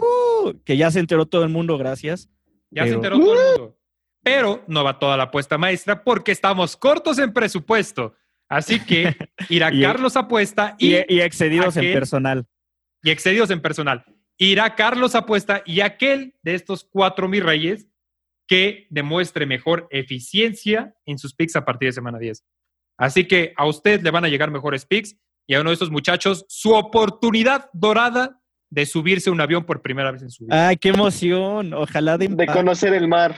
uh, 0.50 0.62
que 0.64 0.78
ya 0.78 0.92
se 0.92 1.00
enteró 1.00 1.26
todo 1.26 1.44
el 1.44 1.50
mundo, 1.50 1.78
gracias. 1.78 2.30
Ya 2.70 2.86
se 2.86 2.94
enteró 2.94 3.18
todo 3.20 3.34
el 3.34 3.50
mundo. 3.60 3.78
Pero 4.24 4.64
no 4.68 4.84
va 4.84 4.98
toda 5.00 5.18
la 5.18 5.24
apuesta 5.24 5.58
maestra 5.58 6.04
porque 6.04 6.32
estamos 6.32 6.76
cortos 6.78 7.18
en 7.20 7.32
presupuesto. 7.34 8.14
Así 8.50 8.80
que 8.80 9.16
irá 9.50 9.72
Y- 9.74 9.82
Carlos 9.82 10.16
Apuesta 10.16 10.76
y, 10.78 10.96
Y, 10.96 11.06
y 11.10 11.22
excedidos 11.22 11.78
en 11.78 11.94
personal. 11.94 12.46
y 13.02 13.10
excedidos 13.12 13.50
en 13.52 13.62
personal. 13.62 14.04
Irá 14.38 14.76
Carlos 14.76 15.16
Apuesta 15.16 15.62
y 15.66 15.82
aquel 15.82 16.36
de 16.44 16.56
estos 16.56 16.84
cuatro 16.84 17.28
mis 17.28 17.44
reyes 17.44 17.88
que 18.48 18.88
demuestre 18.90 19.46
mejor 19.46 19.88
eficiencia 19.92 20.96
en 21.06 21.18
sus 21.18 21.34
picks 21.34 21.56
a 21.56 21.66
partir 21.66 21.90
de 21.90 21.94
semana 21.94 22.20
10. 22.20 22.44
Así 22.98 23.28
que 23.28 23.54
a 23.58 23.66
usted 23.66 24.02
le 24.02 24.12
van 24.12 24.26
a 24.26 24.28
llegar 24.28 24.52
mejores 24.52 24.86
picks 24.86 25.16
y 25.48 25.56
a 25.56 25.62
uno 25.62 25.70
de 25.70 25.76
estos 25.76 25.92
muchachos 25.92 26.46
su 26.48 26.74
oportunidad 26.74 27.70
dorada 27.74 28.42
de 28.70 28.86
subirse 28.86 29.30
a 29.30 29.34
un 29.34 29.42
avión 29.42 29.66
por 29.66 29.82
primera 29.82 30.12
vez 30.12 30.22
en 30.22 30.30
su 30.30 30.46
vida. 30.46 30.68
Ay, 30.68 30.78
qué 30.78 30.90
emoción. 30.90 31.74
Ojalá 31.74 32.18
de, 32.18 32.28
De 32.28 32.48
conocer 32.48 32.94
el 32.94 33.08
mar. 33.08 33.38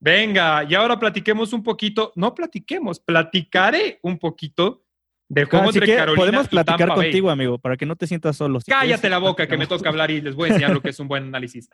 Venga, 0.00 0.64
y 0.64 0.74
ahora 0.74 0.98
platiquemos 0.98 1.52
un 1.52 1.62
poquito, 1.62 2.12
no 2.16 2.34
platiquemos, 2.34 2.98
platicaré 2.98 4.00
un 4.02 4.18
poquito 4.18 4.81
del 5.32 5.46
juego 5.46 5.70
Así 5.70 5.78
entre 5.78 5.92
que 5.92 5.96
Carolina 5.96 6.20
podemos 6.20 6.48
platicar 6.48 6.78
Tampa 6.78 6.94
Bay. 6.96 7.06
contigo, 7.06 7.30
amigo, 7.30 7.58
para 7.58 7.78
que 7.78 7.86
no 7.86 7.96
te 7.96 8.06
sientas 8.06 8.36
solo. 8.36 8.60
Si 8.60 8.70
Cállate 8.70 9.00
quieres, 9.00 9.10
la 9.10 9.18
boca 9.18 9.46
que 9.46 9.56
me 9.56 9.66
toca 9.66 9.88
hablar 9.88 10.10
y 10.10 10.20
les 10.20 10.34
voy 10.34 10.50
a 10.50 10.52
enseñar 10.52 10.74
lo 10.74 10.82
que 10.82 10.90
es 10.90 11.00
un 11.00 11.08
buen 11.08 11.24
análisis. 11.24 11.70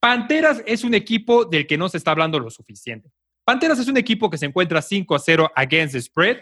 Panteras 0.00 0.62
es 0.66 0.82
un 0.82 0.94
equipo 0.94 1.44
del 1.44 1.66
que 1.66 1.76
no 1.76 1.90
se 1.90 1.98
está 1.98 2.12
hablando 2.12 2.38
lo 2.38 2.48
suficiente. 2.48 3.10
Panteras 3.44 3.78
es 3.78 3.88
un 3.88 3.98
equipo 3.98 4.30
que 4.30 4.38
se 4.38 4.46
encuentra 4.46 4.80
5 4.80 5.14
a 5.14 5.18
0 5.18 5.52
against 5.54 5.92
the 5.92 6.00
spread 6.00 6.38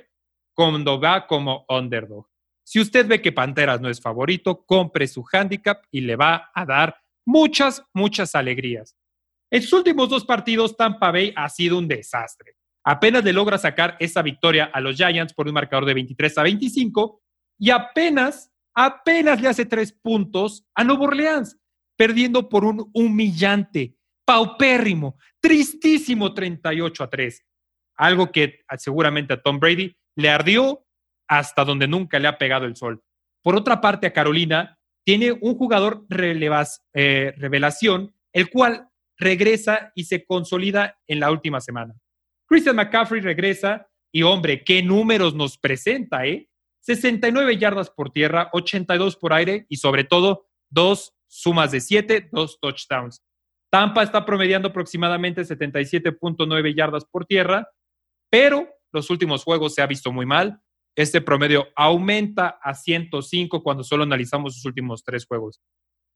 cuando 0.55 1.01
va 1.01 1.27
como 1.27 1.65
underdog. 1.69 2.29
Si 2.63 2.79
usted 2.79 3.05
ve 3.09 3.21
que 3.21 3.33
Panteras 3.33 3.81
no 3.81 3.89
es 3.89 4.01
favorito, 4.01 4.65
compre 4.65 5.09
su 5.09 5.25
handicap 5.33 5.83
y 5.91 6.03
le 6.03 6.15
va 6.15 6.53
a 6.55 6.65
dar 6.65 6.97
muchas, 7.27 7.83
muchas 7.93 8.37
alegrías. 8.37 8.97
En 9.51 9.61
sus 9.61 9.73
últimos 9.73 10.09
dos 10.09 10.25
partidos, 10.25 10.77
Tampa 10.77 11.11
Bay 11.11 11.33
ha 11.35 11.49
sido 11.49 11.79
un 11.79 11.89
desastre. 11.89 12.55
Apenas 12.85 13.25
le 13.25 13.33
logra 13.33 13.59
sacar 13.59 13.97
esa 14.01 14.23
victoria 14.23 14.71
a 14.73 14.81
los 14.81 14.97
Giants 14.97 15.35
por 15.35 15.47
un 15.47 15.55
marcador 15.55 15.85
de 15.85 15.95
23 15.95 16.39
a 16.39 16.43
25 16.43 17.23
y 17.59 17.71
apenas, 17.71 18.51
apenas 18.75 19.41
le 19.41 19.49
hace 19.49 19.67
tres 19.67 19.93
puntos 19.93 20.65
a 20.75 20.83
Nuevo 20.83 21.05
Orleans, 21.05 21.59
perdiendo 21.97 22.49
por 22.49 22.65
un 22.65 22.91
humillante, 22.95 23.97
paupérrimo, 24.25 25.19
tristísimo 25.41 26.33
38 26.33 27.05
a 27.05 27.11
3. 27.11 27.47
Algo 27.97 28.33
que 28.33 28.61
seguramente 28.79 29.35
a 29.35 29.43
Tom 29.43 29.61
Brady 29.61 29.95
le 30.17 30.31
ardió 30.31 30.87
hasta 31.29 31.65
donde 31.65 31.87
nunca 31.87 32.19
le 32.19 32.29
ha 32.29 32.39
pegado 32.39 32.65
el 32.65 32.77
sol. 32.77 33.03
Por 33.43 33.57
otra 33.57 33.81
parte, 33.81 34.07
a 34.07 34.13
Carolina 34.13 34.79
tiene 35.05 35.33
un 35.33 35.57
jugador 35.57 36.07
eh, 36.11 37.35
revelación, 37.37 38.15
el 38.33 38.51
cual 38.51 38.89
regresa 39.19 39.93
y 39.95 40.05
se 40.05 40.25
consolida 40.25 40.99
en 41.07 41.21
la 41.21 41.31
última 41.31 41.61
semana. 41.61 41.95
Christian 42.51 42.75
McCaffrey 42.75 43.21
regresa 43.21 43.89
y, 44.13 44.23
hombre, 44.25 44.65
qué 44.65 44.83
números 44.83 45.35
nos 45.37 45.57
presenta, 45.57 46.27
¿eh? 46.27 46.49
69 46.81 47.59
yardas 47.59 47.91
por 47.91 48.11
tierra, 48.11 48.51
82 48.53 49.17
por 49.17 49.33
aire 49.33 49.67
y, 49.69 49.77
sobre 49.77 50.03
todo, 50.03 50.49
dos 50.69 51.15
sumas 51.29 51.71
de 51.71 51.81
7, 51.81 52.31
dos 52.33 52.59
touchdowns. 52.61 53.23
Tampa 53.71 54.03
está 54.03 54.27
promediando 54.27 54.69
aproximadamente 54.69 55.43
77.9 55.43 56.75
yardas 56.75 57.05
por 57.05 57.25
tierra, 57.25 57.69
pero 58.31 58.69
los 58.93 59.11
últimos 59.11 59.45
juegos 59.45 59.75
se 59.75 59.83
ha 59.83 59.87
visto 59.87 60.11
muy 60.11 60.27
mal. 60.27 60.61
Este 60.97 61.21
promedio 61.21 61.69
aumenta 61.77 62.59
a 62.61 62.75
105 62.75 63.63
cuando 63.63 63.85
solo 63.85 64.03
analizamos 64.03 64.55
sus 64.55 64.65
últimos 64.65 65.05
tres 65.05 65.25
juegos. 65.25 65.61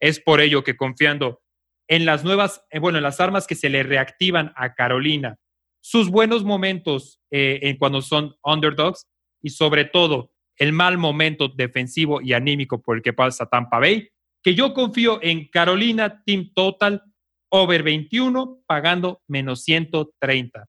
Es 0.00 0.18
por 0.18 0.40
ello 0.40 0.64
que 0.64 0.76
confiando 0.76 1.42
en 1.88 2.04
las 2.06 2.24
nuevas, 2.24 2.64
eh, 2.70 2.80
bueno, 2.80 2.98
en 2.98 3.04
las 3.04 3.20
armas 3.20 3.46
que 3.46 3.54
se 3.54 3.68
le 3.68 3.84
reactivan 3.84 4.52
a 4.56 4.74
Carolina, 4.74 5.38
sus 5.84 6.08
buenos 6.08 6.44
momentos 6.44 7.20
eh, 7.30 7.58
en 7.60 7.76
cuando 7.76 8.00
son 8.00 8.34
underdogs 8.42 9.06
y 9.42 9.50
sobre 9.50 9.84
todo 9.84 10.32
el 10.56 10.72
mal 10.72 10.96
momento 10.96 11.48
defensivo 11.48 12.22
y 12.22 12.32
anímico 12.32 12.80
por 12.80 12.96
el 12.96 13.02
que 13.02 13.12
pasa 13.12 13.44
Tampa 13.44 13.80
Bay, 13.80 14.08
que 14.42 14.54
yo 14.54 14.72
confío 14.72 15.18
en 15.20 15.46
Carolina 15.48 16.22
Team 16.24 16.52
Total 16.54 17.02
over 17.50 17.82
21 17.82 18.62
pagando 18.66 19.20
menos 19.28 19.62
130. 19.64 20.66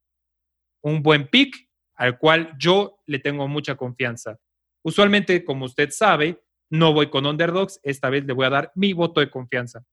Un 0.83 1.01
buen 1.01 1.29
pick 1.29 1.65
al 1.95 2.17
cual 2.17 2.53
yo 2.59 2.99
le 3.05 3.19
tengo 3.19 3.47
mucha 3.47 3.75
confianza. 3.75 4.37
Usualmente, 4.83 5.45
como 5.45 5.63
usted 5.63 5.91
sabe, 5.91 6.43
no 6.69 6.91
voy 6.91 7.09
con 7.09 7.25
underdogs, 7.25 7.79
esta 7.83 8.09
vez 8.09 8.25
le 8.25 8.33
voy 8.33 8.47
a 8.47 8.49
dar 8.49 8.71
mi 8.75 8.91
voto 8.91 9.21
de 9.21 9.29
confianza. 9.29 9.85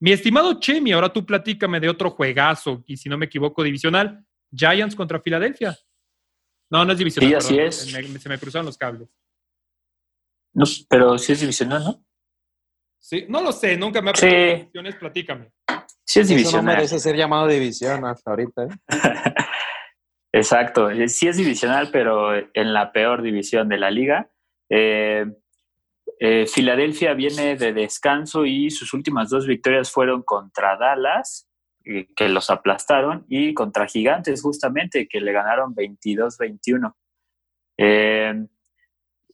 Mi 0.00 0.12
estimado 0.12 0.60
Chemi, 0.60 0.92
ahora 0.92 1.12
tú 1.12 1.26
platícame 1.26 1.80
de 1.80 1.88
otro 1.88 2.10
juegazo, 2.10 2.84
y 2.86 2.96
si 2.96 3.08
no 3.08 3.18
me 3.18 3.26
equivoco, 3.26 3.64
divisional, 3.64 4.24
Giants 4.50 4.94
contra 4.94 5.20
Filadelfia. 5.20 5.76
No, 6.70 6.84
no 6.84 6.92
es 6.92 6.98
divisional. 6.98 7.30
Sí, 7.30 7.34
así 7.36 7.54
perdón, 7.56 7.68
es. 8.04 8.12
me- 8.12 8.18
se 8.18 8.28
me 8.28 8.38
cruzaron 8.38 8.66
los 8.66 8.76
cables. 8.78 9.08
No, 10.54 10.64
pero 10.88 11.18
sí 11.18 11.32
es 11.32 11.40
divisional, 11.40 11.84
¿no? 11.84 12.04
Sí, 13.00 13.26
no 13.28 13.42
lo 13.42 13.52
sé, 13.52 13.76
nunca 13.76 14.02
me 14.02 14.10
ha 14.10 14.14
Sí. 14.14 14.20
preguntado 14.26 14.56
divisiones, 14.58 14.96
platícame. 14.96 15.52
Sí 16.04 16.20
es 16.20 16.26
Eso 16.26 16.32
no 16.32 16.36
divisional. 16.36 16.76
merece 16.76 16.98
ser 16.98 17.16
llamado 17.16 17.46
división 17.46 18.04
hasta 18.04 18.30
ahorita. 18.30 18.64
¿eh? 18.64 18.68
Exacto, 20.32 20.90
eh, 20.90 21.08
sí 21.08 21.28
es 21.28 21.36
divisional, 21.36 21.90
pero 21.90 22.34
en 22.36 22.72
la 22.72 22.92
peor 22.92 23.22
división 23.22 23.68
de 23.68 23.78
la 23.78 23.90
liga. 23.90 24.30
Eh, 24.70 25.24
eh, 26.20 26.46
Filadelfia 26.46 27.14
viene 27.14 27.56
de 27.56 27.72
descanso 27.72 28.44
y 28.44 28.70
sus 28.70 28.92
últimas 28.92 29.30
dos 29.30 29.46
victorias 29.46 29.90
fueron 29.90 30.22
contra 30.22 30.76
Dallas, 30.76 31.47
que 31.84 32.28
los 32.28 32.50
aplastaron, 32.50 33.24
y 33.28 33.54
contra 33.54 33.86
Gigantes, 33.86 34.42
justamente, 34.42 35.08
que 35.08 35.20
le 35.20 35.32
ganaron 35.32 35.74
22-21. 35.74 36.94
Eh, 37.78 38.46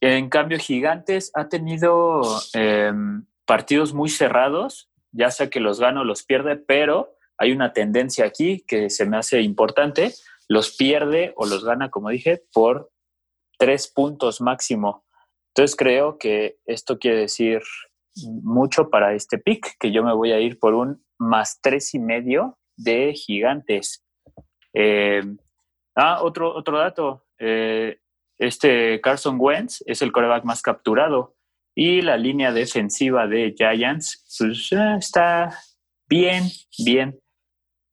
en 0.00 0.28
cambio, 0.28 0.58
Gigantes 0.58 1.30
ha 1.34 1.48
tenido 1.48 2.22
eh, 2.54 2.92
partidos 3.46 3.94
muy 3.94 4.08
cerrados, 4.08 4.90
ya 5.12 5.30
sea 5.30 5.50
que 5.50 5.60
los 5.60 5.80
gana 5.80 6.02
o 6.02 6.04
los 6.04 6.24
pierde, 6.24 6.56
pero 6.56 7.16
hay 7.38 7.52
una 7.52 7.72
tendencia 7.72 8.26
aquí 8.26 8.64
que 8.66 8.90
se 8.90 9.06
me 9.06 9.16
hace 9.16 9.40
importante 9.40 10.12
los 10.48 10.76
pierde 10.76 11.32
o 11.36 11.46
los 11.46 11.64
gana, 11.64 11.90
como 11.90 12.10
dije, 12.10 12.42
por 12.52 12.90
tres 13.58 13.88
puntos 13.88 14.40
máximo. 14.40 15.04
Entonces 15.48 15.76
creo 15.76 16.18
que 16.18 16.58
esto 16.66 16.98
quiere 16.98 17.20
decir 17.20 17.62
mucho 18.42 18.90
para 18.90 19.14
este 19.14 19.38
pick, 19.38 19.76
que 19.78 19.92
yo 19.92 20.04
me 20.04 20.14
voy 20.14 20.32
a 20.32 20.40
ir 20.40 20.58
por 20.58 20.74
un 20.74 21.04
más 21.24 21.60
tres 21.60 21.94
y 21.94 21.98
medio 21.98 22.58
de 22.76 23.12
gigantes. 23.14 24.04
Eh, 24.72 25.22
ah, 25.96 26.22
otro, 26.22 26.54
otro 26.54 26.78
dato. 26.78 27.26
Eh, 27.38 27.98
este 28.38 29.00
Carson 29.00 29.36
Wentz 29.38 29.82
es 29.86 30.02
el 30.02 30.12
coreback 30.12 30.44
más 30.44 30.62
capturado. 30.62 31.34
Y 31.76 32.02
la 32.02 32.16
línea 32.16 32.52
defensiva 32.52 33.26
de 33.26 33.54
Giants, 33.56 34.24
pues 34.38 34.70
eh, 34.72 34.96
está 34.96 35.58
bien, 36.08 36.44
bien. 36.84 37.18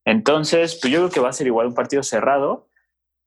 Entonces, 0.05 0.77
pues 0.79 0.93
yo 0.93 0.99
creo 0.99 1.09
que 1.09 1.19
va 1.19 1.29
a 1.29 1.34
ser 1.34 1.47
igual 1.47 1.67
un 1.67 1.73
partido 1.73 2.03
cerrado. 2.03 2.67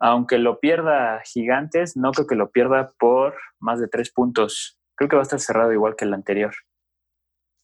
Aunque 0.01 0.39
lo 0.39 0.61
pierda 0.61 1.23
Gigantes, 1.25 1.97
no 1.97 2.13
creo 2.13 2.27
que 2.27 2.35
lo 2.35 2.51
pierda 2.51 2.93
por 2.99 3.35
más 3.59 3.81
de 3.81 3.89
tres 3.89 4.13
puntos. 4.13 4.79
Creo 4.97 5.09
que 5.09 5.17
va 5.17 5.23
a 5.23 5.25
estar 5.25 5.41
cerrado 5.41 5.73
igual 5.73 5.97
que 5.97 6.05
el 6.05 6.15
anterior. 6.15 6.55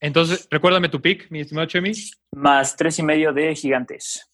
Entonces, 0.01 0.48
recuérdame 0.51 0.88
tu 0.88 1.01
pick, 1.01 1.30
mi 1.30 1.40
estimado 1.40 1.66
Chemi. 1.66 1.92
Más 2.34 2.74
tres 2.74 2.98
y 2.98 3.03
medio 3.03 3.32
de 3.32 3.55
Gigantes. 3.55 4.26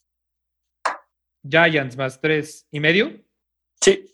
Giants 1.48 1.96
más 1.96 2.20
tres 2.20 2.66
y 2.70 2.80
medio. 2.80 3.20
Sí. 3.80 4.06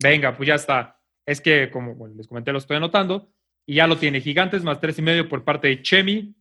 Venga, 0.00 0.36
pues 0.36 0.46
ya 0.46 0.54
está. 0.54 1.00
Es 1.26 1.40
que, 1.40 1.70
como 1.70 1.94
bueno, 1.94 2.14
les 2.16 2.28
comenté, 2.28 2.52
lo 2.52 2.58
estoy 2.58 2.76
anotando. 2.76 3.32
Y 3.66 3.76
ya 3.76 3.86
lo 3.86 3.98
tiene. 3.98 4.20
Gigantes 4.20 4.62
más 4.62 4.80
tres 4.80 4.98
y 4.98 5.02
medio 5.02 5.28
por 5.28 5.44
parte 5.44 5.68
de 5.68 5.82
Chemi. 5.82 6.34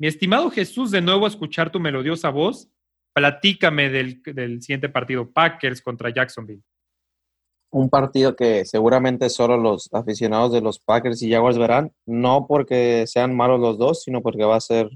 Mi 0.00 0.06
estimado 0.06 0.50
Jesús, 0.50 0.90
de 0.90 1.00
nuevo 1.00 1.24
a 1.24 1.28
escuchar 1.28 1.70
tu 1.70 1.80
melodiosa 1.80 2.30
voz. 2.30 2.70
Platícame 3.14 3.90
del, 3.90 4.22
del 4.22 4.62
siguiente 4.62 4.88
partido, 4.88 5.30
Packers 5.30 5.82
contra 5.82 6.10
Jacksonville. 6.10 6.62
Un 7.70 7.90
partido 7.90 8.34
que 8.34 8.64
seguramente 8.64 9.28
solo 9.28 9.56
los 9.58 9.88
aficionados 9.92 10.52
de 10.52 10.62
los 10.62 10.80
Packers 10.80 11.22
y 11.22 11.30
Jaguars 11.30 11.58
verán, 11.58 11.92
no 12.06 12.46
porque 12.46 13.06
sean 13.06 13.36
malos 13.36 13.60
los 13.60 13.78
dos, 13.78 14.02
sino 14.02 14.22
porque 14.22 14.44
va 14.44 14.56
a 14.56 14.60
ser, 14.60 14.88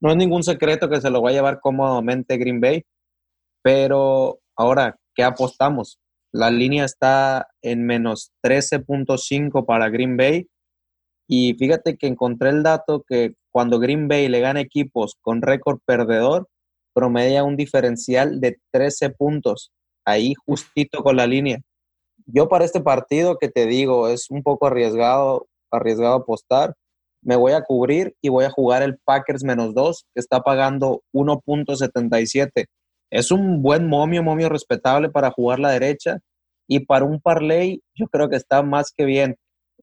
no 0.00 0.10
es 0.10 0.16
ningún 0.16 0.42
secreto 0.42 0.88
que 0.88 1.00
se 1.00 1.10
lo 1.10 1.20
va 1.22 1.30
a 1.30 1.34
llevar 1.34 1.60
cómodamente 1.60 2.38
Green 2.38 2.60
Bay, 2.60 2.84
pero 3.62 4.38
ahora, 4.56 4.96
¿qué 5.14 5.22
apostamos? 5.22 5.98
La 6.32 6.50
línea 6.50 6.84
está 6.84 7.48
en 7.62 7.86
menos 7.86 8.32
13.5 8.42 9.66
para 9.66 9.88
Green 9.90 10.16
Bay 10.16 10.48
y 11.28 11.54
fíjate 11.54 11.96
que 11.96 12.06
encontré 12.06 12.50
el 12.50 12.62
dato 12.62 13.04
que 13.06 13.34
cuando 13.50 13.78
Green 13.78 14.08
Bay 14.08 14.28
le 14.28 14.40
gana 14.40 14.60
equipos 14.60 15.16
con 15.20 15.42
récord 15.42 15.78
perdedor, 15.86 16.48
promedia 16.92 17.44
un 17.44 17.56
diferencial 17.56 18.40
de 18.40 18.58
13 18.72 19.10
puntos, 19.10 19.70
ahí 20.04 20.34
justito 20.46 21.02
con 21.02 21.16
la 21.16 21.26
línea. 21.26 21.60
Yo 22.26 22.48
para 22.48 22.64
este 22.64 22.80
partido 22.80 23.36
que 23.38 23.48
te 23.48 23.66
digo 23.66 24.08
es 24.08 24.30
un 24.30 24.42
poco 24.42 24.66
arriesgado, 24.66 25.46
arriesgado 25.70 26.14
apostar, 26.14 26.74
me 27.22 27.36
voy 27.36 27.52
a 27.52 27.62
cubrir 27.62 28.14
y 28.22 28.28
voy 28.28 28.44
a 28.44 28.50
jugar 28.50 28.82
el 28.82 28.98
Packers 29.04 29.44
menos 29.44 29.74
2, 29.74 30.04
que 30.14 30.20
está 30.20 30.40
pagando 30.40 31.02
1.77. 31.12 32.66
Es 33.10 33.30
un 33.30 33.62
buen 33.62 33.88
momio, 33.88 34.22
momio 34.22 34.48
respetable 34.48 35.08
para 35.08 35.30
jugar 35.30 35.58
la 35.58 35.70
derecha 35.70 36.18
y 36.68 36.80
para 36.80 37.04
un 37.04 37.20
parlay 37.20 37.82
yo 37.94 38.06
creo 38.08 38.28
que 38.28 38.36
está 38.36 38.62
más 38.62 38.92
que 38.94 39.04
bien. 39.04 39.36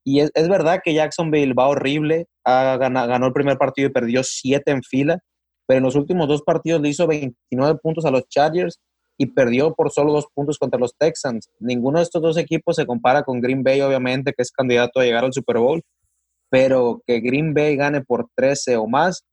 Y 0.03 0.19
es, 0.19 0.31
es 0.33 0.49
verdad 0.49 0.81
que 0.83 0.93
Jacksonville 0.93 1.53
va 1.53 1.67
horrible, 1.67 2.27
ha 2.43 2.77
ganado, 2.77 3.07
ganó 3.07 3.27
el 3.27 3.33
primer 3.33 3.57
partido 3.57 3.89
y 3.89 3.91
perdió 3.91 4.23
7 4.23 4.71
en 4.71 4.83
fila, 4.83 5.19
pero 5.67 5.77
en 5.77 5.83
los 5.83 5.95
últimos 5.95 6.27
dos 6.27 6.41
partidos 6.43 6.81
le 6.81 6.89
hizo 6.89 7.07
29 7.07 7.79
puntos 7.81 8.05
a 8.05 8.11
los 8.11 8.27
Chargers 8.27 8.79
y 9.22 9.28
perdió 9.28 9.76
por 9.76 9.91
solo 9.91 10.13
dos 10.13 10.26
puntos 10.34 10.57
contra 10.57 10.80
los 10.80 10.95
Texans. 10.97 11.47
Ninguno 11.59 11.99
de 11.99 12.05
estos 12.05 12.24
dos 12.24 12.38
equipos 12.38 12.76
se 12.76 12.88
compara 12.88 13.22
con 13.22 13.39
Green 13.39 13.61
Bay, 13.61 13.80
obviamente, 13.82 14.34
que 14.34 14.41
es 14.41 14.51
candidato 14.51 14.99
a 14.99 15.03
llegar 15.03 15.24
al 15.24 15.32
Super 15.32 15.59
Bowl, 15.59 15.84
pero 16.49 17.03
que 17.05 17.19
Green 17.19 17.53
Bay 17.53 17.76
gane 17.76 18.01
por 18.01 18.30
13 18.36 18.78
o 18.78 18.88
más 18.88 19.24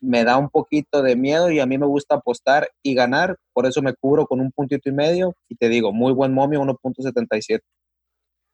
me 0.00 0.24
da 0.24 0.38
un 0.38 0.48
poquito 0.48 1.02
de 1.02 1.16
miedo 1.16 1.50
y 1.50 1.60
a 1.60 1.66
mí 1.66 1.76
me 1.76 1.84
gusta 1.84 2.14
apostar 2.14 2.70
y 2.82 2.94
ganar, 2.94 3.36
por 3.52 3.66
eso 3.66 3.82
me 3.82 3.92
cubro 3.92 4.24
con 4.24 4.40
un 4.40 4.52
puntito 4.52 4.88
y 4.88 4.92
medio 4.92 5.34
y 5.50 5.56
te 5.56 5.68
digo, 5.68 5.92
muy 5.92 6.14
buen 6.14 6.32
momio, 6.32 6.62
1.77. 6.62 7.60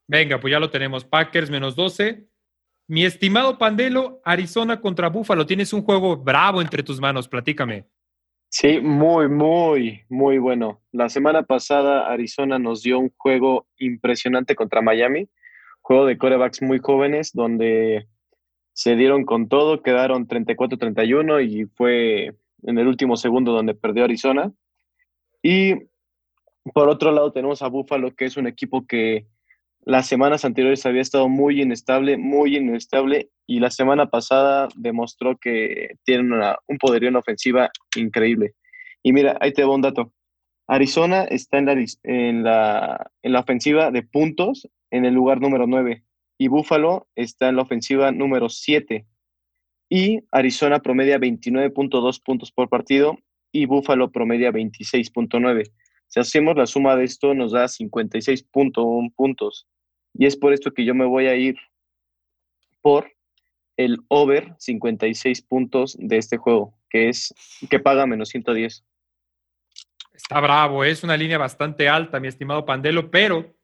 Venga, 0.09 0.41
pues 0.41 0.51
ya 0.51 0.59
lo 0.59 0.69
tenemos. 0.69 1.05
Packers 1.05 1.49
menos 1.49 1.77
12. 1.77 2.27
Mi 2.89 3.05
estimado 3.05 3.57
Pandelo, 3.57 4.21
Arizona 4.25 4.81
contra 4.81 5.11
Buffalo. 5.11 5.47
Tienes 5.47 5.73
un 5.73 5.83
juego 5.83 6.17
bravo 6.17 6.61
entre 6.61 6.83
tus 6.83 7.01
manos. 7.01 7.29
Platícame. 7.29 7.87
Sí, 8.59 8.81
muy, 8.81 9.29
muy, 9.29 10.01
muy 10.09 10.39
bueno. 10.39 10.81
La 10.91 11.11
semana 11.11 11.43
pasada 11.43 12.11
Arizona 12.11 12.59
nos 12.59 12.83
dio 12.83 12.99
un 12.99 13.13
juego 13.19 13.67
impresionante 13.77 14.55
contra 14.55 14.81
Miami, 14.81 15.29
juego 15.83 16.07
de 16.07 16.17
corebacks 16.17 16.63
muy 16.63 16.79
jóvenes 16.79 17.35
donde 17.35 18.09
se 18.73 18.97
dieron 18.97 19.27
con 19.27 19.51
todo, 19.51 19.83
quedaron 19.83 20.27
34-31 20.27 21.47
y 21.47 21.67
fue 21.67 22.35
en 22.63 22.79
el 22.79 22.87
último 22.87 23.19
segundo 23.19 23.53
donde 23.53 23.75
perdió 23.75 24.05
Arizona. 24.05 24.51
Y 25.43 25.75
por 26.73 26.89
otro 26.89 27.13
lado 27.13 27.33
tenemos 27.33 27.61
a 27.61 27.69
Buffalo, 27.69 28.15
que 28.15 28.25
es 28.25 28.39
un 28.39 28.47
equipo 28.47 28.87
que 28.87 29.27
las 29.87 30.09
semanas 30.09 30.45
anteriores 30.45 30.84
había 30.84 31.01
estado 31.01 31.28
muy 31.28 31.62
inestable, 31.62 32.16
muy 32.16 32.57
inestable, 32.57 33.30
y 33.47 33.61
la 33.61 33.70
semana 33.70 34.11
pasada 34.11 34.66
demostró 34.74 35.39
que 35.39 35.95
tienen 36.05 36.32
una, 36.32 36.57
un 36.66 36.76
poderío 36.78 37.09
en 37.09 37.14
ofensiva 37.14 37.70
increíble. 37.95 38.55
Y 39.05 39.12
mira, 39.12 39.39
ahí 39.41 39.53
te 39.53 39.62
doy 39.62 39.76
un 39.76 39.82
dato. 39.82 40.12
Arizona 40.66 41.22
está 41.22 41.59
en 41.59 41.66
la, 41.66 41.72
en 42.03 42.43
la, 42.43 43.11
en 43.22 43.32
la 43.32 43.41
ofensiva 43.41 43.93
de 43.93 44.03
puntos 44.03 44.68
en 44.91 45.05
el 45.05 45.14
lugar 45.14 45.41
número 45.41 45.68
9 45.68 46.03
y 46.37 46.49
Buffalo 46.49 47.07
está 47.14 47.49
en 47.49 47.57
la 47.57 47.62
ofensiva 47.62 48.11
número 48.11 48.49
7 48.49 49.07
y 49.89 50.24
Arizona 50.32 50.80
promedia 50.80 51.18
29.2 51.18 52.22
puntos 52.24 52.51
por 52.51 52.68
partido 52.68 53.18
y 53.53 53.66
Buffalo 53.66 54.11
promedia 54.11 54.51
26.9. 54.51 55.70
Si 56.09 56.18
hacemos 56.18 56.57
la 56.57 56.66
suma 56.66 56.97
de 56.97 57.05
esto 57.05 57.34
nos 57.34 57.53
da 57.53 57.66
56.1 57.66 59.14
puntos. 59.14 59.68
Y 60.19 60.27
es 60.27 60.37
por 60.37 60.53
esto 60.53 60.73
que 60.73 60.85
yo 60.85 60.95
me 60.95 61.05
voy 61.05 61.27
a 61.27 61.35
ir 61.35 61.57
por 62.81 63.11
el 63.77 63.99
over 64.09 64.55
56 64.59 65.43
puntos 65.43 65.97
de 65.99 66.17
este 66.17 66.37
juego, 66.39 66.79
que 66.89 67.09
es 67.09 67.35
que 67.69 67.79
paga 67.79 68.07
menos 68.07 68.31
110. 68.31 68.85
Está 70.14 70.41
bravo, 70.41 70.83
es 70.83 71.05
una 71.05 71.17
línea 71.17 71.37
bastante 71.37 71.89
alta, 71.89 72.19
mi 72.21 72.29
estimado 72.29 72.64
Pandelo, 72.64 73.11
pero 73.11 73.55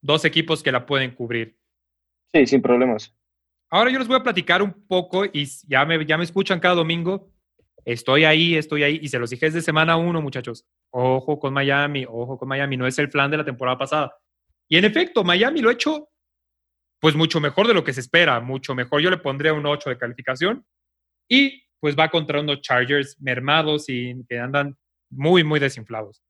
dos 0.00 0.24
equipos 0.24 0.62
que 0.62 0.72
la 0.72 0.86
pueden 0.86 1.14
cubrir. 1.14 1.58
Sí, 2.32 2.46
sin 2.46 2.62
problemas. 2.62 3.14
Ahora 3.68 3.90
yo 3.90 3.98
les 3.98 4.08
voy 4.08 4.16
a 4.16 4.22
platicar 4.22 4.62
un 4.62 4.72
poco 4.86 5.24
y 5.26 5.46
ya 5.68 5.84
me, 5.84 6.04
ya 6.06 6.16
me 6.16 6.24
escuchan 6.24 6.58
cada 6.58 6.74
domingo. 6.74 7.30
Estoy 7.84 8.24
ahí, 8.24 8.56
estoy 8.56 8.82
ahí. 8.82 8.98
Y 9.02 9.08
se 9.08 9.18
los 9.18 9.30
dije 9.30 9.46
desde 9.46 9.60
semana 9.60 9.96
uno, 9.96 10.20
muchachos. 10.22 10.66
Ojo 10.90 11.38
con 11.38 11.52
Miami, 11.52 12.04
ojo 12.08 12.38
con 12.38 12.48
Miami. 12.48 12.76
No 12.76 12.86
es 12.86 12.98
el 12.98 13.10
plan 13.10 13.30
de 13.30 13.36
la 13.36 13.44
temporada 13.44 13.78
pasada. 13.78 14.16
Y 14.70 14.78
en 14.78 14.84
efecto, 14.84 15.24
Miami 15.24 15.60
lo 15.60 15.68
ha 15.68 15.74
hecho 15.74 16.08
pues 17.00 17.16
mucho 17.16 17.40
mejor 17.40 17.66
de 17.66 17.74
lo 17.74 17.82
que 17.82 17.92
se 17.92 18.00
espera, 18.00 18.40
mucho 18.40 18.74
mejor. 18.74 19.00
Yo 19.00 19.10
le 19.10 19.16
pondría 19.16 19.52
un 19.52 19.66
8 19.66 19.90
de 19.90 19.98
calificación 19.98 20.64
y 21.28 21.64
pues 21.80 21.98
va 21.98 22.10
contra 22.10 22.40
unos 22.40 22.60
Chargers 22.60 23.18
mermados 23.20 23.88
y 23.88 24.14
que 24.28 24.38
andan 24.38 24.76
muy, 25.10 25.42
muy 25.42 25.58
desinflados. 25.58 26.22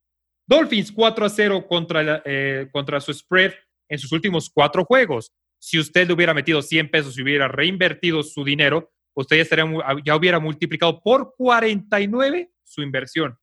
Dolphins 0.46 0.92
4 0.92 1.26
a 1.26 1.28
0 1.28 1.66
contra, 1.68 2.22
eh, 2.24 2.68
contra 2.72 3.00
su 3.00 3.12
spread 3.12 3.52
en 3.88 3.98
sus 3.98 4.12
últimos 4.12 4.48
cuatro 4.48 4.84
juegos. 4.84 5.32
Si 5.60 5.78
usted 5.78 6.06
le 6.06 6.14
hubiera 6.14 6.32
metido 6.32 6.62
100 6.62 6.90
pesos 6.90 7.18
y 7.18 7.22
hubiera 7.22 7.48
reinvertido 7.48 8.22
su 8.22 8.44
dinero, 8.44 8.92
usted 9.14 9.36
ya, 9.36 9.42
estaría, 9.42 9.66
ya 10.04 10.16
hubiera 10.16 10.38
multiplicado 10.38 11.02
por 11.02 11.34
49 11.36 12.52
su 12.64 12.82
inversión. 12.82 13.36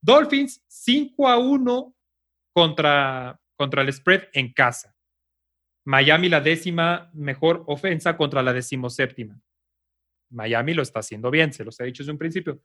Dolphins 0.00 0.64
5 0.68 1.28
a 1.28 1.36
1 1.36 1.94
contra, 2.52 3.39
contra 3.60 3.82
el 3.82 3.92
spread 3.92 4.22
en 4.32 4.54
casa. 4.54 4.96
Miami 5.84 6.30
la 6.30 6.40
décima 6.40 7.10
mejor 7.12 7.62
ofensa 7.66 8.16
contra 8.16 8.42
la 8.42 8.54
decimoséptima. 8.54 9.38
Miami 10.30 10.72
lo 10.72 10.80
está 10.80 11.00
haciendo 11.00 11.30
bien, 11.30 11.52
se 11.52 11.62
los 11.62 11.78
he 11.78 11.84
dicho 11.84 12.02
desde 12.02 12.12
un 12.12 12.16
principio. 12.16 12.62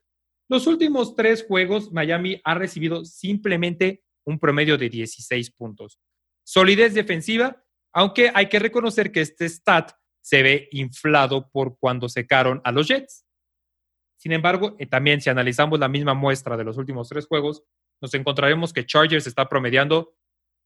Los 0.47 0.67
últimos 0.67 1.13
tres 1.13 1.43
juegos, 1.45 1.91
Miami 1.91 2.39
ha 2.45 2.53
recibido 2.53 3.03
simplemente 3.03 4.05
un 4.25 4.39
promedio 4.39 4.77
de 4.77 4.87
16 4.87 5.51
puntos. 5.51 5.99
Solidez 6.45 6.93
defensiva, 6.93 7.61
aunque 7.91 8.31
hay 8.33 8.47
que 8.47 8.59
reconocer 8.59 9.11
que 9.11 9.19
este 9.19 9.49
stat 9.49 9.91
se 10.21 10.43
ve 10.43 10.69
inflado 10.71 11.49
por 11.49 11.77
cuando 11.77 12.07
secaron 12.07 12.61
a 12.63 12.71
los 12.71 12.87
Jets. 12.87 13.25
Sin 14.15 14.31
embargo, 14.31 14.77
eh, 14.79 14.85
también 14.85 15.19
si 15.19 15.29
analizamos 15.29 15.77
la 15.77 15.89
misma 15.89 16.13
muestra 16.13 16.55
de 16.55 16.63
los 16.63 16.77
últimos 16.77 17.09
tres 17.09 17.27
juegos, 17.27 17.65
nos 18.01 18.13
encontraremos 18.13 18.71
que 18.71 18.85
Chargers 18.85 19.27
está 19.27 19.49
promediando 19.49 20.15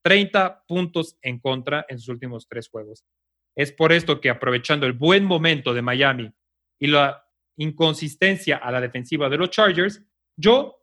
30 0.03 0.65
puntos 0.67 1.17
en 1.21 1.39
contra 1.39 1.85
en 1.89 1.99
sus 1.99 2.09
últimos 2.09 2.47
tres 2.47 2.69
juegos. 2.69 3.05
Es 3.55 3.71
por 3.71 3.91
esto 3.91 4.21
que 4.21 4.29
aprovechando 4.29 4.85
el 4.85 4.93
buen 4.93 5.25
momento 5.25 5.73
de 5.73 5.81
Miami 5.81 6.31
y 6.79 6.87
la 6.87 7.25
inconsistencia 7.57 8.57
a 8.57 8.71
la 8.71 8.81
defensiva 8.81 9.29
de 9.29 9.37
los 9.37 9.49
Chargers, 9.49 10.01
yo 10.37 10.79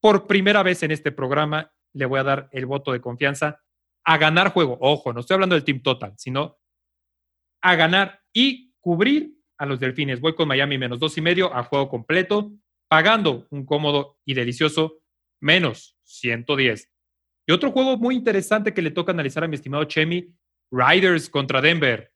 por 0.00 0.26
primera 0.26 0.62
vez 0.62 0.82
en 0.82 0.90
este 0.90 1.12
programa 1.12 1.72
le 1.92 2.06
voy 2.06 2.20
a 2.20 2.24
dar 2.24 2.48
el 2.52 2.66
voto 2.66 2.92
de 2.92 3.00
confianza 3.00 3.62
a 4.04 4.18
ganar 4.18 4.52
juego. 4.52 4.78
Ojo, 4.80 5.12
no 5.12 5.20
estoy 5.20 5.34
hablando 5.34 5.54
del 5.54 5.64
team 5.64 5.82
total, 5.82 6.14
sino 6.16 6.58
a 7.62 7.74
ganar 7.74 8.22
y 8.32 8.74
cubrir 8.80 9.36
a 9.58 9.66
los 9.66 9.78
delfines. 9.78 10.20
Voy 10.20 10.34
con 10.34 10.48
Miami 10.48 10.78
menos 10.78 10.98
dos 10.98 11.16
y 11.18 11.20
medio 11.20 11.54
a 11.54 11.62
juego 11.64 11.88
completo, 11.88 12.50
pagando 12.88 13.46
un 13.50 13.66
cómodo 13.66 14.18
y 14.24 14.34
delicioso 14.34 15.02
menos 15.40 15.96
110. 16.04 16.90
Y 17.50 17.52
otro 17.52 17.72
juego 17.72 17.96
muy 17.96 18.14
interesante 18.14 18.72
que 18.72 18.80
le 18.80 18.92
toca 18.92 19.10
analizar 19.10 19.42
a 19.42 19.48
mi 19.48 19.56
estimado 19.56 19.82
Chemi, 19.82 20.32
Riders 20.70 21.28
contra 21.28 21.60
Denver. 21.60 22.12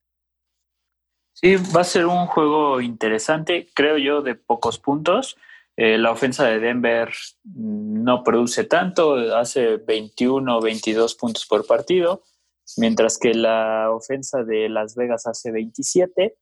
Sí, 1.32 1.56
va 1.56 1.80
a 1.80 1.84
ser 1.84 2.06
un 2.06 2.28
juego 2.28 2.80
interesante, 2.80 3.68
creo 3.74 3.98
yo, 3.98 4.22
de 4.22 4.36
pocos 4.36 4.78
puntos. 4.78 5.36
Eh, 5.76 5.98
la 5.98 6.12
ofensa 6.12 6.46
de 6.46 6.60
Denver 6.60 7.12
no 7.42 8.22
produce 8.22 8.62
tanto, 8.62 9.16
hace 9.36 9.78
21 9.78 10.56
o 10.56 10.62
22 10.62 11.16
puntos 11.16 11.44
por 11.46 11.66
partido, 11.66 12.22
mientras 12.76 13.18
que 13.18 13.34
la 13.34 13.90
ofensa 13.90 14.44
de 14.44 14.68
Las 14.68 14.94
Vegas 14.94 15.26
hace 15.26 15.50
27. 15.50 16.36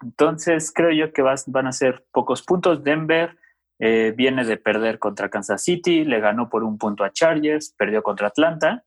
entonces, 0.00 0.70
creo 0.72 0.92
yo 0.92 1.12
que 1.12 1.22
van 1.22 1.66
a 1.66 1.72
ser 1.72 2.06
pocos 2.12 2.44
puntos. 2.44 2.84
Denver 2.84 3.36
eh, 3.78 4.12
viene 4.16 4.44
de 4.44 4.56
perder 4.56 4.98
contra 4.98 5.28
Kansas 5.28 5.62
City, 5.62 6.04
le 6.04 6.20
ganó 6.20 6.48
por 6.48 6.64
un 6.64 6.78
punto 6.78 7.04
a 7.04 7.12
Chargers, 7.12 7.74
perdió 7.76 8.02
contra 8.02 8.28
Atlanta. 8.28 8.84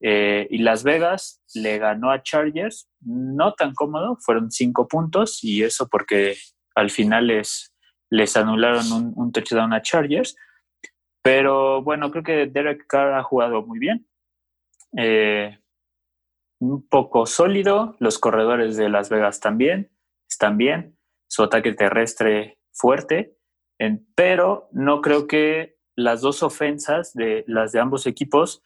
Eh, 0.00 0.48
y 0.50 0.58
Las 0.58 0.84
Vegas 0.84 1.42
le 1.54 1.78
ganó 1.78 2.10
a 2.10 2.22
Chargers, 2.22 2.90
no 3.00 3.54
tan 3.54 3.74
cómodo, 3.74 4.18
fueron 4.20 4.50
cinco 4.50 4.86
puntos 4.86 5.42
y 5.42 5.62
eso 5.62 5.88
porque 5.88 6.36
al 6.74 6.90
final 6.90 7.28
les, 7.28 7.74
les 8.10 8.36
anularon 8.36 9.14
un, 9.16 9.32
touchdown 9.32 9.72
a 9.72 9.82
Chargers. 9.82 10.36
Pero 11.22 11.82
bueno, 11.82 12.10
creo 12.10 12.22
que 12.22 12.46
Derek 12.46 12.86
Carr 12.86 13.14
ha 13.14 13.22
jugado 13.22 13.64
muy 13.64 13.78
bien. 13.78 14.06
Eh, 14.96 15.58
un 16.60 16.86
poco 16.86 17.26
sólido, 17.26 17.96
los 17.98 18.18
corredores 18.18 18.76
de 18.76 18.88
Las 18.88 19.10
Vegas 19.10 19.40
también 19.40 19.90
están 20.28 20.56
bien, 20.56 20.96
su 21.28 21.42
ataque 21.42 21.72
terrestre 21.72 22.58
fuerte, 22.72 23.36
pero 24.14 24.68
no 24.72 25.00
creo 25.00 25.26
que 25.26 25.76
las 25.96 26.20
dos 26.20 26.42
ofensas 26.42 27.14
de 27.14 27.44
las 27.46 27.72
de 27.72 27.80
ambos 27.80 28.06
equipos 28.06 28.62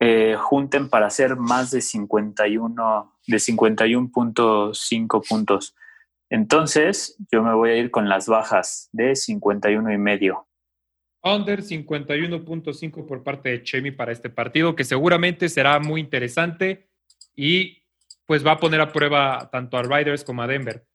eh, 0.00 0.36
junten 0.38 0.88
para 0.88 1.06
hacer 1.06 1.36
más 1.36 1.70
de 1.70 1.80
51 1.80 3.14
de 3.26 3.36
51.5 3.36 5.28
puntos. 5.28 5.74
Entonces, 6.30 7.16
yo 7.32 7.42
me 7.42 7.54
voy 7.54 7.70
a 7.70 7.76
ir 7.76 7.90
con 7.90 8.08
las 8.08 8.28
bajas 8.28 8.90
de 8.92 9.16
51 9.16 9.92
y 9.92 9.98
medio. 9.98 10.46
Under 11.22 11.62
51.5 11.62 13.06
por 13.06 13.24
parte 13.24 13.48
de 13.50 13.62
Chemi 13.62 13.90
para 13.90 14.12
este 14.12 14.30
partido, 14.30 14.76
que 14.76 14.84
seguramente 14.84 15.48
será 15.48 15.80
muy 15.80 16.00
interesante 16.00 16.88
y 17.34 17.82
pues 18.24 18.46
va 18.46 18.52
a 18.52 18.58
poner 18.58 18.80
a 18.80 18.92
prueba 18.92 19.48
tanto 19.50 19.78
a 19.78 19.82
Riders 19.82 20.22
como 20.22 20.42
a 20.42 20.46
Denver. 20.46 20.86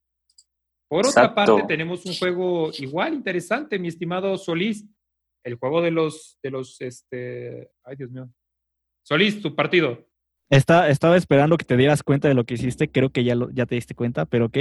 Por 0.88 1.06
otra 1.06 1.34
parte, 1.34 1.64
tenemos 1.66 2.04
un 2.06 2.14
juego 2.14 2.70
igual 2.78 3.14
interesante, 3.14 3.78
mi 3.78 3.88
estimado 3.88 4.36
Solís. 4.36 4.84
El 5.42 5.56
juego 5.56 5.82
de 5.82 5.90
los, 5.90 6.38
de 6.42 6.50
los, 6.50 6.80
este, 6.80 7.70
ay 7.84 7.96
Dios 7.96 8.10
mío. 8.10 8.30
Solís, 9.02 9.42
tu 9.42 9.54
partido. 9.54 10.08
Está, 10.48 10.88
estaba 10.88 11.16
esperando 11.16 11.56
que 11.56 11.64
te 11.64 11.76
dieras 11.76 12.02
cuenta 12.02 12.28
de 12.28 12.34
lo 12.34 12.44
que 12.44 12.54
hiciste, 12.54 12.90
creo 12.90 13.10
que 13.10 13.24
ya, 13.24 13.34
lo, 13.34 13.50
ya 13.50 13.66
te 13.66 13.74
diste 13.74 13.94
cuenta, 13.94 14.24
pero 14.24 14.46
ok. 14.46 14.58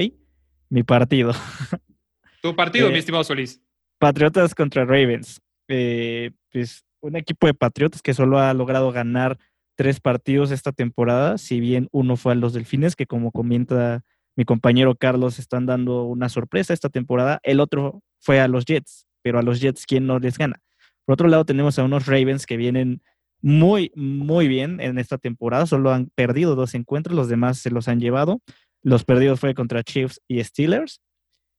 Mi 0.70 0.84
partido. 0.84 1.32
Tu 2.42 2.54
partido, 2.58 2.90
mi 2.90 2.96
eh, 2.96 3.00
estimado 3.00 3.24
Solís. 3.24 3.64
Patriotas 4.00 4.54
contra 4.54 4.84
Ravens. 4.84 5.42
Eh, 5.70 6.32
pues 6.52 6.84
un 7.00 7.16
equipo 7.16 7.48
de 7.48 7.54
Patriotas 7.54 8.02
que 8.02 8.14
solo 8.14 8.38
ha 8.38 8.54
logrado 8.54 8.92
ganar 8.92 9.38
tres 9.76 10.02
partidos 10.02 10.52
esta 10.52 10.74
temporada, 10.74 11.38
si 11.38 11.62
bien 11.62 11.88
uno 11.92 12.18
fue 12.18 12.34
a 12.34 12.36
los 12.36 12.54
Delfines, 12.54 12.98
que 12.98 13.06
como 13.06 13.32
comenta 13.32 14.04
mi 14.36 14.46
compañero 14.46 14.96
Carlos, 14.96 15.40
están 15.40 15.66
dando 15.66 16.04
una 16.04 16.30
sorpresa 16.30 16.74
esta 16.74 16.90
temporada. 16.90 17.40
El 17.44 17.60
otro 17.60 18.02
fue 18.20 18.40
a 18.40 18.48
los 18.48 18.66
Jets, 18.66 19.08
pero 19.22 19.40
a 19.40 19.44
los 19.44 19.60
Jets, 19.60 19.86
¿quién 19.86 20.08
no 20.08 20.20
les 20.20 20.38
gana? 20.38 20.62
Por 21.06 21.14
otro 21.14 21.28
lado, 21.28 21.46
tenemos 21.46 21.78
a 21.78 21.84
unos 21.84 22.06
Ravens 22.06 22.46
que 22.46 22.58
vienen 22.58 23.02
muy, 23.42 23.92
muy 23.96 24.48
bien 24.48 24.80
en 24.80 24.98
esta 24.98 25.18
temporada. 25.18 25.66
Solo 25.66 25.92
han 25.92 26.10
perdido 26.16 26.56
dos 26.56 26.74
encuentros, 26.74 27.16
los 27.16 27.28
demás 27.28 27.60
se 27.60 27.70
los 27.70 27.88
han 27.88 28.00
llevado. 28.00 28.42
Los 28.82 29.04
perdidos 29.04 29.40
fue 29.40 29.54
contra 29.54 29.84
Chiefs 29.84 30.22
y 30.28 30.44
Steelers. 30.44 31.02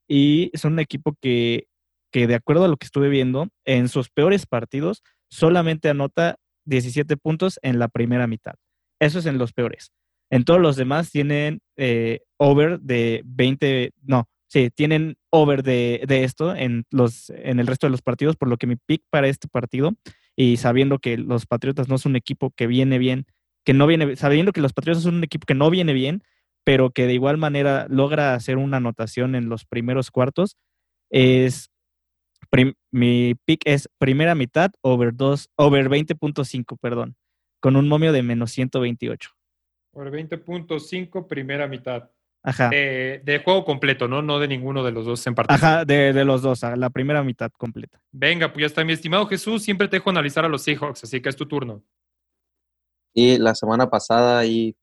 Y 0.09 0.51
son 0.55 0.75
un 0.75 0.81
equipo 0.81 1.15
que, 1.21 1.67
que, 2.11 2.27
de 2.27 2.35
acuerdo 2.35 2.65
a 2.65 2.69
lo 2.69 2.77
que 2.77 2.87
estuve 2.87 3.09
viendo, 3.09 3.49
en 3.65 3.89
sus 3.89 4.11
peores 4.11 4.47
partidos 4.47 5.03
solamente 5.29 5.89
anota 5.89 6.37
17 6.67 7.17
puntos 7.17 7.59
en 7.63 7.79
la 7.79 7.89
primera 7.89 8.27
mitad. 8.27 8.55
Eso 9.01 9.19
es 9.19 9.27
en 9.27 9.39
los 9.39 9.53
peores. 9.53 9.93
En 10.35 10.43
todos 10.45 10.61
los 10.61 10.75
demás 10.75 11.13
tienen 11.13 11.61
eh, 11.77 12.23
over 12.39 12.81
de 12.81 13.23
20, 13.25 13.93
no, 14.03 14.29
sí, 14.49 14.69
tienen 14.75 15.17
over 15.31 15.63
de, 15.63 16.03
de, 16.09 16.25
esto 16.25 16.57
en, 16.57 16.87
los, 16.91 17.31
en 17.31 17.61
el 17.61 17.69
resto 17.69 17.87
de 17.87 17.93
los 17.93 18.03
partidos, 18.03 18.35
por 18.35 18.49
lo 18.49 18.57
que 18.57 18.67
mi 18.67 18.75
pick 18.75 19.05
para 19.11 19.29
este 19.29 19.47
partido, 19.47 19.93
y 20.35 20.57
sabiendo 20.57 20.99
que 20.99 21.19
los 21.19 21.47
Patriotas 21.47 21.89
no 21.89 21.99
son 21.99 22.13
un 22.13 22.17
equipo 22.17 22.51
que 22.51 22.67
viene 22.67 22.99
bien, 22.99 23.27
que 23.65 23.75
no 23.75 23.87
viene, 23.87 24.17
sabiendo 24.17 24.51
que 24.51 24.61
los 24.61 24.73
Patriotas 24.73 25.05
son 25.05 25.15
un 25.15 25.23
equipo 25.23 25.47
que 25.47 25.55
no 25.55 25.71
viene 25.71 25.93
bien, 25.93 26.25
pero 26.65 26.91
que 26.91 27.07
de 27.07 27.15
igual 27.15 27.39
manera 27.39 27.87
logra 27.89 28.35
hacer 28.35 28.57
una 28.57 28.79
anotación 28.79 29.37
en 29.37 29.49
los 29.49 29.65
primeros 29.65 30.11
cuartos, 30.11 30.57
es 31.11 31.71
mi 32.91 33.37
pick 33.45 33.63
es 33.67 33.89
primera 33.99 34.35
mitad 34.35 34.73
over 34.83 35.15
2, 35.15 35.51
over 35.55 35.89
20.5, 35.89 36.77
perdón, 36.81 37.15
con 37.61 37.77
un 37.77 37.87
momio 37.87 38.13
de 38.13 38.25
menos 38.25 38.51
128. 38.51 39.34
Over 39.95 40.13
20.5, 40.13 41.27
primera 41.27 41.67
mitad. 41.69 42.11
Ajá. 42.43 42.69
De, 42.69 43.41
juego 43.43 43.65
completo, 43.65 44.07
¿no? 44.07 44.21
No 44.21 44.39
de 44.39 44.49
ninguno 44.49 44.85
de 44.85 44.93
los 44.93 45.07
dos 45.07 45.27
en 45.27 45.35
particular. 45.35 45.73
Ajá, 45.73 45.85
de, 45.87 46.13
de, 46.13 46.25
los 46.27 46.43
dos, 46.43 46.63
la 46.63 46.91
primera 46.91 47.23
mitad 47.23 47.51
completa. 47.57 48.03
Venga, 48.13 48.53
pues 48.53 48.61
ya 48.61 48.67
está, 48.67 48.85
mi 48.85 48.93
estimado 48.93 49.27
Jesús. 49.27 49.63
Siempre 49.63 49.89
te 49.89 49.97
dejo 49.97 50.11
analizar 50.11 50.45
a 50.45 50.49
los 50.49 50.63
Seahawks, 50.63 51.05
así 51.05 51.23
que 51.23 51.31
es 51.31 51.37
tu 51.37 51.47
turno. 51.47 51.83
Y 53.15 53.39
la 53.39 53.55
semana 53.55 53.89
pasada 53.89 54.39
ahí 54.39 54.77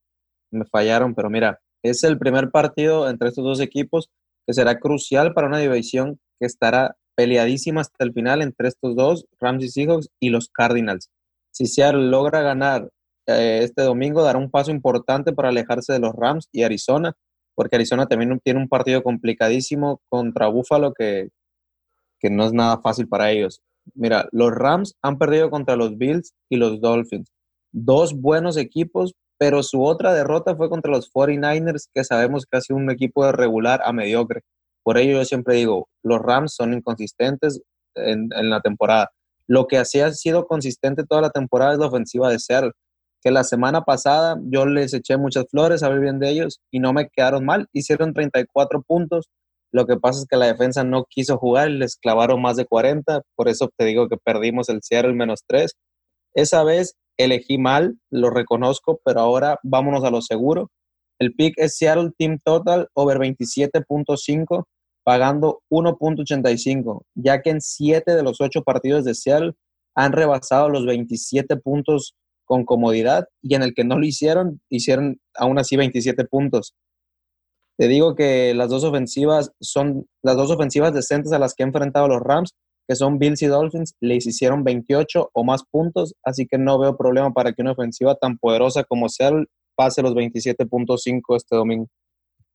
me 0.50 0.66
fallaron, 0.66 1.14
pero 1.14 1.30
mira, 1.30 1.60
es 1.84 2.04
el 2.04 2.18
primer 2.18 2.50
partido 2.50 3.10
entre 3.10 3.30
estos 3.30 3.44
dos 3.44 3.60
equipos 3.60 4.10
que 4.48 4.54
será 4.54 4.80
crucial 4.80 5.34
para 5.34 5.48
una 5.48 5.60
división 5.60 6.20
que 6.40 6.48
estará 6.48 6.96
peleadísima 7.16 7.82
hasta 7.82 8.04
el 8.04 8.14
final 8.14 8.42
entre 8.42 8.70
estos 8.70 8.96
dos, 8.96 9.26
Rams 9.40 9.64
y 9.64 9.70
Seahawks 9.70 10.10
y 10.20 10.30
los 10.30 10.50
Cardinals. 10.50 11.12
Si 11.52 11.68
Seattle 11.68 12.08
logra 12.08 12.42
ganar 12.42 12.90
este 13.40 13.82
domingo, 13.84 14.24
dará 14.24 14.38
un 14.38 14.52
paso 14.52 14.72
importante 14.72 15.34
para 15.34 15.50
alejarse 15.50 15.94
de 15.94 16.00
los 16.00 16.14
Rams 16.14 16.48
y 16.52 16.64
Arizona, 16.64 17.14
porque 17.56 17.76
Arizona 17.76 18.08
también 18.08 18.40
tiene 18.44 18.60
un 18.60 18.70
partido 18.70 19.04
complicadísimo 19.04 20.02
contra 20.10 20.48
Buffalo 20.48 20.94
que, 20.94 21.30
que 22.20 22.30
no 22.30 22.46
es 22.46 22.54
nada 22.54 22.80
fácil 22.82 23.08
para 23.08 23.32
ellos. 23.32 23.62
Mira, 23.94 24.28
los 24.32 24.52
Rams 24.52 24.96
han 25.02 25.18
perdido 25.18 25.50
contra 25.50 25.76
los 25.76 25.98
Bills 25.98 26.34
y 26.50 26.58
los 26.58 26.80
Dolphins. 26.82 27.32
Dos 27.72 28.14
buenos 28.20 28.58
equipos, 28.58 29.14
pero 29.38 29.64
su 29.64 29.84
otra 29.84 30.14
derrota 30.14 30.56
fue 30.56 30.70
contra 30.70 30.92
los 30.92 31.12
49ers, 31.12 31.88
que 31.94 32.04
sabemos 32.04 32.46
que 32.46 32.58
ha 32.58 32.62
sido 32.62 32.78
un 32.78 32.92
equipo 32.92 33.26
de 33.26 33.32
regular 33.32 33.82
a 33.84 33.92
mediocre. 33.92 34.42
Por 34.84 34.98
ello 34.98 35.14
yo 35.14 35.26
siempre 35.26 35.56
digo, 35.56 35.88
los 36.04 36.20
Rams 36.20 36.54
son 36.56 36.74
inconsistentes 36.74 37.62
en, 37.96 38.30
la 38.30 38.62
temporada. 38.62 39.12
Lo 39.48 39.68
que 39.68 39.78
así 39.78 40.00
ha 40.00 40.12
sido 40.12 40.46
consistente 40.46 41.04
toda 41.04 41.22
la 41.22 41.30
temporada 41.30 41.74
es 41.74 41.80
la 41.80 41.88
ofensiva 41.88 42.30
de 42.30 42.40
Seattle, 42.40 42.72
que 43.22 43.32
la 43.32 43.44
semana 43.44 43.82
pasada 43.84 44.40
yo 44.44 44.66
les 44.66 44.94
eché 44.94 45.18
muchas 45.18 45.46
flores 45.50 45.84
a 45.84 45.90
ver 45.90 46.00
bien 46.00 46.20
de 46.20 46.30
ellos 46.30 46.60
y 46.72 46.80
no 46.80 46.92
me 46.94 47.08
quedaron 47.10 47.46
mal. 47.46 47.68
Hicieron 47.72 48.14
34 48.14 48.82
puntos. 48.82 49.30
Lo 49.72 49.86
que 49.86 49.98
pasa 49.98 50.20
es 50.20 50.26
que 50.28 50.38
la 50.38 50.48
defensa 50.48 50.84
no 50.84 51.06
quiso 51.10 51.38
jugar 51.38 51.70
y 51.70 51.78
les 51.78 51.96
clavaron 51.96 52.42
más 52.42 52.58
de 52.58 52.66
40. 52.66 53.22
Por 53.36 53.48
eso 53.48 53.70
te 53.78 53.86
digo 53.86 54.10
que 54.10 54.18
perdimos 54.18 54.70
el 54.70 54.82
Seattle 54.82 55.14
menos 55.14 55.42
3. 55.48 55.72
Esa 56.34 56.64
vez 56.64 56.96
elegí 57.18 57.58
mal, 57.58 57.98
lo 58.10 58.30
reconozco, 58.30 59.00
pero 59.06 59.22
ahora 59.22 59.60
vámonos 59.64 60.04
a 60.04 60.10
lo 60.10 60.22
seguro. 60.22 60.70
El 61.20 61.34
pick 61.36 61.54
es 61.58 61.78
Seattle 61.78 62.12
Team 62.18 62.40
Total 62.44 62.88
over 62.96 63.20
27.5, 63.20 64.66
pagando 65.04 65.62
1.85, 65.70 67.04
ya 67.16 67.42
que 67.42 67.52
en 67.52 67.62
7 67.62 68.16
de 68.16 68.24
los 68.24 68.42
8 68.42 68.64
partidos 68.64 69.06
de 69.06 69.14
Seattle 69.14 69.54
han 69.96 70.14
rebasado 70.14 70.70
los 70.70 70.86
27 70.86 71.58
puntos 71.58 72.16
con 72.52 72.66
comodidad 72.66 73.30
y 73.42 73.56
en 73.56 73.64
el 73.64 73.74
que 73.74 73.86
no 73.86 73.98
lo 73.98 74.06
hicieron, 74.06 74.60
hicieron 74.70 75.22
aún 75.36 75.58
así 75.58 75.78
27 75.78 76.26
puntos. 76.26 76.76
Te 77.78 77.88
digo 77.88 78.14
que 78.14 78.54
las 78.54 78.70
dos 78.70 78.84
ofensivas 78.84 79.54
son 79.62 80.06
las 80.22 80.36
dos 80.36 80.52
ofensivas 80.52 80.94
decentes 80.94 81.32
a 81.32 81.40
las 81.40 81.54
que 81.56 81.64
han 81.64 81.70
enfrentado 81.70 82.10
los 82.10 82.20
Rams 82.20 82.54
que 82.90 82.96
son 82.98 83.20
Bills 83.20 83.42
y 83.42 83.48
Dolphins, 83.48 83.96
les 84.02 84.28
hicieron 84.28 84.66
28 84.66 85.30
o 85.32 85.44
más 85.46 85.64
puntos, 85.64 86.14
así 86.26 86.46
que 86.46 86.58
no 86.58 86.78
veo 86.78 86.98
problema 86.98 87.32
para 87.32 87.54
que 87.54 87.62
una 87.62 87.72
ofensiva 87.72 88.16
tan 88.16 88.38
poderosa 88.38 88.84
como 88.84 89.08
Seattle 89.08 89.46
pase 89.78 90.02
los 90.02 90.14
27.5 90.14 91.38
este 91.38 91.56
domingo. 91.56 91.88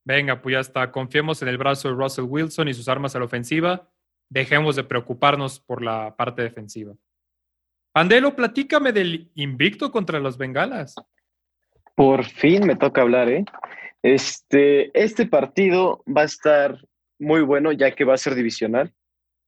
Venga, 0.05 0.43
pues 0.43 0.53
ya 0.53 0.61
está. 0.61 0.93
Confiemos 0.93 1.41
en 1.41 1.49
el 1.49 1.57
brazo 1.57 1.89
de 1.89 1.95
Russell 1.95 2.27
Wilson 2.29 2.69
y 2.69 2.75
sus 2.75 2.87
armas 2.87 3.17
a 3.17 3.19
la 3.19 3.25
ofensiva. 3.25 3.89
Dejemos 4.29 4.77
de 4.77 4.85
preocuparnos 4.85 5.61
por 5.61 5.83
la 5.83 6.15
parte 6.17 6.43
defensiva. 6.43 6.95
Pandelo, 7.97 8.37
platícame 8.37 8.93
del 8.93 9.31
invicto 9.37 9.91
contra 9.91 10.21
los 10.21 10.37
Bengalas. 10.37 10.97
Por 11.95 12.27
fin 12.27 12.67
me 12.67 12.77
toca 12.77 13.01
hablar, 13.01 13.31
¿eh? 13.31 13.47
Este, 14.03 14.91
este 14.93 15.25
partido 15.25 16.05
va 16.07 16.21
a 16.21 16.27
estar 16.27 16.79
muy 17.19 17.41
bueno 17.41 17.73
ya 17.73 17.93
que 17.93 18.05
va 18.05 18.13
a 18.13 18.19
ser 18.19 18.35
divisional. 18.35 18.93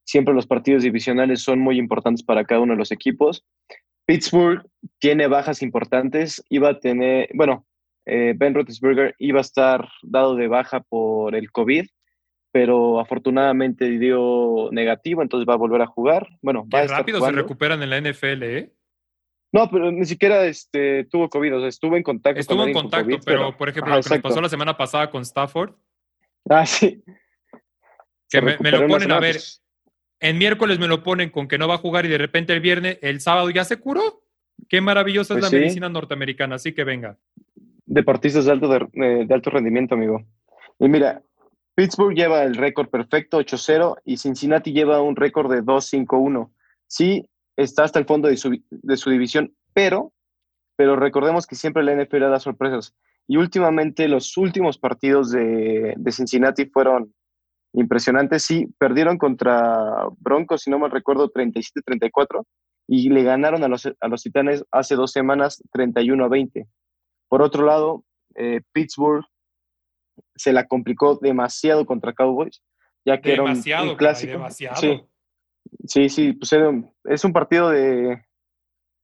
Siempre 0.07 0.33
los 0.33 0.47
partidos 0.47 0.83
divisionales 0.83 1.43
son 1.43 1.59
muy 1.59 1.79
importantes 1.79 2.25
para 2.25 2.47
cada 2.47 2.63
uno 2.63 2.73
de 2.73 2.79
los 2.79 2.91
equipos. 2.91 3.45
Pittsburgh 4.07 4.67
tiene 4.99 5.27
bajas 5.27 5.61
importantes. 5.61 6.43
Iba 6.49 6.71
a 6.71 6.79
tener, 6.81 7.29
bueno, 7.35 7.67
eh, 8.07 8.33
Ben 8.35 8.55
Roethlisberger 8.55 9.15
iba 9.19 9.41
a 9.41 9.43
estar 9.43 9.87
dado 10.03 10.37
de 10.37 10.49
baja 10.49 10.81
por 10.81 11.35
el 11.35 11.53
COVID, 11.53 11.87
pero 12.53 13.01
afortunadamente 13.01 13.89
dio 13.99 14.69
negativo, 14.73 15.23
entonces 15.23 15.49
va 15.49 15.55
a 15.55 15.59
volver 15.59 15.83
a 15.83 15.87
jugar. 15.87 16.29
Bueno, 16.43 16.67
va 16.73 16.79
a 16.79 16.83
Qué 16.83 16.87
estar 16.87 16.99
rápido 17.01 17.21
se 17.21 17.33
recuperan 17.33 17.83
en 17.83 17.91
la 17.91 18.01
NFL, 18.01 18.43
¿eh? 18.43 18.73
No, 19.53 19.71
pero 19.71 19.91
ni 19.91 20.05
siquiera 20.05 20.45
este, 20.45 21.05
tuvo 21.05 21.29
COVID, 21.31 21.57
o 21.57 21.61
sea, 21.61 21.69
estuvo 21.69 21.97
en 21.97 22.03
contacto 22.03 22.39
Estuvo 22.41 22.59
con 22.59 22.69
en 22.69 22.75
con 22.75 22.83
contacto, 22.83 23.07
COVID, 23.07 23.23
pero, 23.25 23.57
por 23.57 23.69
ejemplo, 23.71 23.95
Ajá, 23.95 24.03
lo 24.07 24.17
que 24.17 24.21
pasó 24.23 24.41
la 24.43 24.49
semana 24.51 24.77
pasada 24.77 25.11
con 25.11 25.23
Stafford, 25.23 25.75
Ah, 26.51 26.67
sí. 26.67 27.03
que 28.31 28.41
me, 28.43 28.57
me 28.61 28.71
lo 28.71 28.87
ponen 28.87 29.11
a 29.13 29.21
ver. 29.21 29.35
pues, 29.37 29.63
En 30.21 30.37
miércoles 30.39 30.79
me 30.79 30.87
lo 30.89 31.03
ponen 31.03 31.31
con 31.31 31.49
que 31.49 31.57
no 31.59 31.67
va 31.69 31.75
a 31.75 31.79
jugar 31.79 32.05
y 32.07 32.09
de 32.09 32.19
repente 32.19 32.53
el 32.53 32.61
viernes, 32.61 32.99
el 33.03 33.21
sábado 33.21 33.49
ya 33.51 33.65
se 33.65 33.79
curó. 33.79 34.23
Qué 34.69 34.81
maravillosa 34.81 35.35
Pues 35.35 35.45
es 35.45 35.51
sí. 35.51 35.57
la 35.57 35.61
medicina 35.61 35.89
norteamericana, 35.89 36.57
así 36.57 36.73
que 36.75 36.85
venga. 36.85 37.17
deportistas 37.87 38.45
de 38.45 38.53
alto, 38.53 38.69
de, 38.69 38.87
eh, 38.95 39.25
de 39.27 39.35
alto 39.35 39.49
rendimiento, 39.51 39.95
amigo. 39.95 40.23
Y 40.79 40.89
mira, 40.89 41.23
Pittsburgh 41.79 42.13
lleva 42.13 42.43
el 42.43 42.57
récord 42.57 42.89
perfecto, 42.89 43.39
8-0, 43.39 43.99
y 44.05 44.17
Cincinnati 44.17 44.73
lleva 44.73 45.01
un 45.01 45.15
récord 45.15 45.49
de 45.49 45.63
2-5-1. 45.63 46.51
Sí, 46.89 47.31
está 47.57 47.85
hasta 47.85 48.01
el 48.01 48.05
fondo 48.05 48.27
de 48.27 48.37
su, 48.37 48.61
de 48.69 48.97
su 48.97 49.11
división, 49.11 49.55
pero, 49.75 50.13
pero 50.75 50.97
recordemos 50.97 51.47
que 51.47 51.55
siempre 51.55 51.85
la 51.85 51.95
NFL 51.95 52.23
da 52.23 52.41
sorpresas. 52.41 52.97
Y 53.29 53.37
últimamente 53.37 54.09
los 54.09 54.37
últimos 54.37 54.77
partidos 54.77 55.31
de, 55.31 55.95
Cincinnati 56.11 56.67
fueron 56.67 57.15
impresionantes. 57.73 58.43
Sí, 58.43 58.67
perdieron 58.77 59.17
contra 59.17 60.09
Broncos, 60.19 60.63
si 60.63 60.73
no 60.73 60.81
mal 60.81 60.91
recuerdo, 60.91 61.31
37-34, 61.31 62.45
y 62.89 63.09
le 63.11 63.23
ganaron 63.23 63.63
a 63.63 63.69
los, 63.69 63.87
a 63.87 64.09
los 64.09 64.25
Titanes 64.25 64.65
hace 64.73 64.97
dos 64.97 65.13
semanas 65.13 65.63
31-20. 65.73 66.67
Por 67.29 67.41
otro 67.41 67.65
lado, 67.65 68.03
eh, 68.35 68.63
Pittsburgh 68.73 69.25
se 70.35 70.53
la 70.53 70.67
complicó 70.67 71.19
demasiado 71.21 71.87
contra 71.87 72.13
Cowboys, 72.13 72.63
ya 73.05 73.21
que 73.21 73.33
era 73.33 73.43
un- 73.43 73.51
Demasiado, 73.51 73.83
un, 73.85 73.89
caray, 73.91 73.99
clásico. 73.99 74.33
demasiado. 74.33 74.77
Sí, 74.77 75.03
sí, 75.87 76.09
sí, 76.09 76.33
pues 76.35 76.53
era 76.53 76.69
un- 76.69 76.91
es 77.05 77.25
un 77.25 77.33
partido 77.33 77.71
de, 77.71 78.23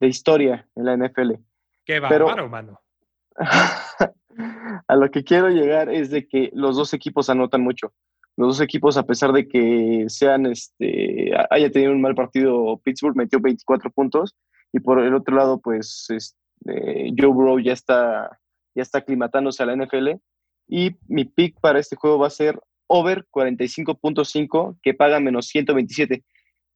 de 0.00 0.06
historia 0.08 0.68
en 0.74 0.84
la 0.84 0.94
NFL. 0.96 1.32
Qué 1.84 2.00
bárbaro, 2.00 2.48
mano. 2.48 2.80
a 4.88 4.96
lo 4.96 5.10
que 5.10 5.24
quiero 5.24 5.48
llegar 5.48 5.88
es 5.88 6.10
de 6.10 6.26
que 6.26 6.50
los 6.54 6.76
dos 6.76 6.92
equipos 6.94 7.28
anotan 7.30 7.60
mucho. 7.62 7.92
Los 8.36 8.48
dos 8.48 8.60
equipos, 8.60 8.96
a 8.96 9.04
pesar 9.04 9.32
de 9.32 9.46
que 9.46 10.06
sean, 10.08 10.46
este, 10.46 11.30
haya 11.50 11.70
tenido 11.70 11.92
un 11.92 12.00
mal 12.02 12.14
partido, 12.16 12.78
Pittsburgh 12.82 13.16
metió 13.16 13.38
24 13.40 13.90
puntos 13.92 14.34
y 14.72 14.80
por 14.80 14.98
el 15.00 15.14
otro 15.14 15.36
lado, 15.36 15.60
pues, 15.60 16.06
este, 16.10 17.12
Joe 17.16 17.28
Burrow 17.28 17.60
ya 17.60 17.72
está, 17.72 18.40
ya 18.74 18.82
está 18.82 18.98
aclimatándose 18.98 19.62
a 19.62 19.66
la 19.66 19.74
NFL 19.76 20.18
y 20.74 20.96
mi 21.06 21.24
pick 21.24 21.60
para 21.60 21.78
este 21.78 21.94
juego 21.94 22.18
va 22.18 22.26
a 22.26 22.30
ser 22.30 22.58
over 22.88 23.24
45.5 23.30 24.76
que 24.82 24.92
paga 24.92 25.20
menos 25.20 25.46
127. 25.46 26.24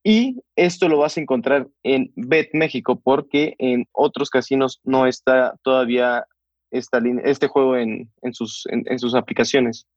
Y 0.05 0.37
esto 0.55 0.89
lo 0.89 0.99
vas 0.99 1.17
a 1.17 1.21
encontrar 1.21 1.67
en 1.83 2.13
Bet 2.15 2.51
México 2.53 3.01
porque 3.03 3.57
en 3.59 3.87
otros 3.91 4.31
casinos 4.31 4.81
no 4.85 5.09
está 5.09 5.57
todavía 5.65 6.25
esta 6.71 7.01
este 7.25 7.49
juego 7.49 7.77
en, 7.77 8.09
en 8.23 8.35
sus, 8.35 8.67
en 8.71 8.99
sus 9.01 9.17
aplicaciones. 9.17 9.89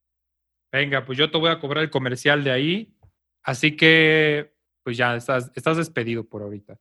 Venga, 0.72 1.06
pues 1.06 1.20
yo 1.20 1.30
te 1.30 1.38
voy 1.38 1.52
a 1.52 1.60
cobrar 1.60 1.84
el 1.84 1.91
comercial 1.91 2.43
de 2.43 2.52
ahí. 2.52 2.95
Así 3.43 3.76
que, 3.76 4.56
pues 4.84 4.97
ya 4.97 5.16
estás, 5.16 5.52
estás 5.54 5.78
despedido 5.78 6.28
por 6.28 6.41
ahorita. 6.41 6.80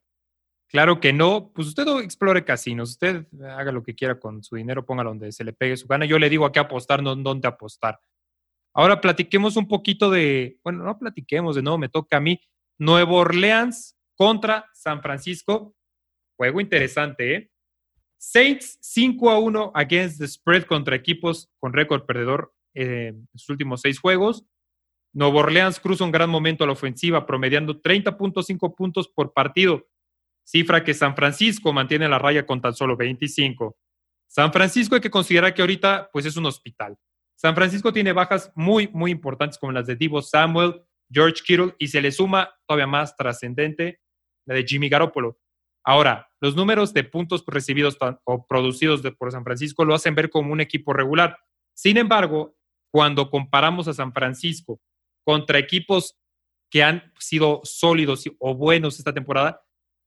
Claro 0.71 1.01
que 1.01 1.11
no, 1.11 1.51
pues 1.53 1.67
usted 1.67 1.85
explore 1.99 2.45
casinos, 2.45 2.91
usted 2.91 3.25
haga 3.43 3.73
lo 3.73 3.83
que 3.83 3.93
quiera 3.93 4.17
con 4.19 4.41
su 4.41 4.55
dinero, 4.55 4.85
póngalo 4.85 5.09
donde 5.09 5.33
se 5.33 5.43
le 5.43 5.51
pegue 5.51 5.75
su 5.75 5.85
gana. 5.85 6.05
Yo 6.05 6.17
le 6.17 6.29
digo 6.29 6.45
a 6.45 6.51
qué 6.53 6.59
apostar, 6.59 7.03
no 7.03 7.13
dónde 7.13 7.47
apostar. 7.47 7.99
Ahora 8.73 9.01
platiquemos 9.01 9.57
un 9.57 9.67
poquito 9.67 10.09
de, 10.09 10.57
bueno, 10.63 10.85
no 10.85 10.97
platiquemos 10.97 11.57
de 11.57 11.61
nuevo, 11.61 11.77
me 11.77 11.89
toca 11.89 12.17
a 12.17 12.21
mí. 12.21 12.39
Nuevo 12.77 13.17
Orleans 13.17 13.97
contra 14.15 14.65
San 14.73 15.01
Francisco. 15.01 15.75
Juego 16.37 16.61
interesante, 16.61 17.35
¿eh? 17.35 17.51
Saints 18.17 18.77
5 18.81 19.29
a 19.29 19.39
1 19.39 19.71
against 19.75 20.19
the 20.19 20.27
spread 20.27 20.63
contra 20.63 20.95
equipos 20.95 21.49
con 21.59 21.73
récord 21.73 22.05
perdedor 22.05 22.53
eh, 22.75 23.07
en 23.07 23.27
sus 23.33 23.49
últimos 23.49 23.81
seis 23.81 23.99
juegos. 23.99 24.45
Nuevo 25.13 25.39
Orleans 25.39 25.79
cruza 25.79 26.05
un 26.05 26.11
gran 26.11 26.29
momento 26.29 26.63
a 26.63 26.67
la 26.67 26.73
ofensiva, 26.73 27.25
promediando 27.25 27.81
30.5 27.81 28.75
puntos 28.75 29.09
por 29.09 29.33
partido, 29.33 29.87
cifra 30.51 30.83
que 30.83 30.93
San 30.93 31.15
Francisco 31.15 31.71
mantiene 31.71 32.09
la 32.09 32.19
raya 32.19 32.45
con 32.45 32.59
tan 32.59 32.73
solo 32.73 32.97
25. 32.97 33.77
San 34.27 34.51
Francisco 34.51 34.95
hay 34.95 35.01
que 35.01 35.09
considerar 35.09 35.53
que 35.53 35.61
ahorita 35.61 36.09
pues 36.11 36.25
es 36.25 36.35
un 36.35 36.45
hospital. 36.45 36.97
San 37.35 37.55
Francisco 37.55 37.93
tiene 37.93 38.11
bajas 38.11 38.51
muy, 38.53 38.89
muy 38.89 39.11
importantes 39.11 39.57
como 39.57 39.71
las 39.71 39.87
de 39.87 39.95
Divo 39.95 40.21
Samuel, 40.21 40.81
George 41.09 41.41
Kittle 41.45 41.73
y 41.79 41.87
se 41.87 42.01
le 42.01 42.11
suma 42.11 42.53
todavía 42.67 42.85
más 42.85 43.15
trascendente 43.15 44.01
la 44.45 44.55
de 44.55 44.65
Jimmy 44.65 44.89
Garoppolo. 44.89 45.39
Ahora, 45.85 46.29
los 46.41 46.55
números 46.55 46.93
de 46.93 47.05
puntos 47.05 47.43
recibidos 47.47 47.97
o 48.25 48.45
producidos 48.45 49.01
por 49.17 49.31
San 49.31 49.45
Francisco 49.45 49.85
lo 49.85 49.95
hacen 49.95 50.15
ver 50.15 50.29
como 50.29 50.51
un 50.51 50.59
equipo 50.59 50.91
regular. 50.91 51.37
Sin 51.73 51.97
embargo, 51.97 52.55
cuando 52.91 53.29
comparamos 53.29 53.87
a 53.87 53.93
San 53.93 54.11
Francisco 54.11 54.81
contra 55.23 55.59
equipos 55.59 56.17
que 56.69 56.83
han 56.83 57.11
sido 57.19 57.61
sólidos 57.63 58.25
o 58.37 58.53
buenos 58.53 58.99
esta 58.99 59.13
temporada, 59.13 59.61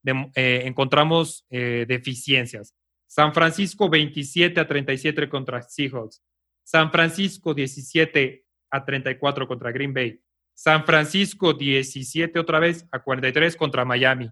eh, 0.04 0.62
encontramos 0.64 1.46
eh, 1.50 1.84
deficiencias. 1.88 2.74
San 3.06 3.32
Francisco 3.32 3.88
27 3.88 4.60
a 4.60 4.66
37 4.66 5.28
contra 5.28 5.62
Seahawks. 5.62 6.22
San 6.62 6.90
Francisco 6.90 7.54
17 7.54 8.44
a 8.70 8.84
34 8.84 9.46
contra 9.46 9.72
Green 9.72 9.92
Bay. 9.92 10.20
San 10.54 10.84
Francisco 10.84 11.52
17 11.52 12.38
otra 12.38 12.58
vez 12.58 12.86
a 12.90 13.02
43 13.02 13.56
contra 13.56 13.84
Miami. 13.84 14.30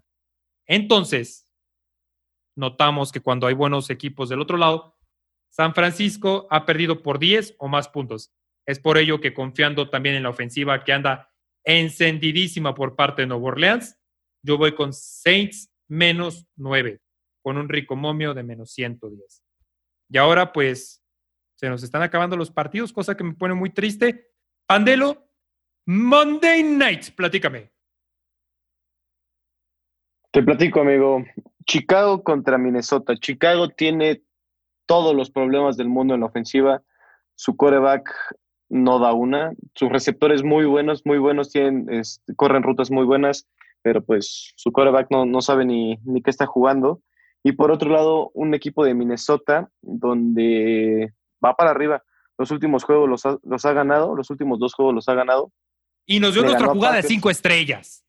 Entonces, 0.65 1.47
notamos 2.55 3.11
que 3.11 3.21
cuando 3.21 3.47
hay 3.47 3.53
buenos 3.53 3.89
equipos 3.89 4.29
del 4.29 4.41
otro 4.41 4.57
lado, 4.57 4.97
San 5.49 5.73
Francisco 5.73 6.47
ha 6.49 6.65
perdido 6.65 7.03
por 7.03 7.19
10 7.19 7.55
o 7.59 7.67
más 7.67 7.87
puntos. 7.89 8.33
Es 8.65 8.79
por 8.79 8.97
ello 8.97 9.19
que 9.19 9.33
confiando 9.33 9.89
también 9.89 10.15
en 10.15 10.23
la 10.23 10.29
ofensiva 10.29 10.83
que 10.83 10.93
anda 10.93 11.29
encendidísima 11.63 12.73
por 12.73 12.95
parte 12.95 13.21
de 13.21 13.27
Nuevo 13.27 13.47
Orleans, 13.47 13.97
yo 14.43 14.57
voy 14.57 14.75
con 14.75 14.93
Saints 14.93 15.71
menos 15.87 16.45
9, 16.57 16.99
con 17.41 17.57
un 17.57 17.69
rico 17.69 17.95
momio 17.95 18.33
de 18.33 18.43
menos 18.43 18.71
110. 18.71 19.43
Y 20.09 20.17
ahora 20.17 20.51
pues 20.51 21.01
se 21.55 21.69
nos 21.69 21.81
están 21.81 22.03
acabando 22.03 22.35
los 22.35 22.51
partidos, 22.51 22.91
cosa 22.91 23.15
que 23.15 23.23
me 23.23 23.33
pone 23.33 23.53
muy 23.53 23.69
triste. 23.69 24.31
Pandelo, 24.67 25.29
Monday 25.85 26.63
Night, 26.63 27.11
platícame. 27.15 27.71
Te 30.31 30.43
platico, 30.43 30.81
amigo. 30.81 31.23
Chicago 31.65 32.23
contra 32.23 32.57
Minnesota. 32.57 33.15
Chicago 33.15 33.69
tiene 33.69 34.23
todos 34.85 35.15
los 35.15 35.29
problemas 35.29 35.77
del 35.77 35.87
mundo 35.87 36.15
en 36.15 36.21
la 36.21 36.25
ofensiva. 36.25 36.83
Su 37.35 37.55
coreback 37.55 38.11
no 38.69 38.99
da 38.99 39.13
una. 39.13 39.53
Sus 39.75 39.89
receptores 39.89 40.43
muy 40.43 40.65
buenos, 40.65 41.05
muy 41.05 41.19
buenos, 41.19 41.51
tienen, 41.51 41.87
corren 42.35 42.63
rutas 42.63 42.89
muy 42.89 43.05
buenas, 43.05 43.47
pero 43.83 44.03
pues 44.03 44.53
su 44.55 44.71
coreback 44.71 45.07
no, 45.11 45.25
no 45.25 45.41
sabe 45.41 45.65
ni, 45.65 45.97
ni 46.03 46.21
qué 46.23 46.29
está 46.31 46.45
jugando. 46.47 47.01
Y 47.43 47.51
por 47.51 47.69
otro 47.71 47.89
lado, 47.91 48.31
un 48.33 48.53
equipo 48.53 48.83
de 48.85 48.93
Minnesota 48.93 49.69
donde 49.81 51.13
va 51.43 51.53
para 51.55 51.71
arriba. 51.71 52.01
Los 52.37 52.51
últimos 52.51 52.83
juegos 52.83 53.09
los 53.09 53.25
ha, 53.25 53.37
los 53.43 53.65
ha 53.65 53.73
ganado, 53.73 54.15
los 54.15 54.29
últimos 54.29 54.57
dos 54.59 54.73
juegos 54.73 54.95
los 54.95 55.07
ha 55.09 55.13
ganado 55.13 55.51
Y 56.05 56.19
nos 56.19 56.33
dio 56.33 56.41
Le 56.43 56.49
nuestra 56.49 56.69
jugada 56.73 56.95
de 56.95 57.03
cinco 57.03 57.29
estrellas. 57.29 58.03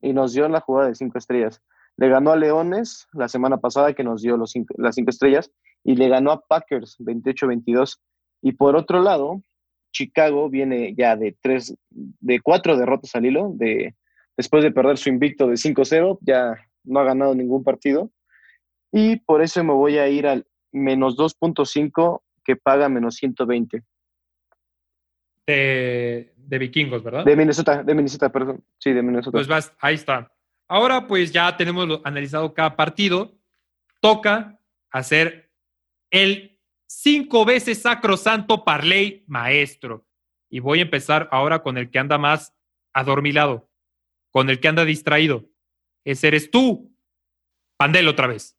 y 0.00 0.12
nos 0.12 0.32
dio 0.32 0.48
la 0.48 0.60
jugada 0.60 0.88
de 0.88 0.94
cinco 0.94 1.18
estrellas. 1.18 1.60
Le 1.96 2.08
ganó 2.08 2.30
a 2.32 2.36
Leones 2.36 3.06
la 3.12 3.28
semana 3.28 3.56
pasada, 3.58 3.92
que 3.94 4.04
nos 4.04 4.22
dio 4.22 4.36
los 4.36 4.50
cinco- 4.52 4.74
las 4.78 4.94
cinco 4.94 5.10
estrellas, 5.10 5.50
y 5.82 5.96
le 5.96 6.08
ganó 6.08 6.30
a 6.30 6.40
Packers 6.40 6.96
28-22. 6.98 7.98
Y 8.42 8.52
por 8.52 8.76
otro 8.76 9.00
lado, 9.00 9.42
Chicago 9.92 10.50
viene 10.50 10.94
ya 10.96 11.16
de 11.16 11.36
tres, 11.40 11.74
de 11.90 12.40
cuatro 12.40 12.76
derrotas 12.76 13.14
al 13.14 13.24
hilo, 13.26 13.50
de, 13.54 13.94
después 14.36 14.62
de 14.62 14.72
perder 14.72 14.98
su 14.98 15.08
invicto 15.08 15.46
de 15.46 15.54
5-0, 15.54 16.18
ya 16.20 16.56
no 16.84 17.00
ha 17.00 17.04
ganado 17.04 17.34
ningún 17.34 17.64
partido. 17.64 18.10
Y 18.92 19.16
por 19.16 19.42
eso 19.42 19.62
me 19.64 19.72
voy 19.72 19.98
a 19.98 20.08
ir 20.08 20.26
al 20.26 20.46
menos 20.72 21.16
2.5 21.16 22.22
que 22.44 22.56
paga 22.56 22.88
menos 22.88 23.16
120. 23.16 23.82
De, 25.46 26.32
de 26.36 26.58
vikingos, 26.58 27.02
¿verdad? 27.02 27.24
De 27.24 27.36
Minnesota, 27.36 27.82
de 27.82 27.94
Minnesota, 27.94 28.30
perdón. 28.30 28.64
Sí, 28.78 28.92
de 28.92 29.02
Minnesota. 29.02 29.36
Pues 29.36 29.48
vas, 29.48 29.72
ahí 29.80 29.94
está. 29.94 30.32
Ahora 30.68 31.06
pues 31.06 31.32
ya 31.32 31.56
tenemos 31.56 32.00
analizado 32.04 32.52
cada 32.52 32.74
partido. 32.74 33.38
Toca 34.00 34.60
hacer 34.90 35.50
el 36.10 36.58
cinco 36.86 37.44
veces 37.44 37.82
sacrosanto 37.82 38.64
parlay 38.64 39.24
maestro. 39.26 40.06
Y 40.48 40.60
voy 40.60 40.80
a 40.80 40.82
empezar 40.82 41.28
ahora 41.32 41.62
con 41.62 41.76
el 41.76 41.90
que 41.90 41.98
anda 41.98 42.18
más 42.18 42.54
adormilado, 42.92 43.68
con 44.36 44.50
el 44.50 44.60
que 44.60 44.68
anda 44.68 44.84
distraído. 44.84 45.48
Ese 46.04 46.28
eres 46.28 46.50
tú. 46.50 46.94
Pandel 47.78 48.06
otra 48.06 48.26
vez. 48.26 48.54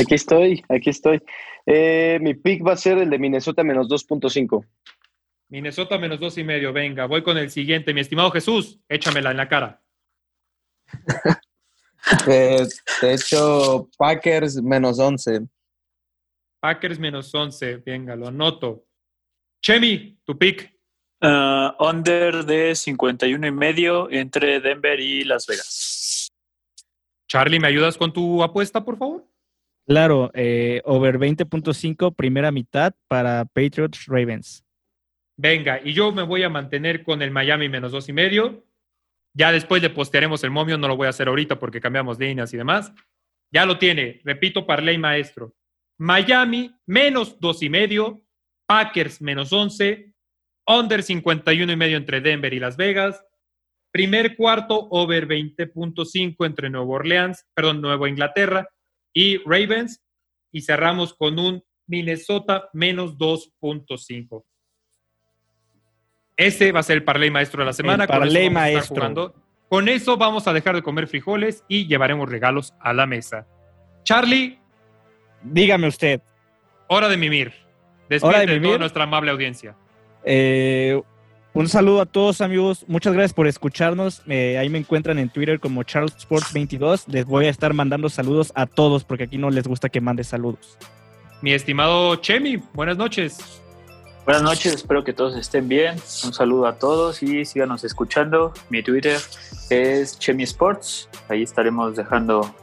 Aquí 0.00 0.16
estoy, 0.16 0.64
aquí 0.68 0.90
estoy. 0.90 1.22
Eh, 1.64 2.18
mi 2.20 2.34
pick 2.34 2.66
va 2.66 2.72
a 2.72 2.76
ser 2.76 2.98
el 2.98 3.08
de 3.08 3.20
Minnesota 3.20 3.62
menos 3.62 3.88
2.5. 3.88 4.66
Minnesota 5.50 5.98
menos 5.98 6.18
dos 6.18 6.36
y 6.36 6.42
medio. 6.42 6.72
Venga, 6.72 7.06
voy 7.06 7.22
con 7.22 7.38
el 7.38 7.48
siguiente. 7.48 7.94
Mi 7.94 8.00
estimado 8.00 8.32
Jesús, 8.32 8.80
échamela 8.88 9.30
en 9.30 9.36
la 9.36 9.48
cara. 9.48 9.80
Eh, 12.28 12.64
de 13.02 13.14
hecho, 13.14 13.88
Packers 13.98 14.62
menos 14.62 14.98
11. 15.00 15.40
Packers 16.60 17.00
menos 17.00 17.34
11. 17.34 17.78
Venga, 17.78 18.14
lo 18.14 18.28
anoto. 18.28 18.86
Chemi, 19.60 20.20
tu 20.24 20.38
pick. 20.38 20.75
Uh, 21.22 21.72
under 21.82 22.44
de 22.44 22.74
51 22.74 23.46
y 23.46 23.50
medio 23.50 24.10
entre 24.10 24.60
Denver 24.60 25.00
y 25.00 25.24
Las 25.24 25.46
Vegas. 25.46 26.30
Charlie, 27.26 27.58
¿me 27.58 27.68
ayudas 27.68 27.96
con 27.96 28.12
tu 28.12 28.42
apuesta, 28.42 28.84
por 28.84 28.98
favor? 28.98 29.24
Claro, 29.86 30.30
eh, 30.34 30.82
over 30.84 31.18
20.5, 31.18 32.14
primera 32.14 32.50
mitad 32.50 32.94
para 33.08 33.44
Patriots 33.44 34.04
Ravens. 34.06 34.64
Venga, 35.38 35.80
y 35.82 35.92
yo 35.92 36.12
me 36.12 36.22
voy 36.22 36.42
a 36.42 36.50
mantener 36.50 37.02
con 37.02 37.22
el 37.22 37.30
Miami 37.30 37.68
menos 37.68 37.92
dos 37.92 38.08
y 38.08 38.12
medio. 38.12 38.64
Ya 39.34 39.52
después 39.52 39.82
le 39.82 39.90
postearemos 39.90 40.42
el 40.44 40.50
momio, 40.50 40.76
no 40.76 40.88
lo 40.88 40.96
voy 40.96 41.06
a 41.06 41.10
hacer 41.10 41.28
ahorita 41.28 41.58
porque 41.58 41.80
cambiamos 41.80 42.18
líneas 42.18 42.52
y 42.52 42.56
demás. 42.56 42.92
Ya 43.52 43.64
lo 43.64 43.78
tiene, 43.78 44.20
repito, 44.24 44.66
ley 44.82 44.98
maestro. 44.98 45.54
Miami 45.98 46.74
menos 46.86 47.38
dos 47.38 47.62
y 47.62 47.70
medio, 47.70 48.22
Packers 48.66 49.20
menos 49.20 49.52
11, 49.52 50.12
under 50.66 51.02
51 51.02 51.72
y 51.72 51.76
medio 51.76 51.96
entre 51.96 52.20
Denver 52.20 52.52
y 52.52 52.60
Las 52.60 52.76
Vegas. 52.76 53.24
Primer 53.92 54.36
cuarto, 54.36 54.88
over 54.90 55.26
20.5 55.26 56.46
entre 56.46 56.68
Nueva 56.70 56.86
Orleans, 56.86 57.46
perdón, 57.54 57.80
Nueva 57.80 58.08
Inglaterra 58.08 58.68
y 59.12 59.38
Ravens. 59.38 60.02
Y 60.52 60.62
cerramos 60.62 61.14
con 61.14 61.38
un 61.38 61.62
Minnesota 61.86 62.68
menos 62.72 63.16
2.5. 63.16 64.44
Ese 66.36 66.72
va 66.72 66.80
a 66.80 66.82
ser 66.82 66.96
el 66.98 67.04
parlay 67.04 67.30
maestro 67.30 67.60
de 67.62 67.66
la 67.66 67.72
semana. 67.72 68.04
El 68.04 68.08
parlay 68.08 68.50
maestro. 68.50 68.96
jugando. 68.96 69.34
Con 69.68 69.88
eso 69.88 70.16
vamos 70.16 70.46
a 70.46 70.52
dejar 70.52 70.74
de 70.74 70.82
comer 70.82 71.08
frijoles 71.08 71.64
y 71.68 71.86
llevaremos 71.86 72.28
regalos 72.28 72.74
a 72.80 72.92
la 72.92 73.06
mesa. 73.06 73.46
Charlie, 74.04 74.58
Dígame 75.42 75.86
usted, 75.86 76.20
hora 76.88 77.08
de 77.08 77.16
mimir. 77.16 77.48
¿Hora 77.48 78.06
Despide 78.08 78.32
de 78.32 78.40
de 78.40 78.46
toda 78.46 78.60
mimir? 78.60 78.80
nuestra 78.80 79.04
amable 79.04 79.30
audiencia. 79.30 79.76
Eh, 80.26 81.00
un 81.54 81.68
saludo 81.70 82.02
a 82.02 82.06
todos 82.06 82.42
amigos, 82.42 82.84
muchas 82.86 83.14
gracias 83.14 83.32
por 83.32 83.46
escucharnos. 83.46 84.20
Eh, 84.26 84.58
ahí 84.58 84.68
me 84.68 84.76
encuentran 84.76 85.18
en 85.18 85.30
Twitter 85.30 85.58
como 85.58 85.82
CharlesSports22. 85.84 87.04
Les 87.06 87.24
voy 87.24 87.46
a 87.46 87.48
estar 87.48 87.72
mandando 87.72 88.10
saludos 88.10 88.52
a 88.54 88.66
todos 88.66 89.04
porque 89.04 89.24
aquí 89.24 89.38
no 89.38 89.48
les 89.48 89.66
gusta 89.66 89.88
que 89.88 90.02
mande 90.02 90.22
saludos. 90.22 90.76
Mi 91.40 91.54
estimado 91.54 92.16
Chemi, 92.16 92.62
buenas 92.74 92.98
noches. 92.98 93.62
Buenas 94.26 94.42
noches, 94.42 94.74
espero 94.74 95.04
que 95.04 95.14
todos 95.14 95.34
estén 95.36 95.66
bien. 95.66 95.94
Un 96.24 96.34
saludo 96.34 96.66
a 96.66 96.78
todos 96.78 97.22
y 97.22 97.46
síganos 97.46 97.84
escuchando. 97.84 98.52
Mi 98.68 98.82
Twitter 98.82 99.18
es 99.70 100.18
Chemi 100.18 100.42
Sports. 100.42 101.08
Ahí 101.30 101.42
estaremos 101.42 101.96
dejando 101.96 102.54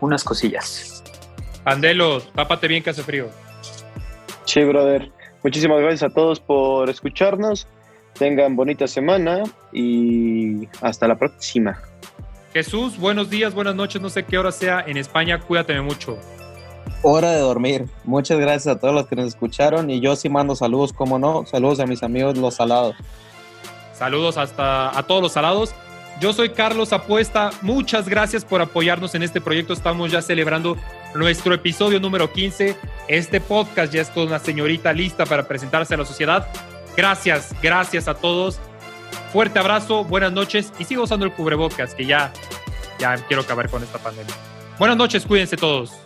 unas 0.00 0.24
cosillas. 0.24 1.04
Pandelo, 1.62 2.20
tápate 2.22 2.66
bien 2.66 2.82
que 2.82 2.90
hace 2.90 3.02
frío. 3.02 3.28
Sí, 4.46 4.64
brother. 4.64 5.12
Muchísimas 5.46 5.80
gracias 5.80 6.02
a 6.02 6.12
todos 6.12 6.40
por 6.40 6.90
escucharnos. 6.90 7.68
Tengan 8.18 8.56
bonita 8.56 8.88
semana 8.88 9.44
y 9.72 10.66
hasta 10.80 11.06
la 11.06 11.14
próxima. 11.14 11.80
Jesús, 12.52 12.98
buenos 12.98 13.30
días, 13.30 13.54
buenas 13.54 13.76
noches, 13.76 14.02
no 14.02 14.10
sé 14.10 14.24
qué 14.24 14.38
hora 14.38 14.50
sea 14.50 14.82
en 14.84 14.96
España, 14.96 15.38
cuídate 15.38 15.80
mucho. 15.80 16.18
Hora 17.02 17.30
de 17.30 17.38
dormir. 17.38 17.86
Muchas 18.02 18.40
gracias 18.40 18.74
a 18.74 18.80
todos 18.80 18.92
los 18.92 19.06
que 19.06 19.14
nos 19.14 19.26
escucharon 19.26 19.88
y 19.88 20.00
yo 20.00 20.16
sí 20.16 20.28
mando 20.28 20.56
saludos, 20.56 20.92
como 20.92 21.16
no. 21.16 21.46
Saludos 21.46 21.78
a 21.78 21.86
mis 21.86 22.02
amigos 22.02 22.36
los 22.36 22.56
salados. 22.56 22.96
Saludos 23.94 24.38
hasta 24.38 24.98
a 24.98 25.02
todos 25.04 25.22
los 25.22 25.30
salados. 25.30 25.76
Yo 26.20 26.32
soy 26.32 26.48
Carlos 26.48 26.92
Apuesta. 26.92 27.50
Muchas 27.62 28.08
gracias 28.08 28.44
por 28.44 28.60
apoyarnos 28.62 29.14
en 29.14 29.22
este 29.22 29.40
proyecto. 29.40 29.74
Estamos 29.74 30.10
ya 30.10 30.22
celebrando 30.22 30.76
nuestro 31.14 31.54
episodio 31.54 32.00
número 32.00 32.32
15. 32.32 32.74
Este 33.08 33.40
podcast 33.40 33.92
ya 33.92 34.02
es 34.02 34.12
toda 34.12 34.26
una 34.26 34.38
señorita 34.38 34.92
lista 34.92 35.26
para 35.26 35.46
presentarse 35.46 35.94
a 35.94 35.96
la 35.96 36.04
sociedad. 36.04 36.48
Gracias, 36.96 37.54
gracias 37.62 38.08
a 38.08 38.14
todos. 38.14 38.58
Fuerte 39.32 39.58
abrazo, 39.58 40.04
buenas 40.04 40.32
noches 40.32 40.72
y 40.78 40.84
sigo 40.84 41.04
usando 41.04 41.26
el 41.26 41.32
cubrebocas 41.32 41.94
que 41.94 42.06
ya, 42.06 42.32
ya 42.98 43.16
quiero 43.16 43.42
acabar 43.42 43.68
con 43.68 43.82
esta 43.82 43.98
pandemia. 43.98 44.34
Buenas 44.78 44.96
noches, 44.96 45.24
cuídense 45.26 45.56
todos. 45.56 46.05